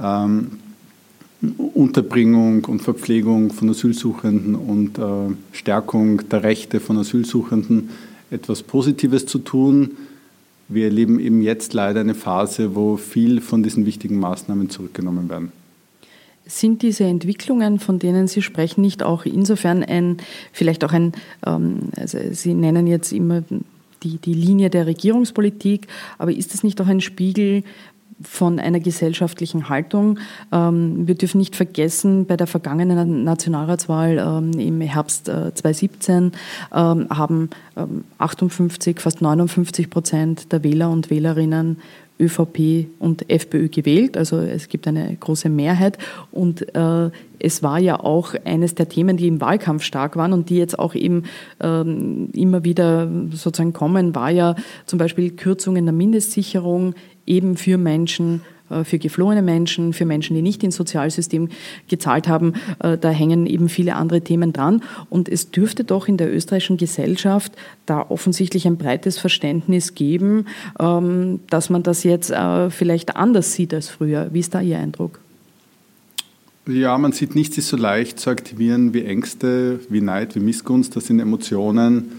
ähm, 0.01 0.51
Unterbringung 1.41 2.65
und 2.65 2.81
Verpflegung 2.81 3.51
von 3.51 3.69
Asylsuchenden 3.69 4.55
und 4.55 4.97
äh, 4.97 5.33
Stärkung 5.53 6.27
der 6.29 6.43
Rechte 6.43 6.79
von 6.81 6.97
Asylsuchenden 6.97 7.89
etwas 8.29 8.61
Positives 8.61 9.25
zu 9.25 9.39
tun. 9.39 9.91
Wir 10.67 10.85
erleben 10.85 11.19
eben 11.19 11.41
jetzt 11.41 11.73
leider 11.73 12.01
eine 12.01 12.13
Phase, 12.13 12.75
wo 12.75 12.97
viel 12.97 13.39
von 13.39 13.63
diesen 13.63 13.85
wichtigen 13.85 14.19
Maßnahmen 14.19 14.69
zurückgenommen 14.69 15.29
werden. 15.29 15.51
Sind 16.45 16.81
diese 16.81 17.05
Entwicklungen, 17.05 17.79
von 17.79 17.99
denen 17.99 18.27
Sie 18.27 18.41
sprechen, 18.41 18.81
nicht 18.81 19.01
auch 19.01 19.25
insofern 19.25 19.83
ein, 19.83 20.17
vielleicht 20.51 20.83
auch 20.83 20.91
ein, 20.91 21.13
ähm, 21.45 21.89
also 21.95 22.17
Sie 22.31 22.53
nennen 22.53 22.85
jetzt 22.85 23.13
immer 23.13 23.43
die, 24.03 24.17
die 24.17 24.33
Linie 24.33 24.69
der 24.69 24.85
Regierungspolitik, 24.85 25.87
aber 26.17 26.31
ist 26.31 26.53
es 26.53 26.63
nicht 26.63 26.79
auch 26.81 26.87
ein 26.87 27.01
Spiegel 27.01 27.63
von 28.21 28.59
einer 28.59 28.79
gesellschaftlichen 28.79 29.69
Haltung. 29.69 30.19
Ähm, 30.51 31.07
wir 31.07 31.15
dürfen 31.15 31.37
nicht 31.37 31.55
vergessen, 31.55 32.25
bei 32.25 32.37
der 32.37 32.47
vergangenen 32.47 33.23
Nationalratswahl 33.23 34.17
ähm, 34.17 34.59
im 34.59 34.81
Herbst 34.81 35.25
2017 35.25 36.31
ähm, 36.73 37.07
haben 37.09 37.49
58, 38.17 38.99
fast 38.99 39.21
59 39.21 39.89
Prozent 39.89 40.51
der 40.51 40.63
Wähler 40.63 40.89
und 40.89 41.09
Wählerinnen 41.09 41.77
ÖVP 42.19 42.87
und 42.99 43.29
FPÖ 43.29 43.69
gewählt. 43.69 44.17
Also 44.17 44.39
es 44.39 44.67
gibt 44.67 44.87
eine 44.87 45.15
große 45.15 45.49
Mehrheit. 45.49 45.97
Und 46.31 46.75
äh, 46.75 47.09
es 47.39 47.63
war 47.63 47.79
ja 47.79 47.99
auch 47.99 48.35
eines 48.43 48.75
der 48.75 48.89
Themen, 48.89 49.15
die 49.15 49.27
im 49.27 49.39
Wahlkampf 49.39 49.83
stark 49.83 50.17
waren 50.17 50.33
und 50.33 50.49
die 50.49 50.57
jetzt 50.57 50.77
auch 50.77 50.95
eben 50.95 51.23
ähm, 51.61 52.29
immer 52.33 52.65
wieder 52.65 53.09
sozusagen 53.31 53.73
kommen, 53.73 54.13
war 54.13 54.29
ja 54.29 54.55
zum 54.85 54.99
Beispiel 54.99 55.31
Kürzungen 55.31 55.85
der 55.85 55.93
Mindestsicherung 55.93 56.93
eben 57.29 57.55
für 57.55 57.77
Menschen, 57.77 58.41
äh, 58.69 58.83
für 58.83 58.99
geflohene 58.99 59.41
Menschen, 59.41 59.93
für 59.93 60.05
Menschen, 60.05 60.35
die 60.35 60.41
nicht 60.41 60.63
ins 60.63 60.75
Sozialsystem 60.75 61.49
gezahlt 61.87 62.27
haben. 62.27 62.53
Äh, 62.79 62.97
da 62.97 63.09
hängen 63.09 63.45
eben 63.45 63.69
viele 63.69 63.95
andere 63.95 64.21
Themen 64.21 64.53
dran. 64.53 64.81
Und 65.09 65.29
es 65.29 65.51
dürfte 65.51 65.83
doch 65.83 66.07
in 66.07 66.17
der 66.17 66.33
österreichischen 66.33 66.77
Gesellschaft 66.77 67.53
da 67.85 68.05
offensichtlich 68.09 68.67
ein 68.67 68.77
breites 68.77 69.17
Verständnis 69.17 69.95
geben, 69.95 70.45
ähm, 70.79 71.39
dass 71.49 71.69
man 71.69 71.83
das 71.83 72.03
jetzt 72.03 72.31
äh, 72.31 72.69
vielleicht 72.69 73.15
anders 73.15 73.53
sieht 73.53 73.73
als 73.73 73.89
früher. 73.89 74.29
Wie 74.33 74.39
ist 74.39 74.53
da 74.53 74.61
Ihr 74.61 74.77
Eindruck? 74.77 75.19
Ja, 76.67 76.95
man 76.99 77.13
sieht, 77.13 77.33
nichts 77.33 77.57
ist 77.57 77.69
so 77.69 77.77
leicht 77.77 78.19
zu 78.19 78.29
aktivieren 78.29 78.93
wie 78.93 79.03
Ängste, 79.03 79.79
wie 79.89 80.01
Neid, 80.01 80.35
wie 80.35 80.39
Missgunst. 80.39 80.95
Das 80.95 81.07
sind 81.07 81.19
Emotionen, 81.19 82.11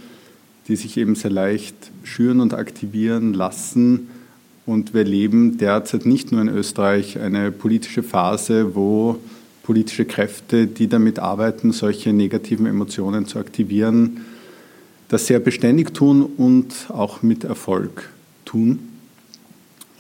die 0.67 0.75
sich 0.75 0.97
eben 0.97 1.15
sehr 1.15 1.31
leicht 1.31 1.75
schüren 2.03 2.41
und 2.41 2.55
aktivieren 2.55 3.33
lassen 3.33 4.09
und 4.71 4.95
wir 4.95 5.01
erleben 5.01 5.59
derzeit 5.59 6.07
nicht 6.07 6.31
nur 6.31 6.41
in 6.41 6.49
Österreich 6.49 7.19
eine 7.19 7.51
politische 7.51 8.05
Phase, 8.05 8.77
wo 8.77 9.19
politische 9.65 10.05
Kräfte, 10.05 10.69
die 10.69 10.87
damit 10.87 11.19
arbeiten, 11.19 11.73
solche 11.73 12.13
negativen 12.13 12.67
Emotionen 12.67 13.27
zu 13.27 13.41
aktivieren, 13.41 14.21
das 15.09 15.27
sehr 15.27 15.41
beständig 15.41 15.93
tun 15.93 16.23
und 16.23 16.73
auch 16.89 17.21
mit 17.23 17.43
Erfolg 17.43 18.11
tun. 18.45 18.79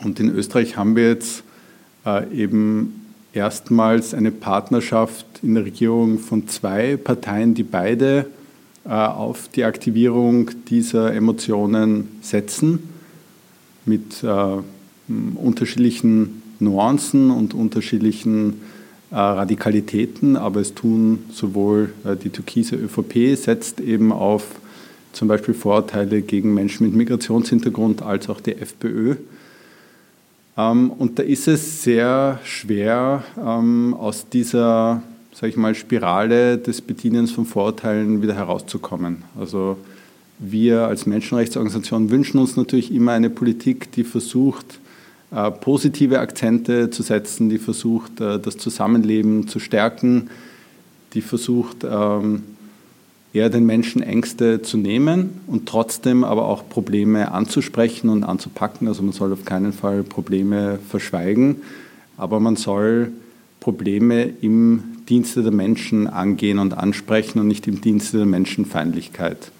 Und 0.04 0.20
in 0.20 0.30
Österreich 0.30 0.76
haben 0.76 0.94
wir 0.94 1.08
jetzt 1.08 1.42
äh, 2.06 2.32
eben 2.32 3.06
erstmals 3.32 4.14
eine 4.14 4.30
Partnerschaft 4.30 5.26
in 5.42 5.56
der 5.56 5.64
Regierung 5.64 6.20
von 6.20 6.46
zwei 6.46 6.96
Parteien, 6.96 7.54
die 7.54 7.64
beide 7.64 8.26
äh, 8.84 8.90
auf 8.90 9.48
die 9.48 9.64
Aktivierung 9.64 10.52
dieser 10.68 11.12
Emotionen 11.12 12.20
setzen 12.22 12.89
mit 13.86 14.22
äh, 14.22 14.56
unterschiedlichen 15.34 16.42
Nuancen 16.58 17.30
und 17.30 17.54
unterschiedlichen 17.54 18.60
äh, 19.10 19.16
Radikalitäten, 19.16 20.36
aber 20.36 20.60
es 20.60 20.74
tun 20.74 21.24
sowohl 21.32 21.92
äh, 22.04 22.16
die 22.16 22.30
türkise 22.30 22.76
ÖVP 22.76 23.36
setzt 23.36 23.80
eben 23.80 24.12
auf 24.12 24.44
zum 25.12 25.26
Beispiel 25.26 25.54
Vorurteile 25.54 26.22
gegen 26.22 26.54
Menschen 26.54 26.86
mit 26.86 26.94
Migrationshintergrund 26.94 28.02
als 28.02 28.28
auch 28.28 28.40
die 28.40 28.56
FPÖ. 28.56 29.16
Ähm, 30.56 30.90
und 30.90 31.18
da 31.18 31.22
ist 31.22 31.48
es 31.48 31.82
sehr 31.82 32.38
schwer, 32.44 33.24
ähm, 33.44 33.94
aus 33.94 34.28
dieser 34.28 35.02
sage 35.32 35.50
ich 35.50 35.56
mal, 35.56 35.74
Spirale 35.74 36.58
des 36.58 36.80
Bedienens 36.80 37.30
von 37.30 37.46
Vorurteilen 37.46 38.22
wieder 38.22 38.34
herauszukommen. 38.34 39.24
Also 39.38 39.78
wir 40.40 40.86
als 40.86 41.06
Menschenrechtsorganisation 41.06 42.10
wünschen 42.10 42.38
uns 42.38 42.56
natürlich 42.56 42.92
immer 42.92 43.12
eine 43.12 43.30
Politik, 43.30 43.92
die 43.92 44.04
versucht, 44.04 44.80
äh, 45.30 45.50
positive 45.50 46.18
Akzente 46.18 46.90
zu 46.90 47.02
setzen, 47.02 47.50
die 47.50 47.58
versucht, 47.58 48.20
äh, 48.20 48.40
das 48.40 48.56
Zusammenleben 48.56 49.46
zu 49.46 49.60
stärken, 49.60 50.30
die 51.12 51.20
versucht, 51.20 51.84
ähm, 51.84 52.42
eher 53.32 53.50
den 53.50 53.66
Menschen 53.66 54.02
Ängste 54.02 54.62
zu 54.62 54.76
nehmen 54.76 55.40
und 55.46 55.68
trotzdem 55.68 56.24
aber 56.24 56.46
auch 56.46 56.68
Probleme 56.68 57.30
anzusprechen 57.30 58.08
und 58.08 58.24
anzupacken. 58.24 58.88
Also 58.88 59.02
man 59.02 59.12
soll 59.12 59.32
auf 59.32 59.44
keinen 59.44 59.72
Fall 59.72 60.02
Probleme 60.02 60.78
verschweigen, 60.88 61.56
aber 62.16 62.40
man 62.40 62.56
soll 62.56 63.12
Probleme 63.60 64.24
im 64.40 64.82
Dienste 65.08 65.42
der 65.42 65.52
Menschen 65.52 66.06
angehen 66.06 66.58
und 66.58 66.74
ansprechen 66.74 67.38
und 67.40 67.46
nicht 67.46 67.68
im 67.68 67.80
Dienste 67.80 68.16
der 68.16 68.26
Menschenfeindlichkeit. 68.26 69.52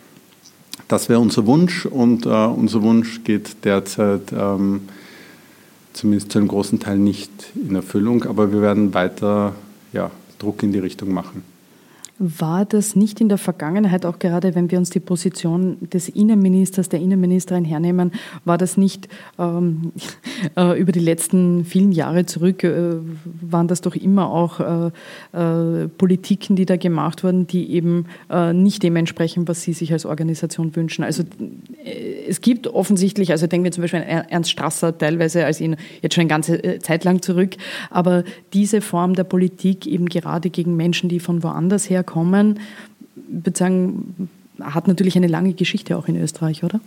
Das 0.88 1.08
wäre 1.08 1.20
unser 1.20 1.46
Wunsch 1.46 1.86
und 1.86 2.26
äh, 2.26 2.28
unser 2.28 2.82
Wunsch 2.82 3.22
geht 3.24 3.64
derzeit 3.64 4.32
ähm, 4.32 4.82
zumindest 5.92 6.32
zu 6.32 6.38
einem 6.38 6.48
großen 6.48 6.80
Teil 6.80 6.98
nicht 6.98 7.30
in 7.54 7.74
Erfüllung, 7.74 8.24
aber 8.24 8.52
wir 8.52 8.62
werden 8.62 8.94
weiter 8.94 9.54
ja, 9.92 10.10
Druck 10.38 10.62
in 10.62 10.72
die 10.72 10.78
Richtung 10.78 11.12
machen. 11.12 11.42
War 12.22 12.66
das 12.66 12.96
nicht 12.96 13.22
in 13.22 13.30
der 13.30 13.38
Vergangenheit, 13.38 14.04
auch 14.04 14.18
gerade 14.18 14.54
wenn 14.54 14.70
wir 14.70 14.76
uns 14.76 14.90
die 14.90 15.00
Position 15.00 15.78
des 15.80 16.10
Innenministers, 16.10 16.90
der 16.90 17.00
Innenministerin 17.00 17.64
hernehmen, 17.64 18.12
war 18.44 18.58
das 18.58 18.76
nicht 18.76 19.08
ähm, 19.38 19.92
äh, 20.54 20.78
über 20.78 20.92
die 20.92 21.00
letzten 21.00 21.64
vielen 21.64 21.92
Jahre 21.92 22.26
zurück, 22.26 22.62
äh, 22.62 22.96
waren 23.40 23.68
das 23.68 23.80
doch 23.80 23.96
immer 23.96 24.30
auch 24.30 24.60
äh, 24.60 24.90
äh 25.32 25.88
Politiken, 25.96 26.56
die 26.56 26.66
da 26.66 26.76
gemacht 26.76 27.24
wurden, 27.24 27.46
die 27.46 27.70
eben 27.72 28.04
äh, 28.28 28.52
nicht 28.52 28.82
dementsprechend, 28.82 29.48
was 29.48 29.62
Sie 29.62 29.72
sich 29.72 29.90
als 29.94 30.04
Organisation 30.04 30.76
wünschen. 30.76 31.04
Also 31.04 31.22
äh, 31.82 32.26
es 32.28 32.42
gibt 32.42 32.66
offensichtlich, 32.66 33.30
also 33.30 33.46
denken 33.46 33.64
wir 33.64 33.72
zum 33.72 33.80
Beispiel 33.80 34.00
an 34.00 34.26
Ernst 34.28 34.50
Strasser 34.50 34.98
teilweise 34.98 35.46
als 35.46 35.58
ihn 35.58 35.76
jetzt 36.02 36.16
schon 36.16 36.22
eine 36.22 36.28
ganze 36.28 36.80
Zeit 36.80 37.04
lang 37.04 37.22
zurück, 37.22 37.56
aber 37.88 38.24
diese 38.52 38.82
Form 38.82 39.14
der 39.14 39.24
Politik 39.24 39.86
eben 39.86 40.04
gerade 40.04 40.50
gegen 40.50 40.76
Menschen, 40.76 41.08
die 41.08 41.18
von 41.18 41.42
woanders 41.42 41.88
herkommen, 41.88 42.09
kommen, 42.10 42.60
würde 43.14 43.58
sagen, 43.58 44.28
hat 44.60 44.88
natürlich 44.88 45.16
eine 45.16 45.26
lange 45.26 45.54
Geschichte 45.54 45.96
auch 45.96 46.08
in 46.08 46.16
Österreich, 46.16 46.64
oder? 46.64 46.80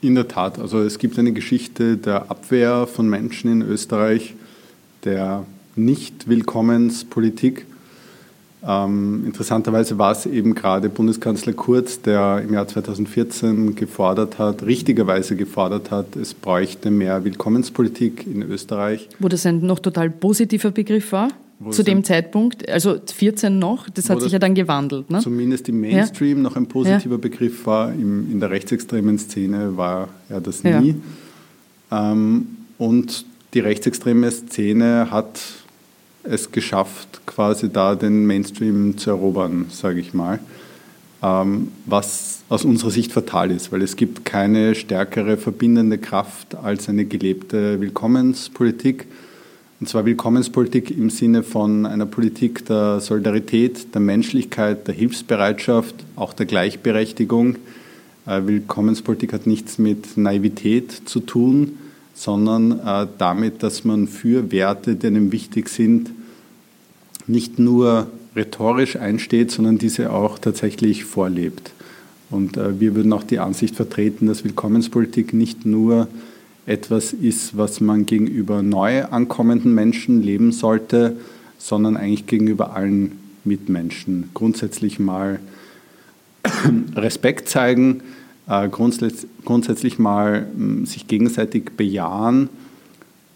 In 0.00 0.14
der 0.14 0.28
Tat. 0.28 0.58
Also 0.58 0.80
es 0.80 0.98
gibt 0.98 1.18
eine 1.18 1.32
Geschichte 1.32 1.96
der 1.96 2.30
Abwehr 2.30 2.86
von 2.86 3.08
Menschen 3.08 3.50
in 3.50 3.62
Österreich, 3.62 4.34
der 5.04 5.44
Nicht-Willkommenspolitik. 5.76 7.66
Ähm, 8.66 9.24
interessanterweise 9.26 9.98
war 9.98 10.12
es 10.12 10.26
eben 10.26 10.54
gerade 10.54 10.88
Bundeskanzler 10.88 11.52
Kurz, 11.52 12.00
der 12.00 12.42
im 12.42 12.54
Jahr 12.54 12.66
2014 12.66 13.74
gefordert 13.74 14.38
hat, 14.38 14.62
richtigerweise 14.62 15.36
gefordert 15.36 15.90
hat, 15.90 16.16
es 16.16 16.32
bräuchte 16.32 16.90
mehr 16.90 17.24
Willkommenspolitik 17.24 18.26
in 18.26 18.42
Österreich. 18.42 19.08
Wo 19.18 19.28
das 19.28 19.44
ein 19.44 19.60
noch 19.60 19.80
total 19.80 20.10
positiver 20.10 20.70
Begriff 20.70 21.12
war? 21.12 21.28
Zu 21.70 21.82
dem 21.82 22.04
Zeitpunkt, 22.04 22.68
also 22.68 22.96
14 23.04 23.58
noch, 23.58 23.88
das 23.88 24.10
hat 24.10 24.20
sich 24.20 24.32
ja 24.32 24.38
dann 24.38 24.54
gewandelt. 24.54 25.10
Ne? 25.10 25.20
Zumindest 25.20 25.68
im 25.68 25.80
Mainstream 25.80 26.38
ja. 26.38 26.42
noch 26.42 26.56
ein 26.56 26.66
positiver 26.66 27.14
ja. 27.14 27.20
Begriff 27.20 27.66
war, 27.66 27.92
Im, 27.92 28.30
in 28.30 28.40
der 28.40 28.50
rechtsextremen 28.50 29.18
Szene 29.18 29.76
war 29.76 30.08
er 30.28 30.40
das 30.40 30.64
nie. 30.64 30.96
Ja. 31.90 32.12
Ähm, 32.12 32.46
und 32.78 33.24
die 33.54 33.60
rechtsextreme 33.60 34.30
Szene 34.30 35.08
hat 35.10 35.40
es 36.24 36.50
geschafft, 36.50 37.20
quasi 37.26 37.70
da 37.70 37.94
den 37.94 38.26
Mainstream 38.26 38.96
zu 38.98 39.10
erobern, 39.10 39.66
sage 39.70 40.00
ich 40.00 40.12
mal. 40.12 40.40
Ähm, 41.22 41.68
was 41.86 42.42
aus 42.48 42.64
unserer 42.64 42.90
Sicht 42.90 43.12
fatal 43.12 43.50
ist, 43.50 43.72
weil 43.72 43.82
es 43.82 43.96
gibt 43.96 44.24
keine 44.24 44.74
stärkere 44.74 45.36
verbindende 45.36 45.98
Kraft 45.98 46.54
als 46.56 46.88
eine 46.88 47.04
gelebte 47.04 47.80
Willkommenspolitik 47.80 49.06
und 49.84 49.88
zwar 49.88 50.06
Willkommenspolitik 50.06 50.90
im 50.90 51.10
Sinne 51.10 51.42
von 51.42 51.84
einer 51.84 52.06
Politik 52.06 52.64
der 52.64 53.00
Solidarität, 53.00 53.94
der 53.94 54.00
Menschlichkeit, 54.00 54.88
der 54.88 54.94
Hilfsbereitschaft, 54.94 55.94
auch 56.16 56.32
der 56.32 56.46
Gleichberechtigung. 56.46 57.56
Äh, 58.24 58.46
Willkommenspolitik 58.46 59.34
hat 59.34 59.46
nichts 59.46 59.76
mit 59.76 60.16
Naivität 60.16 60.90
zu 61.04 61.20
tun, 61.20 61.76
sondern 62.14 62.80
äh, 62.80 63.06
damit, 63.18 63.62
dass 63.62 63.84
man 63.84 64.08
für 64.08 64.50
Werte, 64.50 64.94
die 64.94 65.06
einem 65.06 65.32
wichtig 65.32 65.68
sind, 65.68 66.12
nicht 67.26 67.58
nur 67.58 68.06
rhetorisch 68.34 68.96
einsteht, 68.96 69.50
sondern 69.50 69.76
diese 69.76 70.14
auch 70.14 70.38
tatsächlich 70.38 71.04
vorlebt. 71.04 71.72
Und 72.30 72.56
äh, 72.56 72.80
wir 72.80 72.94
würden 72.94 73.12
auch 73.12 73.24
die 73.24 73.38
Ansicht 73.38 73.76
vertreten, 73.76 74.28
dass 74.28 74.44
Willkommenspolitik 74.44 75.34
nicht 75.34 75.66
nur 75.66 76.08
etwas 76.66 77.12
ist, 77.12 77.56
was 77.56 77.80
man 77.80 78.06
gegenüber 78.06 78.62
neu 78.62 79.04
ankommenden 79.04 79.74
Menschen 79.74 80.22
leben 80.22 80.52
sollte, 80.52 81.16
sondern 81.58 81.96
eigentlich 81.96 82.26
gegenüber 82.26 82.74
allen 82.74 83.12
Mitmenschen. 83.44 84.30
Grundsätzlich 84.34 84.98
mal 84.98 85.40
Respekt 86.96 87.48
zeigen, 87.48 88.02
äh, 88.48 88.68
grundsätzlich 88.68 89.98
mal 89.98 90.46
hm, 90.54 90.86
sich 90.86 91.06
gegenseitig 91.06 91.72
bejahen 91.76 92.48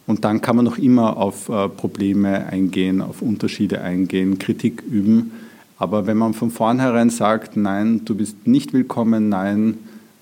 und 0.09 0.25
dann 0.25 0.41
kann 0.41 0.57
man 0.57 0.65
noch 0.65 0.79
immer 0.79 1.19
auf 1.19 1.51
äh, 1.51 1.69
Probleme 1.69 2.47
eingehen, 2.47 3.03
auf 3.03 3.21
Unterschiede 3.21 3.83
eingehen, 3.83 4.39
Kritik 4.39 4.83
üben. 4.83 5.33
Aber 5.77 6.07
wenn 6.07 6.17
man 6.17 6.33
von 6.33 6.51
vornherein 6.51 7.11
sagt, 7.11 7.59
nein, 7.59 8.01
du 8.07 8.15
bist 8.15 8.47
nicht 8.47 8.73
willkommen, 8.73 9.29
nein, 9.29 9.75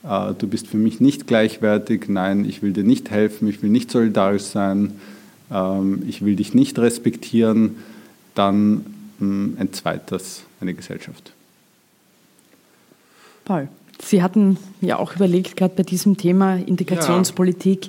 äh, 0.09 0.35
du 0.35 0.47
bist 0.47 0.67
für 0.67 0.77
mich 0.77 1.01
nicht 1.01 1.27
gleichwertig, 1.27 2.09
nein, 2.09 2.45
ich 2.45 2.63
will 2.63 2.73
dir 2.73 2.85
nicht 2.85 3.11
helfen, 3.11 3.49
ich 3.49 3.63
will 3.63 3.71
nicht 3.71 3.91
solidarisch 3.91 4.43
sein, 4.43 4.93
ähm, 5.51 6.03
ich 6.07 6.25
will 6.25 6.37
dich 6.37 6.55
nicht 6.55 6.79
respektieren, 6.79 7.77
dann 8.35 8.87
hm, 9.19 9.57
entzweit 9.59 10.13
das 10.13 10.43
eine 10.61 10.75
Gesellschaft. 10.75 11.33
Paul, 13.45 13.69
Sie 14.03 14.23
hatten 14.23 14.59
ja 14.81 14.99
auch 14.99 15.17
überlegt, 15.17 15.57
gerade 15.57 15.75
bei 15.75 15.83
diesem 15.83 16.17
Thema 16.17 16.57
Integrationspolitik. 16.57 17.89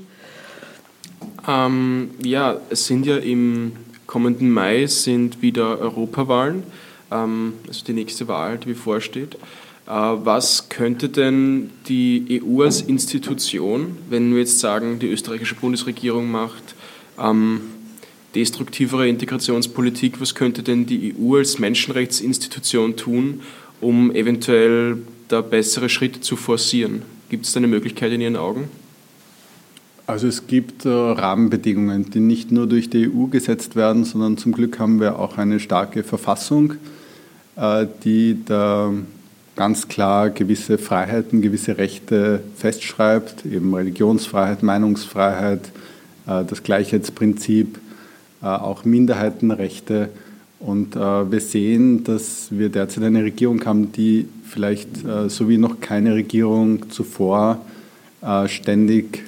Ja. 1.45 1.65
Ähm, 1.65 2.11
ja, 2.23 2.57
es 2.69 2.87
sind 2.87 3.05
ja 3.05 3.17
im 3.17 3.73
kommenden 4.05 4.49
Mai 4.49 4.85
sind 4.87 5.41
wieder 5.41 5.79
Europawahlen, 5.79 6.63
ähm, 7.11 7.53
also 7.67 7.85
die 7.85 7.93
nächste 7.93 8.27
Wahl, 8.27 8.57
die 8.57 8.69
bevorsteht. 8.69 9.37
Äh, 9.87 9.91
was 9.91 10.69
könnte 10.69 11.09
denn 11.09 11.69
die 11.87 12.41
EU 12.43 12.63
als 12.63 12.81
Institution, 12.81 13.97
wenn 14.09 14.31
wir 14.31 14.39
jetzt 14.39 14.59
sagen, 14.59 14.99
die 14.99 15.07
österreichische 15.07 15.55
Bundesregierung 15.55 16.29
macht 16.29 16.75
ähm, 17.19 17.61
destruktivere 18.35 19.07
Integrationspolitik, 19.07 20.19
was 20.19 20.35
könnte 20.35 20.61
denn 20.61 20.85
die 20.85 21.15
EU 21.17 21.37
als 21.37 21.57
Menschenrechtsinstitution 21.57 22.97
tun, 22.97 23.41
um 23.81 24.11
eventuell 24.11 24.97
da 25.29 25.41
bessere 25.41 25.89
Schritte 25.89 26.19
zu 26.19 26.35
forcieren? 26.35 27.03
Gibt 27.29 27.45
es 27.45 27.53
da 27.53 27.59
eine 27.59 27.67
Möglichkeit 27.67 28.11
in 28.11 28.21
Ihren 28.21 28.35
Augen? 28.35 28.69
Also 30.05 30.27
es 30.27 30.47
gibt 30.47 30.85
äh, 30.85 30.89
Rahmenbedingungen, 30.89 32.09
die 32.11 32.19
nicht 32.19 32.51
nur 32.51 32.67
durch 32.67 32.89
die 32.89 33.09
EU 33.09 33.25
gesetzt 33.25 33.75
werden, 33.75 34.05
sondern 34.05 34.37
zum 34.37 34.53
Glück 34.53 34.79
haben 34.79 34.99
wir 34.99 35.19
auch 35.19 35.37
eine 35.37 35.59
starke 35.59 36.03
Verfassung, 36.03 36.75
äh, 37.55 37.87
die 38.03 38.37
da 38.45 38.93
ganz 39.57 39.89
klar 39.89 40.29
gewisse 40.29 40.77
Freiheiten, 40.77 41.41
gewisse 41.41 41.77
Rechte 41.77 42.41
festschreibt, 42.55 43.45
eben 43.45 43.73
Religionsfreiheit, 43.73 44.63
Meinungsfreiheit, 44.63 45.71
äh, 46.27 46.45
das 46.45 46.63
Gleichheitsprinzip, 46.63 47.79
äh, 48.41 48.45
auch 48.45 48.85
Minderheitenrechte. 48.85 50.09
Und 50.59 50.95
äh, 50.95 50.99
wir 50.99 51.41
sehen, 51.41 52.03
dass 52.03 52.47
wir 52.51 52.69
derzeit 52.69 53.03
eine 53.03 53.23
Regierung 53.23 53.65
haben, 53.65 53.91
die 53.91 54.29
vielleicht 54.45 54.89
so 55.27 55.49
wie 55.49 55.57
noch 55.57 55.81
keine 55.81 56.15
Regierung 56.15 56.89
zuvor 56.89 57.59
ständig 58.45 59.23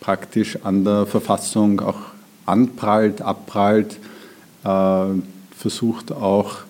praktisch 0.00 0.58
an 0.64 0.84
der 0.84 1.04
Verfassung 1.04 1.80
auch 1.80 2.00
anprallt, 2.46 3.20
abprallt, 3.20 3.98
versucht 4.62 6.12
auch 6.12 6.60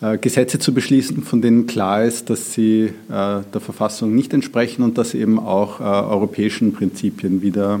Gesetze 0.00 0.58
zu 0.58 0.74
beschließen, 0.74 1.22
von 1.22 1.40
denen 1.40 1.66
klar 1.66 2.04
ist, 2.04 2.28
dass 2.28 2.52
sie 2.52 2.82
äh, 2.84 2.90
der 3.08 3.60
Verfassung 3.60 4.14
nicht 4.14 4.34
entsprechen 4.34 4.82
und 4.82 4.98
dass 4.98 5.14
eben 5.14 5.38
auch 5.38 5.80
äh, 5.80 5.84
europäischen 5.84 6.74
Prinzipien 6.74 7.40
wie 7.40 7.50
der 7.50 7.80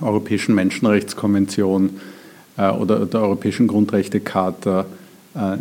Europäischen 0.00 0.54
Menschenrechtskonvention 0.56 2.00
oder 2.56 3.06
der 3.06 3.20
Europäischen 3.20 3.68
Grundrechtecharta 3.68 4.86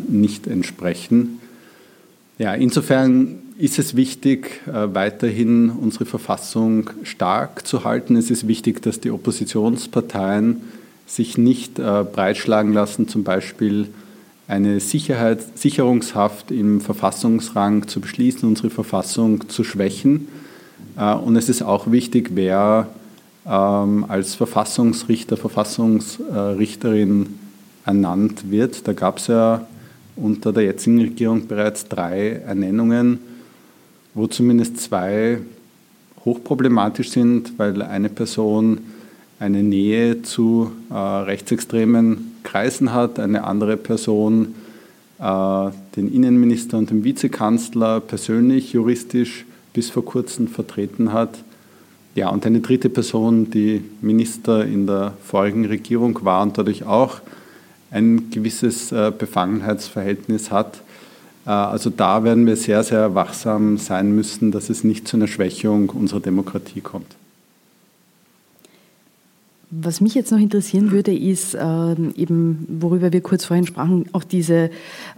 nicht 0.07 0.47
entsprechen. 0.47 1.39
Ja, 2.39 2.55
insofern 2.55 3.39
ist 3.59 3.77
es 3.77 3.95
wichtig, 3.95 4.61
weiterhin 4.65 5.69
unsere 5.69 6.05
Verfassung 6.05 6.89
stark 7.03 7.67
zu 7.67 7.83
halten. 7.83 8.15
Es 8.15 8.31
ist 8.31 8.47
wichtig, 8.47 8.81
dass 8.81 8.99
die 8.99 9.11
Oppositionsparteien 9.11 10.61
sich 11.05 11.37
nicht 11.37 11.75
breitschlagen 11.75 12.73
lassen, 12.73 13.07
zum 13.07 13.23
Beispiel 13.23 13.89
eine 14.47 14.79
Sicherheit, 14.79 15.57
Sicherungshaft 15.57 16.51
im 16.51 16.81
Verfassungsrang 16.81 17.87
zu 17.87 18.01
beschließen, 18.01 18.47
unsere 18.47 18.69
Verfassung 18.69 19.49
zu 19.49 19.63
schwächen. 19.63 20.27
Äh, 20.97 21.13
und 21.13 21.35
es 21.35 21.49
ist 21.49 21.61
auch 21.61 21.91
wichtig, 21.91 22.31
wer 22.33 22.87
ähm, 23.45 24.05
als 24.07 24.35
Verfassungsrichter, 24.35 25.37
Verfassungsrichterin 25.37 27.39
ernannt 27.85 28.51
wird. 28.51 28.87
Da 28.87 28.93
gab 28.93 29.17
es 29.17 29.27
ja 29.27 29.65
unter 30.15 30.53
der 30.53 30.63
jetzigen 30.63 30.99
Regierung 30.99 31.47
bereits 31.47 31.87
drei 31.87 32.41
Ernennungen, 32.45 33.19
wo 34.13 34.27
zumindest 34.27 34.79
zwei 34.79 35.39
hochproblematisch 36.23 37.09
sind, 37.09 37.57
weil 37.57 37.81
eine 37.81 38.09
Person 38.09 38.79
eine 39.39 39.63
Nähe 39.63 40.21
zu 40.21 40.71
äh, 40.89 40.93
rechtsextremen 40.93 42.32
Kreisen 42.43 42.93
hat, 42.93 43.19
eine 43.19 43.43
andere 43.43 43.77
Person 43.77 44.55
äh, 45.19 45.71
den 45.95 46.11
Innenminister 46.11 46.77
und 46.77 46.89
den 46.89 47.03
Vizekanzler 47.03 47.99
persönlich, 48.01 48.73
juristisch 48.73 49.45
bis 49.73 49.89
vor 49.89 50.03
kurzem 50.03 50.47
vertreten 50.47 51.13
hat. 51.13 51.43
Ja, 52.15 52.29
und 52.29 52.45
eine 52.45 52.59
dritte 52.59 52.89
Person, 52.89 53.49
die 53.49 53.83
Minister 54.01 54.65
in 54.65 54.85
der 54.85 55.13
vorigen 55.23 55.65
Regierung 55.65 56.19
war 56.23 56.43
und 56.43 56.57
dadurch 56.57 56.83
auch 56.85 57.21
ein 57.89 58.29
gewisses 58.31 58.91
äh, 58.91 59.11
Befangenheitsverhältnis 59.17 60.51
hat. 60.51 60.81
Äh, 61.45 61.49
also 61.51 61.89
da 61.89 62.23
werden 62.23 62.45
wir 62.45 62.55
sehr, 62.55 62.83
sehr 62.83 63.15
wachsam 63.15 63.77
sein 63.77 64.13
müssen, 64.15 64.51
dass 64.51 64.69
es 64.69 64.83
nicht 64.83 65.07
zu 65.07 65.17
einer 65.17 65.27
Schwächung 65.27 65.89
unserer 65.89 66.19
Demokratie 66.19 66.81
kommt. 66.81 67.15
Was 69.75 70.01
mich 70.01 70.13
jetzt 70.13 70.31
noch 70.31 70.39
interessieren 70.39 70.91
würde, 70.91 71.15
ist 71.15 71.55
äh, 71.55 71.95
eben, 72.15 72.65
worüber 72.67 73.11
wir 73.11 73.21
kurz 73.21 73.45
vorhin 73.45 73.65
sprachen, 73.65 74.05
auch 74.11 74.23
diese 74.23 74.69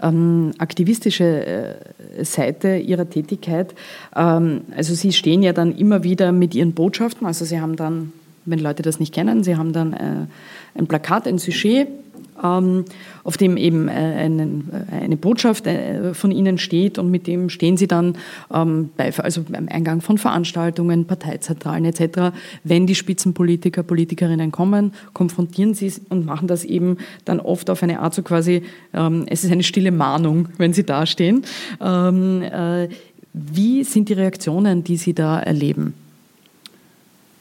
ähm, 0.02 0.54
aktivistische 0.60 1.46
äh, 1.46 2.24
Seite 2.24 2.78
Ihrer 2.78 3.10
Tätigkeit. 3.10 3.76
Ähm, 4.16 4.62
also 4.76 4.94
Sie 4.94 5.12
stehen 5.12 5.44
ja 5.44 5.52
dann 5.52 5.76
immer 5.76 6.04
wieder 6.04 6.32
mit 6.32 6.56
Ihren 6.56 6.72
Botschaften, 6.72 7.28
also 7.28 7.44
Sie 7.44 7.60
haben 7.60 7.76
dann, 7.76 8.14
wenn 8.46 8.60
Leute 8.60 8.82
das 8.82 9.00
nicht 9.00 9.14
kennen, 9.14 9.44
Sie 9.44 9.58
haben 9.58 9.74
dann 9.74 9.92
äh, 9.94 10.28
ein 10.76 10.88
Plakat, 10.88 11.28
ein 11.28 11.38
Sujet 11.38 11.88
ähm, 11.88 12.05
auf 12.38 13.38
dem 13.38 13.58
eben 13.58 13.88
äh, 13.88 13.92
eine 13.92 15.18
Botschaft 15.18 15.68
äh, 15.68 16.14
von 16.14 16.32
Ihnen 16.32 16.58
steht 16.58 16.98
und 16.98 17.10
mit 17.10 17.28
dem 17.28 17.50
stehen 17.50 17.78
Sie 17.78 17.88
dann 17.88 18.18
ähm, 18.54 18.90
bei, 18.98 19.14
also 19.18 19.44
beim 19.44 19.68
Eingang 19.70 20.02
von 20.02 20.18
Veranstaltungen, 20.18 21.06
Parteizentralen 21.06 21.86
etc. 21.86 22.36
Wenn 22.64 22.88
die 22.88 22.96
Spitzenpolitiker, 22.96 23.84
Politikerinnen 23.84 24.52
kommen, 24.52 24.94
konfrontieren 25.14 25.74
Sie 25.74 25.92
und 26.10 26.26
machen 26.26 26.48
das 26.48 26.66
eben 26.66 26.98
dann 27.24 27.40
oft 27.40 27.70
auf 27.70 27.84
eine 27.84 28.00
Art 28.00 28.14
so 28.14 28.22
quasi, 28.22 28.64
ähm, 28.94 29.26
es 29.28 29.44
ist 29.44 29.52
eine 29.52 29.64
stille 29.64 29.92
Mahnung, 29.92 30.50
wenn 30.58 30.74
Sie 30.74 30.84
dastehen. 30.84 31.44
Äh, 31.80 32.90
wie 33.34 33.84
sind 33.84 34.10
die 34.10 34.14
Reaktionen, 34.14 34.84
die 34.84 34.98
Sie 34.98 35.14
da 35.14 35.40
erleben? 35.40 35.94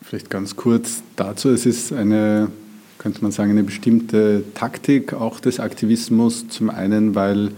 Vielleicht 0.02 0.30
ganz 0.30 0.54
kurz 0.56 1.02
dazu. 1.16 1.50
Es 1.50 1.66
ist 1.66 1.92
eine 1.92 2.48
könnte 2.98 3.22
man 3.22 3.32
sagen, 3.32 3.50
eine 3.50 3.64
bestimmte 3.64 4.44
Taktik 4.54 5.12
auch 5.12 5.40
des 5.40 5.60
Aktivismus. 5.60 6.48
Zum 6.48 6.70
einen, 6.70 7.14
weil 7.14 7.50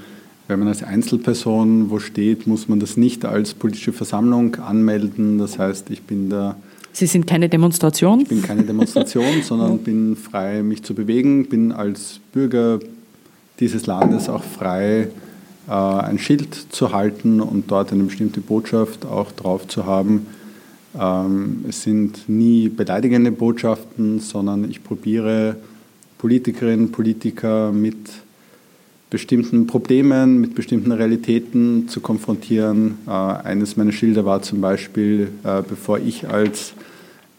wenn 0.48 0.58
man 0.58 0.68
als 0.68 0.82
Einzelperson 0.82 1.90
wo 1.90 1.98
steht, 1.98 2.46
muss 2.46 2.68
man 2.68 2.80
das 2.80 2.96
nicht 2.96 3.24
als 3.24 3.54
politische 3.54 3.92
Versammlung 3.92 4.56
anmelden. 4.56 5.38
Das 5.38 5.58
heißt, 5.58 5.90
ich 5.90 6.02
bin 6.02 6.30
da. 6.30 6.56
Sie 6.92 7.06
sind 7.06 7.26
keine 7.26 7.48
Demonstration? 7.48 8.20
Ich 8.20 8.28
bin 8.28 8.42
keine 8.42 8.62
Demonstration, 8.62 9.24
sondern 9.42 9.78
bin 9.78 10.16
frei, 10.16 10.62
mich 10.62 10.82
zu 10.82 10.94
bewegen, 10.94 11.46
bin 11.48 11.72
als 11.72 12.20
Bürger 12.32 12.78
dieses 13.60 13.86
Landes 13.86 14.28
auch 14.28 14.44
frei, 14.44 15.08
äh, 15.68 15.72
ein 15.72 16.18
Schild 16.18 16.54
zu 16.70 16.92
halten 16.92 17.40
und 17.40 17.70
dort 17.70 17.92
eine 17.92 18.04
bestimmte 18.04 18.40
Botschaft 18.40 19.04
auch 19.04 19.32
drauf 19.32 19.66
zu 19.66 19.86
haben. 19.86 20.26
Ähm, 20.98 21.64
es 21.68 21.82
sind 21.82 22.28
nie 22.28 22.68
beleidigende 22.68 23.32
Botschaften, 23.32 24.20
sondern 24.20 24.70
ich 24.70 24.82
probiere 24.82 25.56
Politikerinnen, 26.18 26.92
Politiker 26.92 27.72
mit 27.72 27.96
bestimmten 29.10 29.66
Problemen, 29.66 30.40
mit 30.40 30.54
bestimmten 30.54 30.92
Realitäten 30.92 31.88
zu 31.88 32.00
konfrontieren. 32.00 32.98
Äh, 33.06 33.10
eines 33.10 33.76
meiner 33.76 33.92
Schilder 33.92 34.24
war 34.24 34.42
zum 34.42 34.60
Beispiel, 34.60 35.28
äh, 35.44 35.62
bevor 35.62 35.98
ich 35.98 36.28
als 36.28 36.74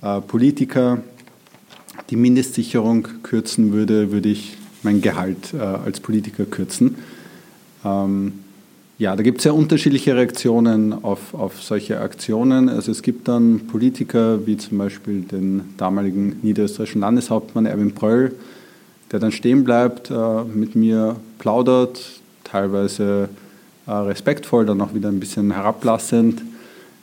äh, 0.02 0.22
Politiker 0.22 1.00
die 2.10 2.16
Mindestsicherung 2.16 3.08
kürzen 3.24 3.74
würde, 3.74 4.12
würde 4.12 4.30
ich 4.30 4.58
mein 4.84 5.02
Gehalt 5.02 5.54
als 5.54 6.00
Politiker 6.00 6.46
kürzen. 6.46 6.96
Ähm, 7.84 8.34
ja, 9.00 9.16
da 9.16 9.22
gibt 9.22 9.40
es 9.40 9.44
ja 9.44 9.52
unterschiedliche 9.52 10.16
Reaktionen 10.16 11.04
auf, 11.04 11.36
auf 11.36 11.62
solche 11.62 12.00
Aktionen. 12.00 12.68
Also 12.68 12.92
es 12.92 13.04
gibt 13.04 13.28
dann 13.28 13.68
Politiker 13.68 14.48
wie 14.48 14.58
zum 14.58 14.80
Beispiel 14.80 15.22
den 15.22 15.76
damaligen 15.78 16.40
niederösterreichischen 16.42 17.02
Landeshauptmann 17.02 17.68
Erwin 17.68 17.94
Pröll, 17.94 18.34
der 19.12 19.20
dann 19.20 19.32
stehen 19.32 19.64
bleibt, 19.64 20.10
äh, 20.10 20.44
mit 20.44 20.76
mir 20.76 21.16
plaudert, 21.38 22.02
teilweise 22.44 23.30
äh, 23.86 23.92
respektvoll, 23.92 24.66
dann 24.66 24.82
auch 24.82 24.96
wieder 24.96 25.10
ein 25.10 25.20
bisschen 25.20 25.52
herablassend. 25.52 26.42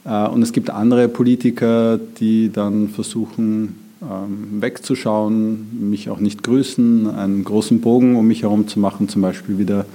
Äh, 0.04 0.26
und 0.26 0.42
es 0.42 0.52
gibt 0.52 0.70
andere 0.70 1.06
Politiker, 1.06 2.00
die 2.18 2.50
dann 2.52 2.88
versuchen, 2.88 3.78
ähm, 4.02 4.60
wegzuschauen, 4.60 5.90
mich 5.90 6.10
auch 6.10 6.18
nicht 6.18 6.42
grüßen, 6.42 7.08
einen 7.08 7.44
großen 7.44 7.80
Bogen 7.80 8.16
um 8.16 8.26
mich 8.26 8.42
herum 8.42 8.66
zu 8.66 8.80
machen, 8.80 9.08
zum 9.08 9.22
Beispiel 9.22 9.58
wieder 9.58 9.86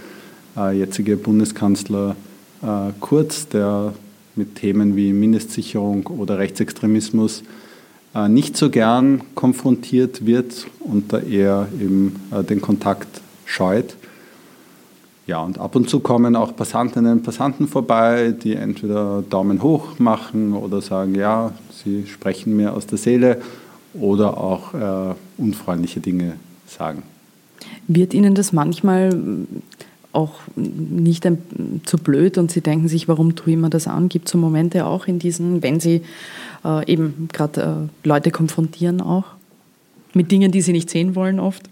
äh, 0.60 0.78
jetzige 0.78 1.18
Bundeskanzler 1.18 2.16
äh, 2.62 2.92
Kurz, 3.00 3.48
der 3.48 3.94
mit 4.36 4.56
Themen 4.56 4.96
wie 4.96 5.14
Mindestsicherung 5.14 6.08
oder 6.08 6.38
Rechtsextremismus 6.38 7.44
äh, 8.16 8.28
nicht 8.28 8.58
so 8.58 8.70
gern 8.70 9.22
konfrontiert 9.36 10.26
wird 10.26 10.68
und 10.80 11.14
da 11.14 11.20
eher 11.20 11.68
eben 11.80 12.20
äh, 12.32 12.44
den 12.44 12.62
Kontakt 12.62 13.22
scheut. 13.46 13.96
Ja, 15.28 15.44
und 15.44 15.60
ab 15.60 15.76
und 15.76 15.88
zu 15.88 16.00
kommen 16.00 16.36
auch 16.36 16.56
Passantinnen 16.56 17.20
und 17.20 17.24
Passanten 17.24 17.68
vorbei, 17.68 18.32
die 18.32 18.56
entweder 18.56 19.24
Daumen 19.30 19.62
hoch 19.62 20.00
machen 20.00 20.54
oder 20.54 20.82
sagen, 20.82 21.14
ja, 21.14 21.52
sie 21.72 22.08
sprechen 22.08 22.56
mir 22.56 22.74
aus 22.74 22.88
der 22.88 22.98
Seele 22.98 23.40
oder 23.94 24.38
auch 24.38 24.74
äh, 24.74 25.14
unfreundliche 25.38 26.00
Dinge 26.00 26.34
sagen. 26.66 27.04
Wird 27.88 28.16
Ihnen 28.16 28.34
das 28.34 28.54
manchmal 28.54 29.12
auch 30.12 30.34
nicht 30.56 31.26
ein, 31.26 31.38
zu 31.86 31.98
blöd 31.98 32.38
und 32.38 32.52
Sie 32.52 32.62
denken 32.62 32.88
sich, 32.88 33.08
warum 33.08 33.36
tue 33.36 33.54
ich 33.54 33.60
mir 33.60 33.70
das 33.70 33.88
an? 33.88 34.10
Gibt 34.10 34.28
es 34.28 34.32
so 34.32 34.38
Momente 34.38 34.86
auch 34.86 35.08
in 35.08 35.20
diesen, 35.20 35.62
wenn 35.62 35.80
Sie 35.80 36.02
äh, 36.66 36.92
eben 36.92 37.30
gerade 37.32 37.90
äh, 38.04 38.08
Leute 38.08 38.32
konfrontieren 38.32 39.02
auch 39.02 39.26
mit 40.14 40.32
Dingen, 40.32 40.52
die 40.52 40.62
Sie 40.62 40.72
nicht 40.72 40.90
sehen 40.90 41.16
wollen 41.16 41.40
oft? 41.40 41.70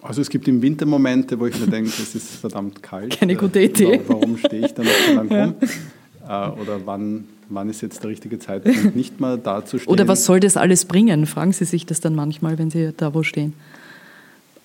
Also 0.00 0.20
es 0.20 0.30
gibt 0.30 0.48
im 0.48 0.60
Winter 0.62 0.84
Momente, 0.86 1.38
wo 1.38 1.46
ich 1.46 1.58
mir 1.60 1.68
denke, 1.68 1.90
es 1.90 2.14
ist 2.14 2.30
verdammt 2.36 2.82
kalt. 2.82 3.18
Keine 3.20 3.36
gute 3.36 3.60
Idee. 3.60 4.00
Warum 4.08 4.36
stehe 4.36 4.66
ich 4.66 4.74
da 4.74 4.82
noch 4.82 4.90
so 4.90 5.14
lange 5.14 5.44
rum? 5.44 5.54
Ja. 6.26 6.48
Äh, 6.48 6.60
oder 6.60 6.80
wann, 6.84 7.24
wann 7.48 7.68
ist 7.68 7.82
jetzt 7.82 8.02
der 8.02 8.10
richtige 8.10 8.38
Zeitpunkt, 8.38 8.96
nicht 8.96 9.20
mehr 9.20 9.36
da 9.36 9.64
zu 9.64 9.78
stehen? 9.78 9.92
Oder 9.92 10.08
was 10.08 10.24
soll 10.24 10.40
das 10.40 10.56
alles 10.56 10.86
bringen? 10.86 11.26
Fragen 11.26 11.52
Sie 11.52 11.64
sich 11.64 11.86
das 11.86 12.00
dann 12.00 12.14
manchmal, 12.14 12.58
wenn 12.58 12.70
Sie 12.70 12.92
da 12.96 13.14
wo 13.14 13.22
stehen. 13.22 13.52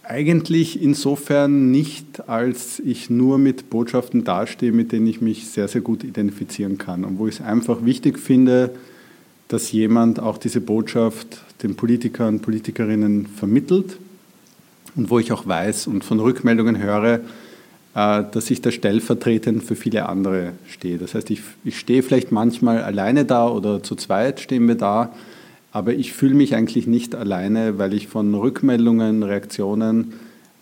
Eigentlich 0.10 0.82
insofern 0.82 1.70
nicht, 1.70 2.30
als 2.30 2.80
ich 2.80 3.10
nur 3.10 3.38
mit 3.38 3.70
Botschaften 3.70 4.24
dastehe, 4.24 4.72
mit 4.72 4.94
denen 4.94 5.06
ich 5.06 5.20
mich 5.20 5.50
sehr, 5.50 5.68
sehr 5.68 5.82
gut 5.82 6.06
identifizieren 6.06 6.78
kann 6.78 7.04
und 7.04 7.20
wo 7.20 7.28
ich 7.28 7.36
es 7.36 7.42
einfach 7.42 7.84
wichtig 7.84 8.18
finde, 8.18 8.70
dass 9.50 9.74
jemand 9.74 10.22
auch 10.22 10.38
diese 10.38 10.62
Botschaft 10.62 11.42
den 11.62 11.76
Politikern 11.76 12.40
Politikerinnen 12.40 13.26
vermittelt 13.26 13.98
und 14.96 15.10
wo 15.10 15.20
ich 15.20 15.34
auch 15.34 15.46
weiß 15.46 15.88
und 15.88 16.06
von 16.06 16.22
Rückmeldungen 16.22 16.82
höre, 16.82 17.20
äh, 17.94 18.24
dass 18.32 18.50
ich 18.50 18.62
da 18.62 18.72
stellvertretend 18.72 19.62
für 19.62 19.76
viele 19.76 20.08
andere 20.08 20.54
stehe. 20.70 20.98
Das 20.98 21.16
heißt, 21.16 21.30
ich, 21.32 21.42
ich 21.66 21.78
stehe 21.78 22.02
vielleicht 22.02 22.32
manchmal 22.32 22.82
alleine 22.82 23.26
da 23.26 23.50
oder 23.50 23.84
zu 23.84 23.96
zweit 23.96 24.40
stehen 24.40 24.70
wir 24.70 24.76
da, 24.76 25.12
aber 25.78 25.94
ich 25.94 26.12
fühle 26.12 26.34
mich 26.34 26.56
eigentlich 26.56 26.88
nicht 26.88 27.14
alleine, 27.14 27.78
weil 27.78 27.94
ich 27.94 28.08
von 28.08 28.34
Rückmeldungen, 28.34 29.22
Reaktionen 29.22 30.14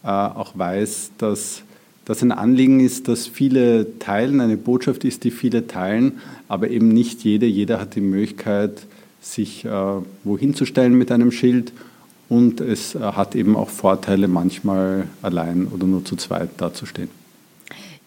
äh, 0.03 0.07
auch 0.07 0.57
weiß, 0.57 1.11
dass 1.17 1.63
das 2.03 2.21
ein 2.21 2.33
Anliegen 2.33 2.81
ist, 2.81 3.07
das 3.07 3.25
viele 3.25 3.97
teilen, 3.97 4.41
eine 4.41 4.57
Botschaft 4.57 5.05
ist, 5.05 5.23
die 5.23 5.31
viele 5.31 5.67
teilen, 5.67 6.19
aber 6.49 6.69
eben 6.69 6.89
nicht 6.89 7.23
jede. 7.23 7.45
Jeder 7.45 7.79
hat 7.79 7.95
die 7.95 8.01
Möglichkeit, 8.01 8.87
sich 9.21 9.63
äh, 9.63 9.69
wohin 10.25 10.53
zu 10.53 10.65
stellen 10.65 10.95
mit 10.95 11.09
einem 11.13 11.31
Schild 11.31 11.71
und 12.27 12.59
es 12.59 12.95
äh, 12.95 12.99
hat 12.99 13.35
eben 13.35 13.55
auch 13.55 13.69
Vorteile, 13.69 14.27
manchmal 14.27 15.07
allein 15.21 15.67
oder 15.67 15.87
nur 15.87 16.03
zu 16.03 16.17
zweit 16.17 16.49
dazustehen. 16.57 17.07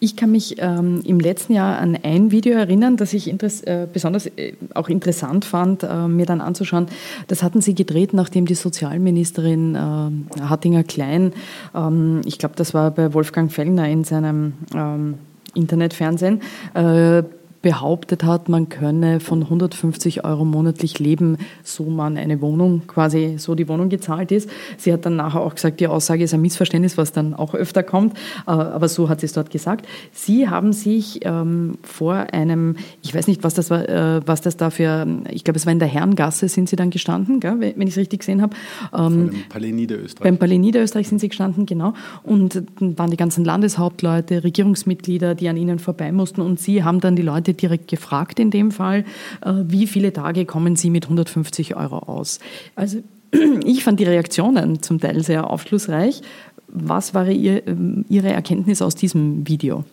Ich 0.01 0.15
kann 0.15 0.31
mich 0.31 0.55
ähm, 0.59 1.01
im 1.03 1.19
letzten 1.19 1.53
Jahr 1.53 1.77
an 1.77 1.97
ein 2.01 2.31
Video 2.31 2.53
erinnern, 2.53 2.95
das 2.95 3.13
ich 3.13 3.27
äh, 3.27 3.87
besonders 3.91 4.27
äh, 4.27 4.53
auch 4.73 4.87
interessant 4.87 5.43
fand, 5.43 5.83
äh, 5.83 6.07
mir 6.07 6.25
dann 6.25 6.39
anzuschauen. 6.39 6.87
Das 7.27 7.43
hatten 7.43 7.59
Sie 7.59 7.75
gedreht, 7.75 8.13
nachdem 8.13 8.45
die 8.45 8.55
Sozialministerin 8.55 9.75
äh, 9.75 10.41
Hattinger-Klein, 10.41 11.33
ähm, 11.75 12.21
ich 12.25 12.37
glaube, 12.37 12.55
das 12.55 12.73
war 12.73 12.91
bei 12.91 13.13
Wolfgang 13.13 13.51
Fellner 13.51 13.89
in 13.89 14.05
seinem 14.05 14.53
ähm, 14.73 15.15
Internetfernsehen, 15.53 16.41
äh, 16.75 17.23
behauptet 17.61 18.23
hat, 18.23 18.47
man 18.47 18.69
könne 18.69 19.19
von 19.19 19.43
150 19.43 20.23
Euro 20.23 20.45
monatlich 20.45 20.99
leben, 20.99 21.37
so 21.63 21.83
man 21.83 22.17
eine 22.17 22.41
Wohnung, 22.41 22.83
quasi 22.87 23.35
so 23.37 23.53
die 23.55 23.67
Wohnung 23.67 23.89
gezahlt 23.89 24.31
ist. 24.31 24.49
Sie 24.77 24.93
hat 24.93 25.05
dann 25.05 25.17
nachher 25.17 25.41
auch 25.41 25.55
gesagt, 25.55 25.79
die 25.79 25.87
Aussage 25.87 26.23
ist 26.23 26.33
ein 26.33 26.41
Missverständnis, 26.41 26.97
was 26.97 27.11
dann 27.11 27.33
auch 27.33 27.53
öfter 27.53 27.83
kommt, 27.83 28.17
äh, 28.47 28.51
aber 28.51 28.87
so 28.87 29.09
hat 29.09 29.19
sie 29.19 29.25
es 29.25 29.33
dort 29.33 29.51
gesagt. 29.51 29.87
Sie 30.13 30.47
haben 30.47 30.71
sich 30.71 31.19
ähm, 31.23 31.77
vor 31.83 32.33
einem, 32.33 32.77
ich 33.01 33.13
weiß 33.13 33.27
nicht, 33.27 33.43
was 33.43 33.55
das 33.55 33.69
war, 33.69 33.87
äh, 33.89 34.21
was 34.25 34.41
das 34.41 34.55
da 34.55 34.69
für, 34.69 35.05
ich 35.29 35.43
glaube, 35.43 35.57
es 35.57 35.65
war 35.65 35.73
in 35.73 35.79
der 35.79 35.87
Herrengasse, 35.87 36.47
sind 36.47 36.69
Sie 36.69 36.77
dann 36.77 36.91
gestanden, 36.91 37.39
gell, 37.41 37.59
wenn 37.59 37.81
ich 37.81 37.89
es 37.89 37.97
richtig 37.97 38.21
gesehen 38.21 38.41
habe. 38.41 38.55
Ähm, 38.93 39.31
beim 39.31 39.43
Palais 39.49 39.71
Niederösterreich. 39.71 40.23
Beim 40.23 40.37
Palais 40.37 40.57
Niederösterreich 40.57 41.09
sind 41.09 41.19
Sie 41.19 41.27
gestanden, 41.27 41.65
genau. 41.65 41.93
Und 42.23 42.63
dann 42.79 42.97
waren 42.97 43.11
die 43.11 43.17
ganzen 43.17 43.43
Landeshauptleute, 43.43 44.43
Regierungsmitglieder, 44.43 45.35
die 45.35 45.49
an 45.49 45.57
Ihnen 45.57 45.79
vorbei 45.79 46.11
mussten 46.13 46.41
und 46.41 46.59
Sie 46.59 46.83
haben 46.83 47.01
dann 47.01 47.15
die 47.15 47.21
Leute 47.21 47.48
Leute 47.49 47.53
direkt 47.53 47.87
gefragt 47.87 48.39
in 48.39 48.51
dem 48.51 48.71
Fall, 48.71 49.03
äh, 49.41 49.53
wie 49.67 49.87
viele 49.87 50.13
Tage 50.13 50.45
kommen 50.45 50.75
sie 50.75 50.89
mit 50.89 51.05
150 51.05 51.75
Euro 51.75 51.97
aus. 51.99 52.39
Also 52.75 52.99
ich 53.65 53.83
fand 53.83 53.99
die 53.99 54.05
Reaktionen 54.05 54.81
zum 54.81 54.99
Teil 54.99 55.23
sehr 55.23 55.49
aufschlussreich. 55.49 56.21
Was 56.67 57.13
war 57.13 57.27
ihr, 57.27 57.67
ähm, 57.67 58.05
Ihre 58.09 58.29
Erkenntnis 58.29 58.81
aus 58.81 58.95
diesem 58.95 59.47
Video? 59.47 59.83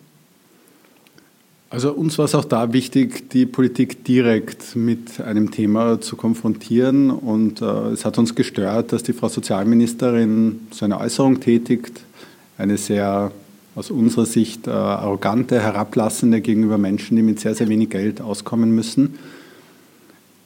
Also 1.69 1.91
uns 1.91 2.17
war 2.17 2.25
es 2.25 2.35
auch 2.35 2.45
da 2.45 2.71
wichtig, 2.71 3.29
die 3.29 3.45
Politik 3.45 4.05
direkt 4.05 4.75
mit 4.75 5.19
einem 5.19 5.51
Thema 5.51 5.99
zu 5.99 6.15
konfrontieren. 6.15 7.09
Und 7.09 7.61
äh, 7.61 7.65
es 7.91 8.05
hat 8.05 8.17
uns 8.17 8.35
gestört, 8.35 8.93
dass 8.93 9.03
die 9.03 9.13
Frau 9.13 9.27
Sozialministerin 9.27 10.67
so 10.71 10.85
eine 10.85 10.99
Äußerung 10.99 11.39
tätigt, 11.39 12.01
eine 12.57 12.77
sehr 12.77 13.31
aus 13.77 13.91
unserer 13.91 14.25
Sicht 14.25 14.65
äh, 14.65 14.71
arrogante, 14.71 15.61
herablassende 15.61 16.41
gegenüber 16.41 16.79
Menschen, 16.79 17.15
die 17.15 17.21
mit 17.21 17.39
sehr, 17.39 17.53
sehr 17.53 17.69
wenig 17.69 17.91
Geld 17.91 18.21
auskommen 18.21 18.73
müssen. 18.73 19.19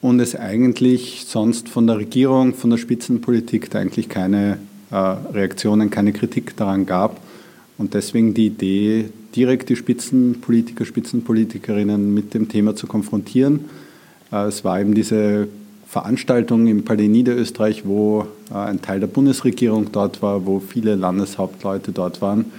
Und 0.02 0.20
es 0.20 0.36
eigentlich 0.36 1.24
sonst 1.26 1.70
von 1.70 1.88
der 1.88 1.98
Regierung, 1.98 2.54
von 2.54 2.72
der 2.72 2.78
Spitzenpolitik 2.78 3.70
da 3.70 3.80
eigentlich 3.80 4.10
keine 4.10 4.58
äh, 4.92 4.96
Reaktionen, 4.96 5.90
keine 5.90 6.12
Kritik 6.12 6.58
daran 6.58 6.86
gab. 6.86 7.22
Und 7.78 7.94
deswegen 7.94 8.34
die 8.34 8.48
Idee, 8.48 9.06
direkt 9.34 9.70
die 9.70 9.78
Spitzenpolitiker, 9.78 10.84
Spitzenpolitikerinnen 10.84 12.14
mit 12.14 12.34
dem 12.34 12.50
Thema 12.50 12.76
zu 12.76 12.86
konfrontieren. 12.86 13.62
Äh, 14.34 14.48
es 14.48 14.66
war 14.66 14.82
eben 14.82 14.94
diese 14.94 15.48
Veranstaltung 15.88 16.68
im 16.68 16.84
Palais 16.84 17.08
Niederösterreich, 17.08 17.86
wo 17.86 18.28
äh, 18.50 18.56
ein 18.56 18.82
Teil 18.82 19.00
der 19.00 19.08
Bundesregierung 19.08 19.94
dort 19.94 20.22
war, 20.22 20.46
wo 20.46 20.60
viele 20.60 20.96
Landeshauptleute 20.96 21.94
dort 21.94 22.22
waren 22.22 22.52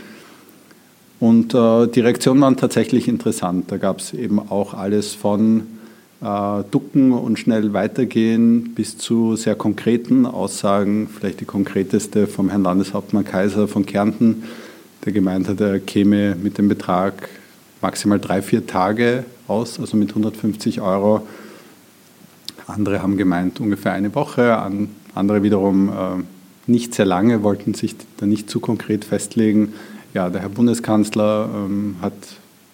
und 1.22 1.54
äh, 1.54 1.86
die 1.86 2.00
Reaktionen 2.00 2.40
waren 2.40 2.56
tatsächlich 2.56 3.06
interessant. 3.06 3.70
Da 3.70 3.76
gab 3.76 4.00
es 4.00 4.12
eben 4.12 4.40
auch 4.40 4.74
alles 4.74 5.14
von 5.14 5.62
äh, 6.20 6.64
Ducken 6.68 7.12
und 7.12 7.38
schnell 7.38 7.72
weitergehen 7.72 8.74
bis 8.74 8.98
zu 8.98 9.36
sehr 9.36 9.54
konkreten 9.54 10.26
Aussagen. 10.26 11.06
Vielleicht 11.06 11.38
die 11.38 11.44
konkreteste 11.44 12.26
vom 12.26 12.48
Herrn 12.48 12.64
Landeshauptmann 12.64 13.24
Kaiser 13.24 13.68
von 13.68 13.86
Kärnten, 13.86 14.42
der 15.04 15.12
gemeint 15.12 15.46
hat, 15.46 15.60
er 15.60 15.78
käme 15.78 16.34
mit 16.34 16.58
dem 16.58 16.68
Betrag 16.68 17.28
maximal 17.80 18.18
drei, 18.18 18.42
vier 18.42 18.66
Tage 18.66 19.24
aus, 19.46 19.78
also 19.78 19.96
mit 19.96 20.08
150 20.08 20.80
Euro. 20.80 21.24
Andere 22.66 23.00
haben 23.00 23.16
gemeint 23.16 23.60
ungefähr 23.60 23.92
eine 23.92 24.12
Woche, 24.16 24.58
andere 25.14 25.44
wiederum 25.44 25.88
äh, 25.88 25.92
nicht 26.66 26.96
sehr 26.96 27.06
lange, 27.06 27.44
wollten 27.44 27.74
sich 27.74 27.94
da 28.16 28.26
nicht 28.26 28.50
zu 28.50 28.58
konkret 28.58 29.04
festlegen 29.04 29.74
ja, 30.14 30.30
der 30.30 30.42
Herr 30.42 30.48
Bundeskanzler 30.48 31.48
ähm, 31.54 31.96
hat 32.00 32.12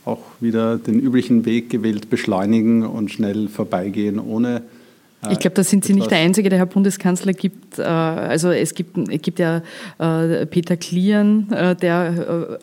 auch 0.05 0.23
wieder 0.41 0.79
den 0.79 0.99
üblichen 1.01 1.45
Weg 1.45 1.71
gewählt, 1.71 2.11
beschleunigen 2.11 2.85
und 2.85 3.11
schnell 3.11 3.49
vorbeigehen, 3.49 4.19
ohne 4.19 4.63
äh, 5.23 5.33
ich 5.33 5.39
glaube, 5.39 5.55
da 5.55 5.65
sind 5.65 5.85
Sie 5.85 5.95
nicht 5.95 6.11
der 6.11 6.19
Einzige. 6.19 6.49
Der 6.49 6.59
Herr 6.59 6.67
Bundeskanzler 6.67 7.33
gibt, 7.33 7.79
äh, 7.79 7.83
also 7.83 8.51
es 8.51 8.75
gibt, 8.75 8.97
es 8.97 9.23
gibt 9.23 9.39
ja 9.39 9.63
äh, 9.99 10.47
Peter 10.47 10.77
Klieren, 10.77 11.49
der, 11.49 12.59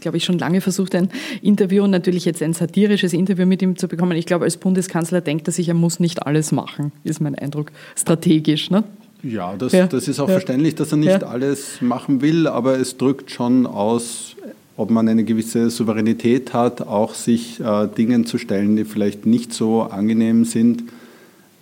glaube 0.00 0.16
ich, 0.16 0.24
schon 0.24 0.38
lange 0.38 0.60
versucht, 0.60 0.94
ein 0.94 1.08
Interview 1.42 1.84
und 1.84 1.90
natürlich 1.90 2.24
jetzt 2.24 2.42
ein 2.42 2.52
satirisches 2.52 3.12
Interview 3.12 3.46
mit 3.46 3.62
ihm 3.62 3.76
zu 3.76 3.88
bekommen. 3.88 4.16
Ich 4.16 4.26
glaube, 4.26 4.44
als 4.44 4.56
Bundeskanzler 4.56 5.20
denkt 5.20 5.48
er 5.48 5.52
sich, 5.52 5.68
er 5.68 5.74
muss 5.74 6.00
nicht 6.00 6.26
alles 6.26 6.52
machen, 6.52 6.92
ist 7.04 7.20
mein 7.20 7.34
Eindruck, 7.34 7.72
strategisch. 7.96 8.70
Ne? 8.70 8.84
Ja, 9.22 9.54
das, 9.56 9.72
ja. 9.72 9.86
das 9.86 10.08
ist 10.08 10.20
auch 10.20 10.28
ja. 10.28 10.34
verständlich, 10.34 10.74
dass 10.74 10.92
er 10.92 10.98
nicht 10.98 11.22
ja. 11.22 11.28
alles 11.28 11.80
machen 11.80 12.20
will, 12.20 12.46
aber 12.46 12.78
es 12.78 12.96
drückt 12.96 13.30
schon 13.30 13.66
aus, 13.66 14.36
ob 14.76 14.90
man 14.90 15.08
eine 15.08 15.24
gewisse 15.24 15.70
Souveränität 15.70 16.52
hat, 16.52 16.82
auch 16.82 17.14
sich 17.14 17.60
äh, 17.60 17.88
Dingen 17.88 18.26
zu 18.26 18.38
stellen, 18.38 18.76
die 18.76 18.84
vielleicht 18.84 19.26
nicht 19.26 19.52
so 19.52 19.82
angenehm 19.82 20.44
sind 20.44 20.84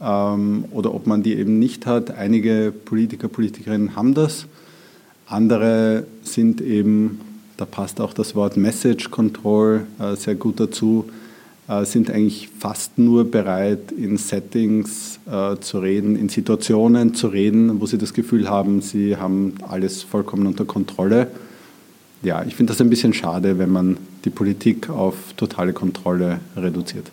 ähm, 0.00 0.64
oder 0.72 0.94
ob 0.94 1.07
man 1.07 1.22
die 1.22 1.34
eben 1.34 1.59
nicht 1.59 1.86
hat. 1.86 2.11
Einige 2.11 2.72
Politiker, 2.84 3.28
Politikerinnen 3.28 3.94
haben 3.94 4.14
das, 4.14 4.46
andere 5.26 6.05
sind 6.22 6.61
eben, 6.61 7.20
da 7.57 7.64
passt 7.64 8.00
auch 8.00 8.12
das 8.12 8.34
Wort 8.34 8.57
Message 8.57 9.11
Control 9.11 9.86
äh, 9.98 10.16
sehr 10.16 10.34
gut 10.34 10.59
dazu, 10.59 11.07
sind 11.84 12.10
eigentlich 12.10 12.50
fast 12.58 12.98
nur 12.98 13.30
bereit, 13.30 13.90
in 13.90 14.18
Settings 14.18 15.18
äh, 15.26 15.56
zu 15.60 15.78
reden, 15.78 16.14
in 16.16 16.28
Situationen 16.28 17.14
zu 17.14 17.28
reden, 17.28 17.80
wo 17.80 17.86
sie 17.86 17.96
das 17.96 18.12
Gefühl 18.12 18.50
haben, 18.50 18.82
sie 18.82 19.16
haben 19.16 19.54
alles 19.66 20.02
vollkommen 20.02 20.46
unter 20.46 20.66
Kontrolle. 20.66 21.28
Ja, 22.22 22.44
ich 22.44 22.54
finde 22.54 22.72
das 22.72 22.80
ein 22.80 22.90
bisschen 22.90 23.14
schade, 23.14 23.58
wenn 23.58 23.70
man 23.70 23.96
die 24.24 24.30
Politik 24.30 24.90
auf 24.90 25.14
totale 25.36 25.72
Kontrolle 25.72 26.40
reduziert. 26.56 27.10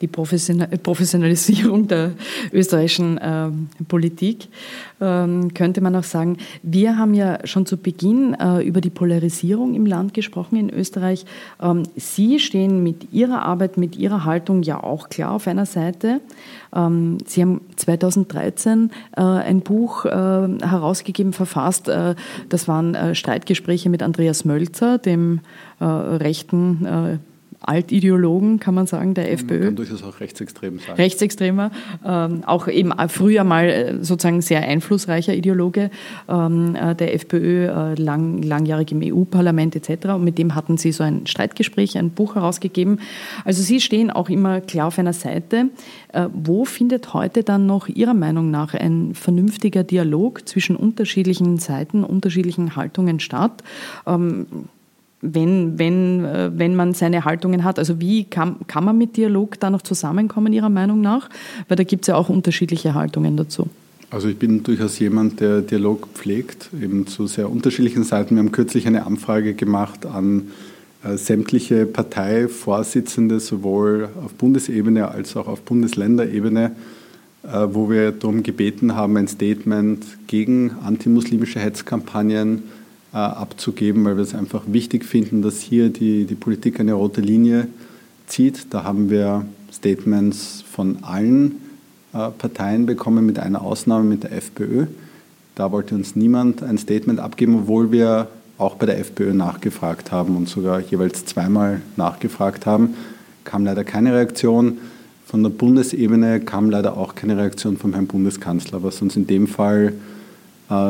Die 0.00 0.06
Professionalisierung 0.06 1.88
der 1.88 2.12
österreichischen 2.52 3.18
äh, 3.18 3.50
Politik, 3.86 4.48
ähm, 5.00 5.52
könnte 5.54 5.80
man 5.80 5.94
auch 5.96 6.04
sagen. 6.04 6.38
Wir 6.62 6.96
haben 6.96 7.14
ja 7.14 7.46
schon 7.46 7.66
zu 7.66 7.76
Beginn 7.76 8.34
äh, 8.34 8.62
über 8.62 8.80
die 8.80 8.90
Polarisierung 8.90 9.74
im 9.74 9.86
Land 9.86 10.14
gesprochen 10.14 10.56
in 10.56 10.70
Österreich. 10.70 11.24
Ähm, 11.60 11.82
Sie 11.96 12.38
stehen 12.38 12.82
mit 12.82 13.12
Ihrer 13.12 13.42
Arbeit, 13.42 13.76
mit 13.76 13.96
Ihrer 13.96 14.24
Haltung 14.24 14.62
ja 14.62 14.82
auch 14.82 15.08
klar 15.08 15.32
auf 15.32 15.46
einer 15.46 15.66
Seite. 15.66 16.20
Ähm, 16.74 17.18
Sie 17.26 17.42
haben 17.42 17.60
2013 17.76 18.90
äh, 19.16 19.20
ein 19.20 19.60
Buch 19.60 20.06
äh, 20.06 20.08
herausgegeben, 20.10 21.32
verfasst. 21.32 21.88
Äh, 21.88 22.14
das 22.48 22.68
waren 22.68 22.94
äh, 22.94 23.14
Streitgespräche 23.14 23.90
mit 23.90 24.02
Andreas 24.02 24.44
Mölzer, 24.44 24.98
dem 24.98 25.40
rechten 25.82 27.20
Altideologen, 27.60 28.58
kann 28.58 28.74
man 28.74 28.86
sagen, 28.86 29.14
der 29.14 29.30
FPÖ. 29.32 29.58
Man 29.58 29.64
kann 29.64 29.76
durchaus 29.76 30.02
auch 30.02 30.20
rechtsextrem 30.20 30.78
sein. 30.78 30.96
Rechtsextremer, 30.96 31.70
ähm, 32.04 32.42
auch 32.46 32.68
eben 32.68 32.92
früher 33.08 33.44
mal 33.44 33.68
äh, 33.68 34.04
sozusagen 34.04 34.40
sehr 34.40 34.62
einflussreicher 34.62 35.34
Ideologe 35.34 35.90
ähm, 36.28 36.74
äh, 36.74 36.94
der 36.94 37.14
FPÖ, 37.14 37.66
äh, 37.66 37.94
lang, 37.94 38.42
langjährig 38.42 38.92
im 38.92 39.02
EU-Parlament 39.02 39.76
etc. 39.76 40.06
Und 40.06 40.24
mit 40.24 40.38
dem 40.38 40.54
hatten 40.54 40.78
Sie 40.78 40.90
so 40.92 41.04
ein 41.04 41.26
Streitgespräch, 41.26 41.98
ein 41.98 42.10
Buch 42.10 42.34
herausgegeben. 42.34 43.00
Also 43.44 43.62
Sie 43.62 43.80
stehen 43.80 44.10
auch 44.10 44.30
immer 44.30 44.62
klar 44.62 44.86
auf 44.86 44.98
einer 44.98 45.12
Seite. 45.12 45.66
Äh, 46.12 46.28
wo 46.32 46.64
findet 46.64 47.12
heute 47.12 47.44
dann 47.44 47.66
noch 47.66 47.88
Ihrer 47.88 48.14
Meinung 48.14 48.50
nach 48.50 48.72
ein 48.72 49.14
vernünftiger 49.14 49.84
Dialog 49.84 50.48
zwischen 50.48 50.76
unterschiedlichen 50.76 51.58
Seiten, 51.58 52.04
unterschiedlichen 52.04 52.74
Haltungen 52.74 53.20
statt? 53.20 53.62
Ähm, 54.06 54.46
wenn, 55.22 55.78
wenn, 55.78 56.24
äh, 56.24 56.50
wenn 56.54 56.74
man 56.74 56.94
seine 56.94 57.24
Haltungen 57.24 57.64
hat. 57.64 57.78
Also 57.78 58.00
wie 58.00 58.24
kann, 58.24 58.56
kann 58.66 58.84
man 58.84 58.96
mit 58.96 59.16
Dialog 59.16 59.60
da 59.60 59.70
noch 59.70 59.82
zusammenkommen, 59.82 60.52
Ihrer 60.52 60.70
Meinung 60.70 61.00
nach? 61.00 61.28
Weil 61.68 61.76
da 61.76 61.84
gibt 61.84 62.04
es 62.04 62.08
ja 62.08 62.16
auch 62.16 62.28
unterschiedliche 62.28 62.94
Haltungen 62.94 63.36
dazu. 63.36 63.68
Also 64.10 64.28
ich 64.28 64.38
bin 64.38 64.62
durchaus 64.64 64.98
jemand, 64.98 65.38
der 65.40 65.60
Dialog 65.60 66.08
pflegt, 66.14 66.70
eben 66.80 67.06
zu 67.06 67.26
sehr 67.26 67.50
unterschiedlichen 67.50 68.02
Seiten. 68.02 68.34
Wir 68.34 68.42
haben 68.42 68.50
kürzlich 68.50 68.86
eine 68.86 69.06
Anfrage 69.06 69.54
gemacht 69.54 70.04
an 70.04 70.50
äh, 71.04 71.16
sämtliche 71.16 71.86
Parteivorsitzende, 71.86 73.38
sowohl 73.38 74.08
auf 74.24 74.34
Bundesebene 74.34 75.08
als 75.08 75.36
auch 75.36 75.46
auf 75.46 75.60
Bundesländerebene, 75.62 76.72
äh, 77.44 77.66
wo 77.70 77.88
wir 77.88 78.10
darum 78.10 78.42
gebeten 78.42 78.96
haben, 78.96 79.16
ein 79.16 79.28
Statement 79.28 80.04
gegen 80.26 80.72
antimuslimische 80.82 81.60
Hetzkampagnen 81.60 82.64
abzugeben, 83.16 84.04
weil 84.04 84.16
wir 84.16 84.22
es 84.22 84.34
einfach 84.34 84.62
wichtig 84.66 85.04
finden, 85.04 85.42
dass 85.42 85.60
hier 85.60 85.88
die, 85.88 86.26
die 86.26 86.34
Politik 86.34 86.78
eine 86.78 86.92
rote 86.92 87.20
Linie 87.20 87.66
zieht. 88.26 88.72
Da 88.72 88.84
haben 88.84 89.10
wir 89.10 89.44
Statements 89.72 90.62
von 90.70 90.98
allen 91.02 91.56
äh, 92.12 92.30
Parteien 92.30 92.86
bekommen, 92.86 93.26
mit 93.26 93.38
einer 93.38 93.62
Ausnahme 93.62 94.04
mit 94.04 94.22
der 94.22 94.32
FPÖ. 94.32 94.86
Da 95.56 95.72
wollte 95.72 95.94
uns 95.94 96.14
niemand 96.14 96.62
ein 96.62 96.78
Statement 96.78 97.18
abgeben, 97.18 97.62
obwohl 97.62 97.90
wir 97.90 98.28
auch 98.58 98.76
bei 98.76 98.86
der 98.86 98.98
FPÖ 99.00 99.32
nachgefragt 99.32 100.12
haben 100.12 100.36
und 100.36 100.48
sogar 100.48 100.80
jeweils 100.80 101.24
zweimal 101.24 101.80
nachgefragt 101.96 102.66
haben. 102.66 102.94
Kam 103.44 103.64
leider 103.64 103.84
keine 103.84 104.14
Reaktion. 104.14 104.78
Von 105.26 105.42
der 105.42 105.50
Bundesebene 105.50 106.40
kam 106.40 106.70
leider 106.70 106.96
auch 106.96 107.14
keine 107.14 107.36
Reaktion 107.36 107.76
vom 107.76 107.92
Herrn 107.92 108.06
Bundeskanzler, 108.06 108.82
was 108.82 109.02
uns 109.02 109.16
in 109.16 109.26
dem 109.26 109.46
Fall 109.46 109.88
äh, 109.88 110.19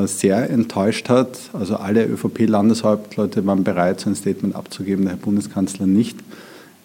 sehr 0.06 0.50
enttäuscht 0.50 1.08
hat. 1.08 1.38
Also 1.54 1.76
alle 1.76 2.06
ÖVP-Landeshauptleute 2.06 3.46
waren 3.46 3.64
bereit, 3.64 4.00
so 4.00 4.10
ein 4.10 4.14
Statement 4.14 4.54
abzugeben, 4.54 5.04
der 5.06 5.14
Herr 5.14 5.20
Bundeskanzler 5.20 5.86
nicht, 5.86 6.18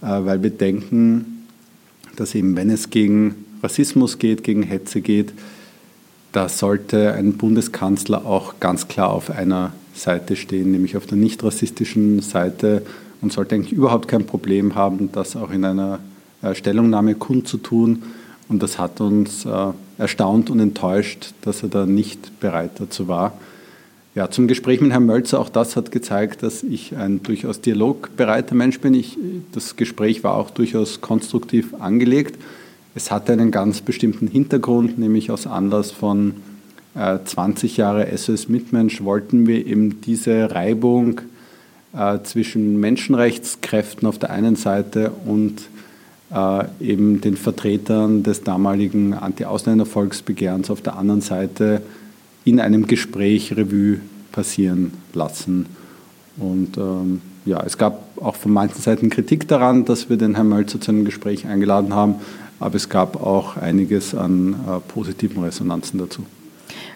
äh, 0.01 0.05
weil 0.07 0.41
wir 0.43 0.49
denken, 0.49 1.45
dass 2.15 2.35
eben, 2.35 2.55
wenn 2.55 2.69
es 2.69 2.89
gegen 2.89 3.35
Rassismus 3.61 4.17
geht, 4.17 4.43
gegen 4.43 4.63
Hetze 4.63 5.01
geht, 5.01 5.33
da 6.31 6.47
sollte 6.47 7.13
ein 7.13 7.33
Bundeskanzler 7.33 8.25
auch 8.25 8.59
ganz 8.59 8.87
klar 8.87 9.09
auf 9.09 9.29
einer 9.29 9.73
Seite 9.93 10.35
stehen, 10.35 10.71
nämlich 10.71 10.95
auf 10.95 11.05
der 11.05 11.17
nicht 11.17 11.43
rassistischen 11.43 12.21
Seite 12.21 12.81
und 13.21 13.33
sollte 13.33 13.55
eigentlich 13.55 13.73
überhaupt 13.73 14.07
kein 14.07 14.25
Problem 14.25 14.75
haben, 14.75 15.11
das 15.11 15.35
auch 15.35 15.51
in 15.51 15.65
einer 15.65 15.99
äh, 16.41 16.55
Stellungnahme 16.55 17.15
kundzutun. 17.15 18.03
Und 18.47 18.63
das 18.63 18.77
hat 18.79 19.01
uns 19.01 19.45
äh, 19.45 19.49
erstaunt 19.97 20.49
und 20.49 20.59
enttäuscht, 20.59 21.33
dass 21.41 21.63
er 21.63 21.69
da 21.69 21.85
nicht 21.85 22.39
bereit 22.39 22.71
dazu 22.79 23.07
war. 23.07 23.37
Ja, 24.15 24.31
zum 24.31 24.47
Gespräch 24.47 24.79
mit 24.79 24.91
Herrn 24.91 25.05
Mölzer, 25.05 25.39
auch 25.39 25.49
das 25.49 25.75
hat 25.75 25.91
gezeigt, 25.91 26.41
dass 26.41 26.63
ich 26.63 26.95
ein 26.95 27.21
durchaus 27.21 27.59
dialogbereiter 27.59 28.55
Mensch 28.55 28.79
bin. 28.79 28.93
Ich, 28.93 29.17
das 29.51 29.75
Gespräch 29.75 30.23
war 30.23 30.35
auch 30.35 30.51
durchaus 30.51 31.01
konstruktiv 31.01 31.73
angelegt. 31.79 32.39
Es 32.95 33.11
hatte 33.11 33.33
einen 33.33 33.51
ganz 33.51 33.81
bestimmten 33.81 34.27
Hintergrund, 34.27 34.97
nämlich 34.97 35.31
aus 35.31 35.47
Anlass 35.47 35.91
von 35.91 36.35
äh, 36.95 37.19
20 37.25 37.75
Jahre 37.75 38.17
SOS 38.17 38.47
Mitmensch 38.47 39.03
wollten 39.03 39.47
wir 39.47 39.65
eben 39.65 39.99
diese 39.99 40.49
Reibung 40.55 41.19
äh, 41.93 42.19
zwischen 42.23 42.79
Menschenrechtskräften 42.79 44.07
auf 44.07 44.17
der 44.17 44.29
einen 44.29 44.55
Seite 44.55 45.11
und 45.25 45.63
eben 46.81 47.21
den 47.21 47.37
Vertretern 47.37 48.23
des 48.23 48.43
damaligen 48.43 49.13
Anti-Ausländer-Volksbegehrens 49.13 50.69
auf 50.69 50.81
der 50.81 50.97
anderen 50.97 51.21
Seite 51.21 51.81
in 52.43 52.59
einem 52.59 52.87
Gespräch 52.87 53.55
Revue 53.55 53.99
passieren 54.31 54.91
lassen. 55.13 55.65
Und 56.37 56.77
ähm, 56.77 57.21
ja, 57.45 57.63
es 57.63 57.77
gab 57.77 58.17
auch 58.21 58.35
von 58.35 58.51
manchen 58.51 58.81
Seiten 58.81 59.09
Kritik 59.09 59.47
daran, 59.47 59.85
dass 59.85 60.09
wir 60.09 60.17
den 60.17 60.35
Herrn 60.35 60.49
Mölzer 60.49 60.81
zu 60.81 60.91
einem 60.91 61.05
Gespräch 61.05 61.47
eingeladen 61.47 61.93
haben, 61.93 62.15
aber 62.59 62.75
es 62.75 62.89
gab 62.89 63.21
auch 63.21 63.57
einiges 63.57 64.15
an 64.15 64.53
äh, 64.53 64.79
positiven 64.91 65.43
Resonanzen 65.43 65.99
dazu. 65.99 66.25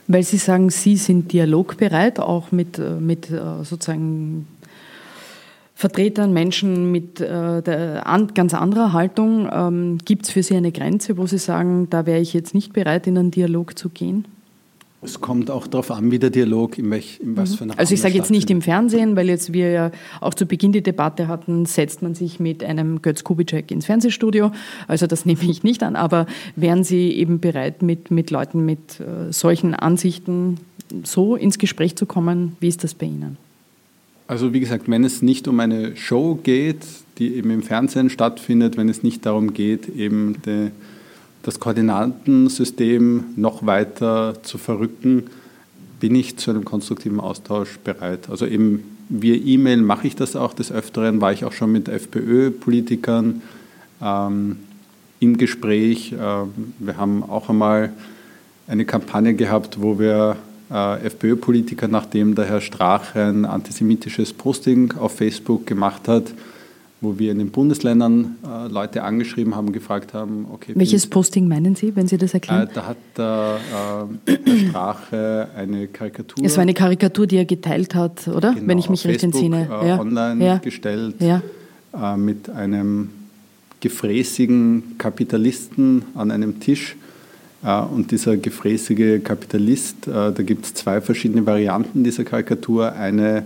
Weil 0.07 0.23
Sie 0.23 0.37
sagen, 0.37 0.69
Sie 0.69 0.97
sind 0.97 1.31
dialogbereit, 1.31 2.19
auch 2.19 2.51
mit, 2.51 2.79
äh, 2.79 2.99
mit 2.99 3.29
äh, 3.29 3.63
sozusagen 3.63 4.47
Vertretern, 5.79 6.33
Menschen 6.33 6.91
mit 6.91 7.21
äh, 7.21 7.31
an, 8.03 8.33
ganz 8.33 8.53
anderer 8.53 8.91
Haltung, 8.91 9.47
ähm, 9.49 9.97
gibt 10.03 10.25
es 10.25 10.31
für 10.31 10.43
Sie 10.43 10.57
eine 10.57 10.73
Grenze, 10.73 11.17
wo 11.17 11.25
Sie 11.25 11.37
sagen, 11.37 11.87
da 11.89 12.05
wäre 12.05 12.19
ich 12.19 12.33
jetzt 12.33 12.53
nicht 12.53 12.73
bereit, 12.73 13.07
in 13.07 13.17
einen 13.17 13.31
Dialog 13.31 13.79
zu 13.79 13.87
gehen? 13.87 14.25
Es 15.01 15.21
kommt 15.21 15.49
auch 15.49 15.67
darauf 15.67 15.89
an, 15.91 16.11
wie 16.11 16.19
der 16.19 16.31
Dialog, 16.31 16.77
in, 16.77 16.91
welch, 16.91 17.21
in 17.21 17.37
was 17.37 17.51
mhm. 17.51 17.55
für 17.55 17.63
einer 17.63 17.79
Also 17.79 17.93
ich 17.93 18.01
sage 18.01 18.15
jetzt 18.15 18.29
nicht 18.29 18.49
im 18.49 18.61
Fernsehen, 18.61 19.15
weil 19.15 19.29
jetzt 19.29 19.53
wir 19.53 19.71
ja 19.71 19.91
auch 20.19 20.33
zu 20.33 20.45
Beginn 20.45 20.73
die 20.73 20.83
Debatte 20.83 21.29
hatten, 21.29 21.65
setzt 21.65 22.01
man 22.01 22.13
sich 22.13 22.41
mit 22.41 22.61
einem 22.61 23.01
Götz 23.01 23.23
Kubitschek 23.23 23.71
ins 23.71 23.85
Fernsehstudio. 23.85 24.51
Also 24.89 25.07
das 25.07 25.25
nehme 25.25 25.43
ich 25.43 25.63
nicht 25.63 25.81
an, 25.81 25.95
aber 25.95 26.25
wären 26.57 26.83
Sie 26.83 27.13
eben 27.13 27.39
bereit, 27.39 27.83
mit, 27.83 28.11
mit 28.11 28.31
Leuten 28.31 28.65
mit 28.65 28.99
äh, 28.99 29.31
solchen 29.31 29.75
Ansichten 29.75 30.57
so 31.03 31.37
ins 31.37 31.57
Gespräch 31.57 31.95
zu 31.95 32.05
kommen? 32.05 32.57
Wie 32.59 32.67
ist 32.67 32.83
das 32.83 32.93
bei 32.93 33.05
Ihnen? 33.05 33.37
Also 34.29 34.53
wie 34.53 34.59
gesagt, 34.59 34.87
wenn 34.87 35.03
es 35.03 35.23
nicht 35.23 35.47
um 35.47 35.59
eine 35.59 35.95
Show 35.95 36.35
geht, 36.35 36.85
die 37.17 37.33
eben 37.33 37.49
im 37.49 37.63
Fernsehen 37.63 38.11
stattfindet, 38.11 38.77
wenn 38.77 38.87
es 38.87 39.01
nicht 39.01 39.25
darum 39.25 39.53
geht, 39.53 39.89
eben 39.89 40.35
die, 40.45 40.69
das 41.41 41.59
Koordinatensystem 41.59 43.23
noch 43.37 43.65
weiter 43.65 44.35
zu 44.43 44.59
verrücken, 44.59 45.23
bin 45.99 46.13
ich 46.13 46.37
zu 46.37 46.51
einem 46.51 46.63
konstruktiven 46.63 47.19
Austausch 47.19 47.79
bereit. 47.79 48.29
Also 48.29 48.45
eben 48.45 48.83
via 49.09 49.33
E-Mail 49.33 49.81
mache 49.81 50.05
ich 50.05 50.15
das 50.15 50.35
auch. 50.35 50.53
Des 50.53 50.71
Öfteren 50.71 51.21
war 51.21 51.33
ich 51.33 51.43
auch 51.43 51.53
schon 51.53 51.71
mit 51.71 51.89
FPÖ-Politikern 51.89 53.41
ähm, 53.99 54.57
im 55.19 55.37
Gespräch. 55.37 56.13
Ähm, 56.13 56.53
wir 56.77 56.97
haben 56.97 57.23
auch 57.23 57.49
einmal 57.49 57.93
eine 58.67 58.85
Kampagne 58.85 59.33
gehabt, 59.33 59.81
wo 59.81 59.97
wir 59.97 60.37
äh, 60.71 61.05
FPÖ-Politiker, 61.05 61.87
nachdem 61.87 62.35
der 62.35 62.45
Herr 62.45 62.61
Strache 62.61 63.23
ein 63.23 63.45
antisemitisches 63.45 64.33
Posting 64.33 64.93
auf 64.93 65.15
Facebook 65.15 65.65
gemacht 65.65 66.07
hat, 66.07 66.31
wo 67.01 67.17
wir 67.17 67.31
in 67.31 67.39
den 67.39 67.49
Bundesländern 67.49 68.35
äh, 68.43 68.67
Leute 68.67 69.03
angeschrieben 69.03 69.55
haben, 69.55 69.71
gefragt 69.71 70.13
haben, 70.13 70.47
okay. 70.51 70.73
Welches 70.75 71.07
Posting 71.07 71.47
meinen 71.47 71.75
Sie, 71.75 71.95
wenn 71.95 72.07
Sie 72.07 72.17
das 72.17 72.33
erklären? 72.33 72.67
Äh, 72.67 72.73
da 72.73 72.87
hat 72.87 72.97
der, 73.17 73.59
äh, 74.27 74.37
der 74.37 74.57
Strache 74.69 75.47
eine 75.55 75.87
Karikatur. 75.87 76.43
Es 76.43 76.57
war 76.57 76.63
eine 76.63 76.73
Karikatur, 76.73 77.25
die 77.25 77.37
er 77.37 77.45
geteilt 77.45 77.95
hat, 77.95 78.27
oder? 78.27 78.53
Genau, 78.53 78.67
wenn 78.67 78.77
ich 78.77 78.89
mich 78.89 79.05
recht 79.07 79.21
Facebook, 79.21 79.41
entsinne. 79.43 79.69
Äh, 79.81 79.87
ja. 79.87 79.99
online 79.99 80.45
ja. 80.45 80.57
gestellt 80.57 81.15
ja. 81.19 81.41
Äh, 81.93 82.17
mit 82.17 82.49
einem 82.49 83.11
gefräßigen 83.79 84.95
Kapitalisten 84.97 86.03
an 86.15 86.31
einem 86.31 86.59
Tisch 86.59 86.97
und 87.61 88.11
dieser 88.11 88.37
gefräßige 88.37 89.21
Kapitalist, 89.23 90.07
äh, 90.07 90.31
da 90.31 90.43
gibt 90.43 90.65
es 90.65 90.73
zwei 90.73 91.01
verschiedene 91.01 91.45
Varianten 91.45 92.03
dieser 92.03 92.23
Karikatur. 92.23 92.93
Eine 92.93 93.43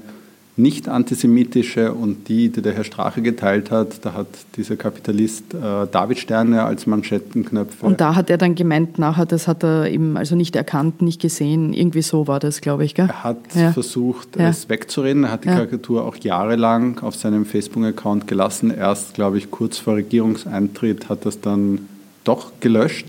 nicht 0.56 0.88
antisemitische 0.88 1.94
und 1.94 2.28
die, 2.28 2.50
die 2.50 2.62
der 2.62 2.74
Herr 2.74 2.84
Strache 2.84 3.24
geteilt 3.24 3.72
hat, 3.72 4.06
da 4.06 4.14
hat 4.14 4.28
dieser 4.56 4.76
Kapitalist 4.76 5.56
äh, 5.56 5.88
David 5.92 6.20
Sterne 6.20 6.64
als 6.64 6.86
Manschettenknöpfe. 6.86 7.84
Und 7.84 8.00
da 8.00 8.14
hat 8.14 8.30
er 8.30 8.38
dann 8.38 8.54
gemeint 8.54 9.00
nachher, 9.00 9.26
das 9.26 9.48
hat 9.48 9.64
er 9.64 9.90
eben 9.90 10.16
also 10.16 10.36
nicht 10.36 10.56
erkannt, 10.56 11.02
nicht 11.02 11.20
gesehen, 11.20 11.74
irgendwie 11.74 12.04
so 12.04 12.28
war 12.28 12.40
das, 12.40 12.62
glaube 12.62 12.86
ich. 12.86 12.94
Gell? 12.94 13.08
Er 13.08 13.24
hat 13.24 13.56
ja. 13.56 13.72
versucht, 13.72 14.36
ja. 14.38 14.50
es 14.50 14.70
wegzureden. 14.70 15.24
Er 15.24 15.32
hat 15.32 15.44
die 15.44 15.48
ja. 15.48 15.56
Karikatur 15.56 16.06
auch 16.06 16.18
jahrelang 16.18 17.00
auf 17.00 17.16
seinem 17.16 17.46
Facebook-Account 17.48 18.28
gelassen. 18.28 18.70
Erst, 18.70 19.16
glaube 19.16 19.40
ich, 19.40 19.50
kurz 19.50 19.80
vor 19.80 19.96
Regierungseintritt 19.96 21.10
hat 21.10 21.26
das 21.26 21.42
dann 21.42 21.80
doch 22.24 22.52
gelöscht 22.60 23.08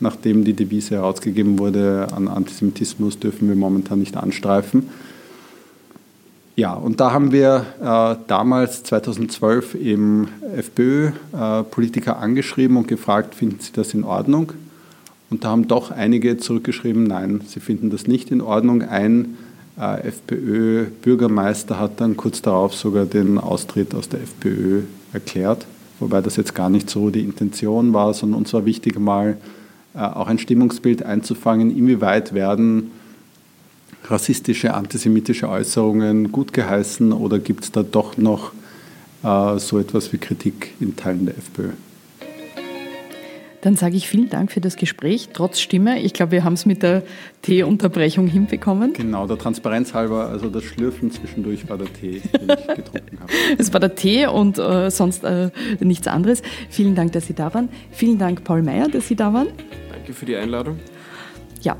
nachdem 0.00 0.44
die 0.44 0.54
Devise 0.54 0.96
herausgegeben 0.96 1.58
wurde, 1.58 2.08
an 2.14 2.28
Antisemitismus 2.28 3.18
dürfen 3.18 3.48
wir 3.48 3.56
momentan 3.56 3.98
nicht 3.98 4.16
anstreifen. 4.16 4.88
Ja, 6.56 6.74
und 6.74 6.98
da 6.98 7.12
haben 7.12 7.30
wir 7.30 7.66
äh, 7.80 8.16
damals 8.26 8.82
2012 8.82 9.76
eben 9.76 10.28
FPÖ-Politiker 10.56 12.12
äh, 12.12 12.14
angeschrieben 12.14 12.76
und 12.76 12.88
gefragt, 12.88 13.36
finden 13.36 13.60
Sie 13.60 13.72
das 13.72 13.94
in 13.94 14.02
Ordnung? 14.02 14.52
Und 15.30 15.44
da 15.44 15.50
haben 15.50 15.68
doch 15.68 15.90
einige 15.90 16.38
zurückgeschrieben, 16.38 17.04
nein, 17.04 17.42
sie 17.46 17.60
finden 17.60 17.90
das 17.90 18.06
nicht 18.06 18.30
in 18.30 18.40
Ordnung. 18.40 18.82
Ein 18.82 19.36
äh, 19.78 20.08
FPÖ-Bürgermeister 20.08 21.78
hat 21.78 22.00
dann 22.00 22.16
kurz 22.16 22.42
darauf 22.42 22.74
sogar 22.74 23.04
den 23.04 23.38
Austritt 23.38 23.94
aus 23.94 24.08
der 24.08 24.22
FPÖ 24.22 24.82
erklärt, 25.12 25.66
wobei 26.00 26.22
das 26.22 26.36
jetzt 26.36 26.54
gar 26.54 26.70
nicht 26.70 26.88
so 26.88 27.10
die 27.10 27.22
Intention 27.22 27.92
war, 27.92 28.14
sondern 28.14 28.38
uns 28.40 28.52
war 28.52 28.64
wichtig, 28.64 28.98
mal 28.98 29.36
auch 29.94 30.26
ein 30.26 30.38
Stimmungsbild 30.38 31.02
einzufangen, 31.02 31.76
inwieweit 31.76 32.34
werden 32.34 32.90
rassistische, 34.04 34.74
antisemitische 34.74 35.48
Äußerungen 35.48 36.32
gut 36.32 36.52
geheißen 36.52 37.12
oder 37.12 37.38
gibt 37.38 37.64
es 37.64 37.72
da 37.72 37.82
doch 37.82 38.16
noch 38.16 38.52
äh, 39.22 39.58
so 39.58 39.78
etwas 39.78 40.12
wie 40.12 40.18
Kritik 40.18 40.74
in 40.80 40.96
Teilen 40.96 41.26
der 41.26 41.36
FPÖ? 41.36 41.70
Dann 43.60 43.74
sage 43.74 43.96
ich 43.96 44.08
vielen 44.08 44.28
Dank 44.28 44.52
für 44.52 44.60
das 44.60 44.76
Gespräch, 44.76 45.30
trotz 45.32 45.58
Stimme. 45.58 46.00
Ich 46.00 46.12
glaube, 46.12 46.32
wir 46.32 46.44
haben 46.44 46.52
es 46.52 46.64
mit 46.64 46.82
der 46.82 47.02
Teeunterbrechung 47.42 48.28
hinbekommen. 48.28 48.92
Genau, 48.92 49.26
der 49.26 49.36
Transparenz 49.36 49.94
halber, 49.94 50.28
also 50.28 50.48
das 50.48 50.62
Schlürfen 50.62 51.10
zwischendurch 51.10 51.68
war 51.68 51.76
der 51.76 51.92
Tee, 51.92 52.20
den 52.20 52.50
ich 52.50 52.66
getrunken 52.66 53.18
habe. 53.20 53.32
Es 53.58 53.72
war 53.72 53.80
der 53.80 53.94
Tee 53.94 54.26
und 54.26 54.58
äh, 54.58 54.90
sonst 54.90 55.24
äh, 55.24 55.50
nichts 55.80 56.06
anderes. 56.06 56.42
Vielen 56.70 56.94
Dank, 56.94 57.12
dass 57.12 57.26
Sie 57.26 57.34
da 57.34 57.52
waren. 57.52 57.68
Vielen 57.90 58.18
Dank, 58.18 58.44
Paul 58.44 58.62
Meyer, 58.62 58.88
dass 58.88 59.08
Sie 59.08 59.16
da 59.16 59.32
waren. 59.32 59.48
Danke 59.90 60.12
für 60.12 60.26
die 60.26 60.36
Einladung. 60.36 60.78
Ja, 61.62 61.76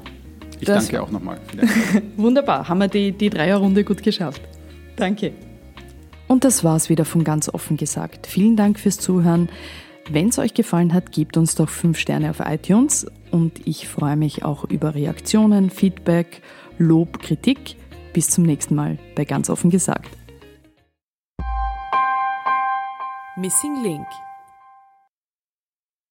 ich 0.59 0.67
danke 0.67 1.01
auch 1.01 1.11
nochmal. 1.11 1.39
Wunderbar, 2.17 2.69
haben 2.69 2.79
wir 2.79 2.89
die, 2.89 3.13
die 3.13 3.31
Dreierrunde 3.31 3.85
gut 3.85 4.03
geschafft. 4.03 4.43
Danke. 4.97 5.33
Und 6.27 6.45
das 6.45 6.65
war's 6.65 6.89
wieder 6.89 7.05
von 7.05 7.25
ganz 7.25 7.49
offen 7.49 7.77
gesagt. 7.77 8.27
Vielen 8.27 8.57
Dank 8.57 8.79
fürs 8.79 8.99
Zuhören. 8.99 9.49
Wenn 10.11 10.29
es 10.31 10.39
euch 10.39 10.55
gefallen 10.55 10.95
hat, 10.95 11.13
gebt 11.13 11.37
uns 11.37 11.55
doch 11.55 11.69
5 11.69 11.99
Sterne 11.99 12.31
auf 12.31 12.41
iTunes 12.41 13.07
und 13.31 13.67
ich 13.67 13.89
freue 13.89 14.17
mich 14.17 14.43
auch 14.43 14.65
über 14.65 14.95
Reaktionen, 14.95 15.69
Feedback, 15.69 16.41
Lob, 16.79 17.21
Kritik. 17.21 17.77
Bis 18.15 18.31
zum 18.31 18.45
nächsten 18.45 18.75
Mal 18.75 18.99
bei 19.15 19.27
ganz 19.27 19.51
offen 19.51 19.71
gesagt. 19.71 20.09
Missing 23.37 23.83
Link 23.83 24.07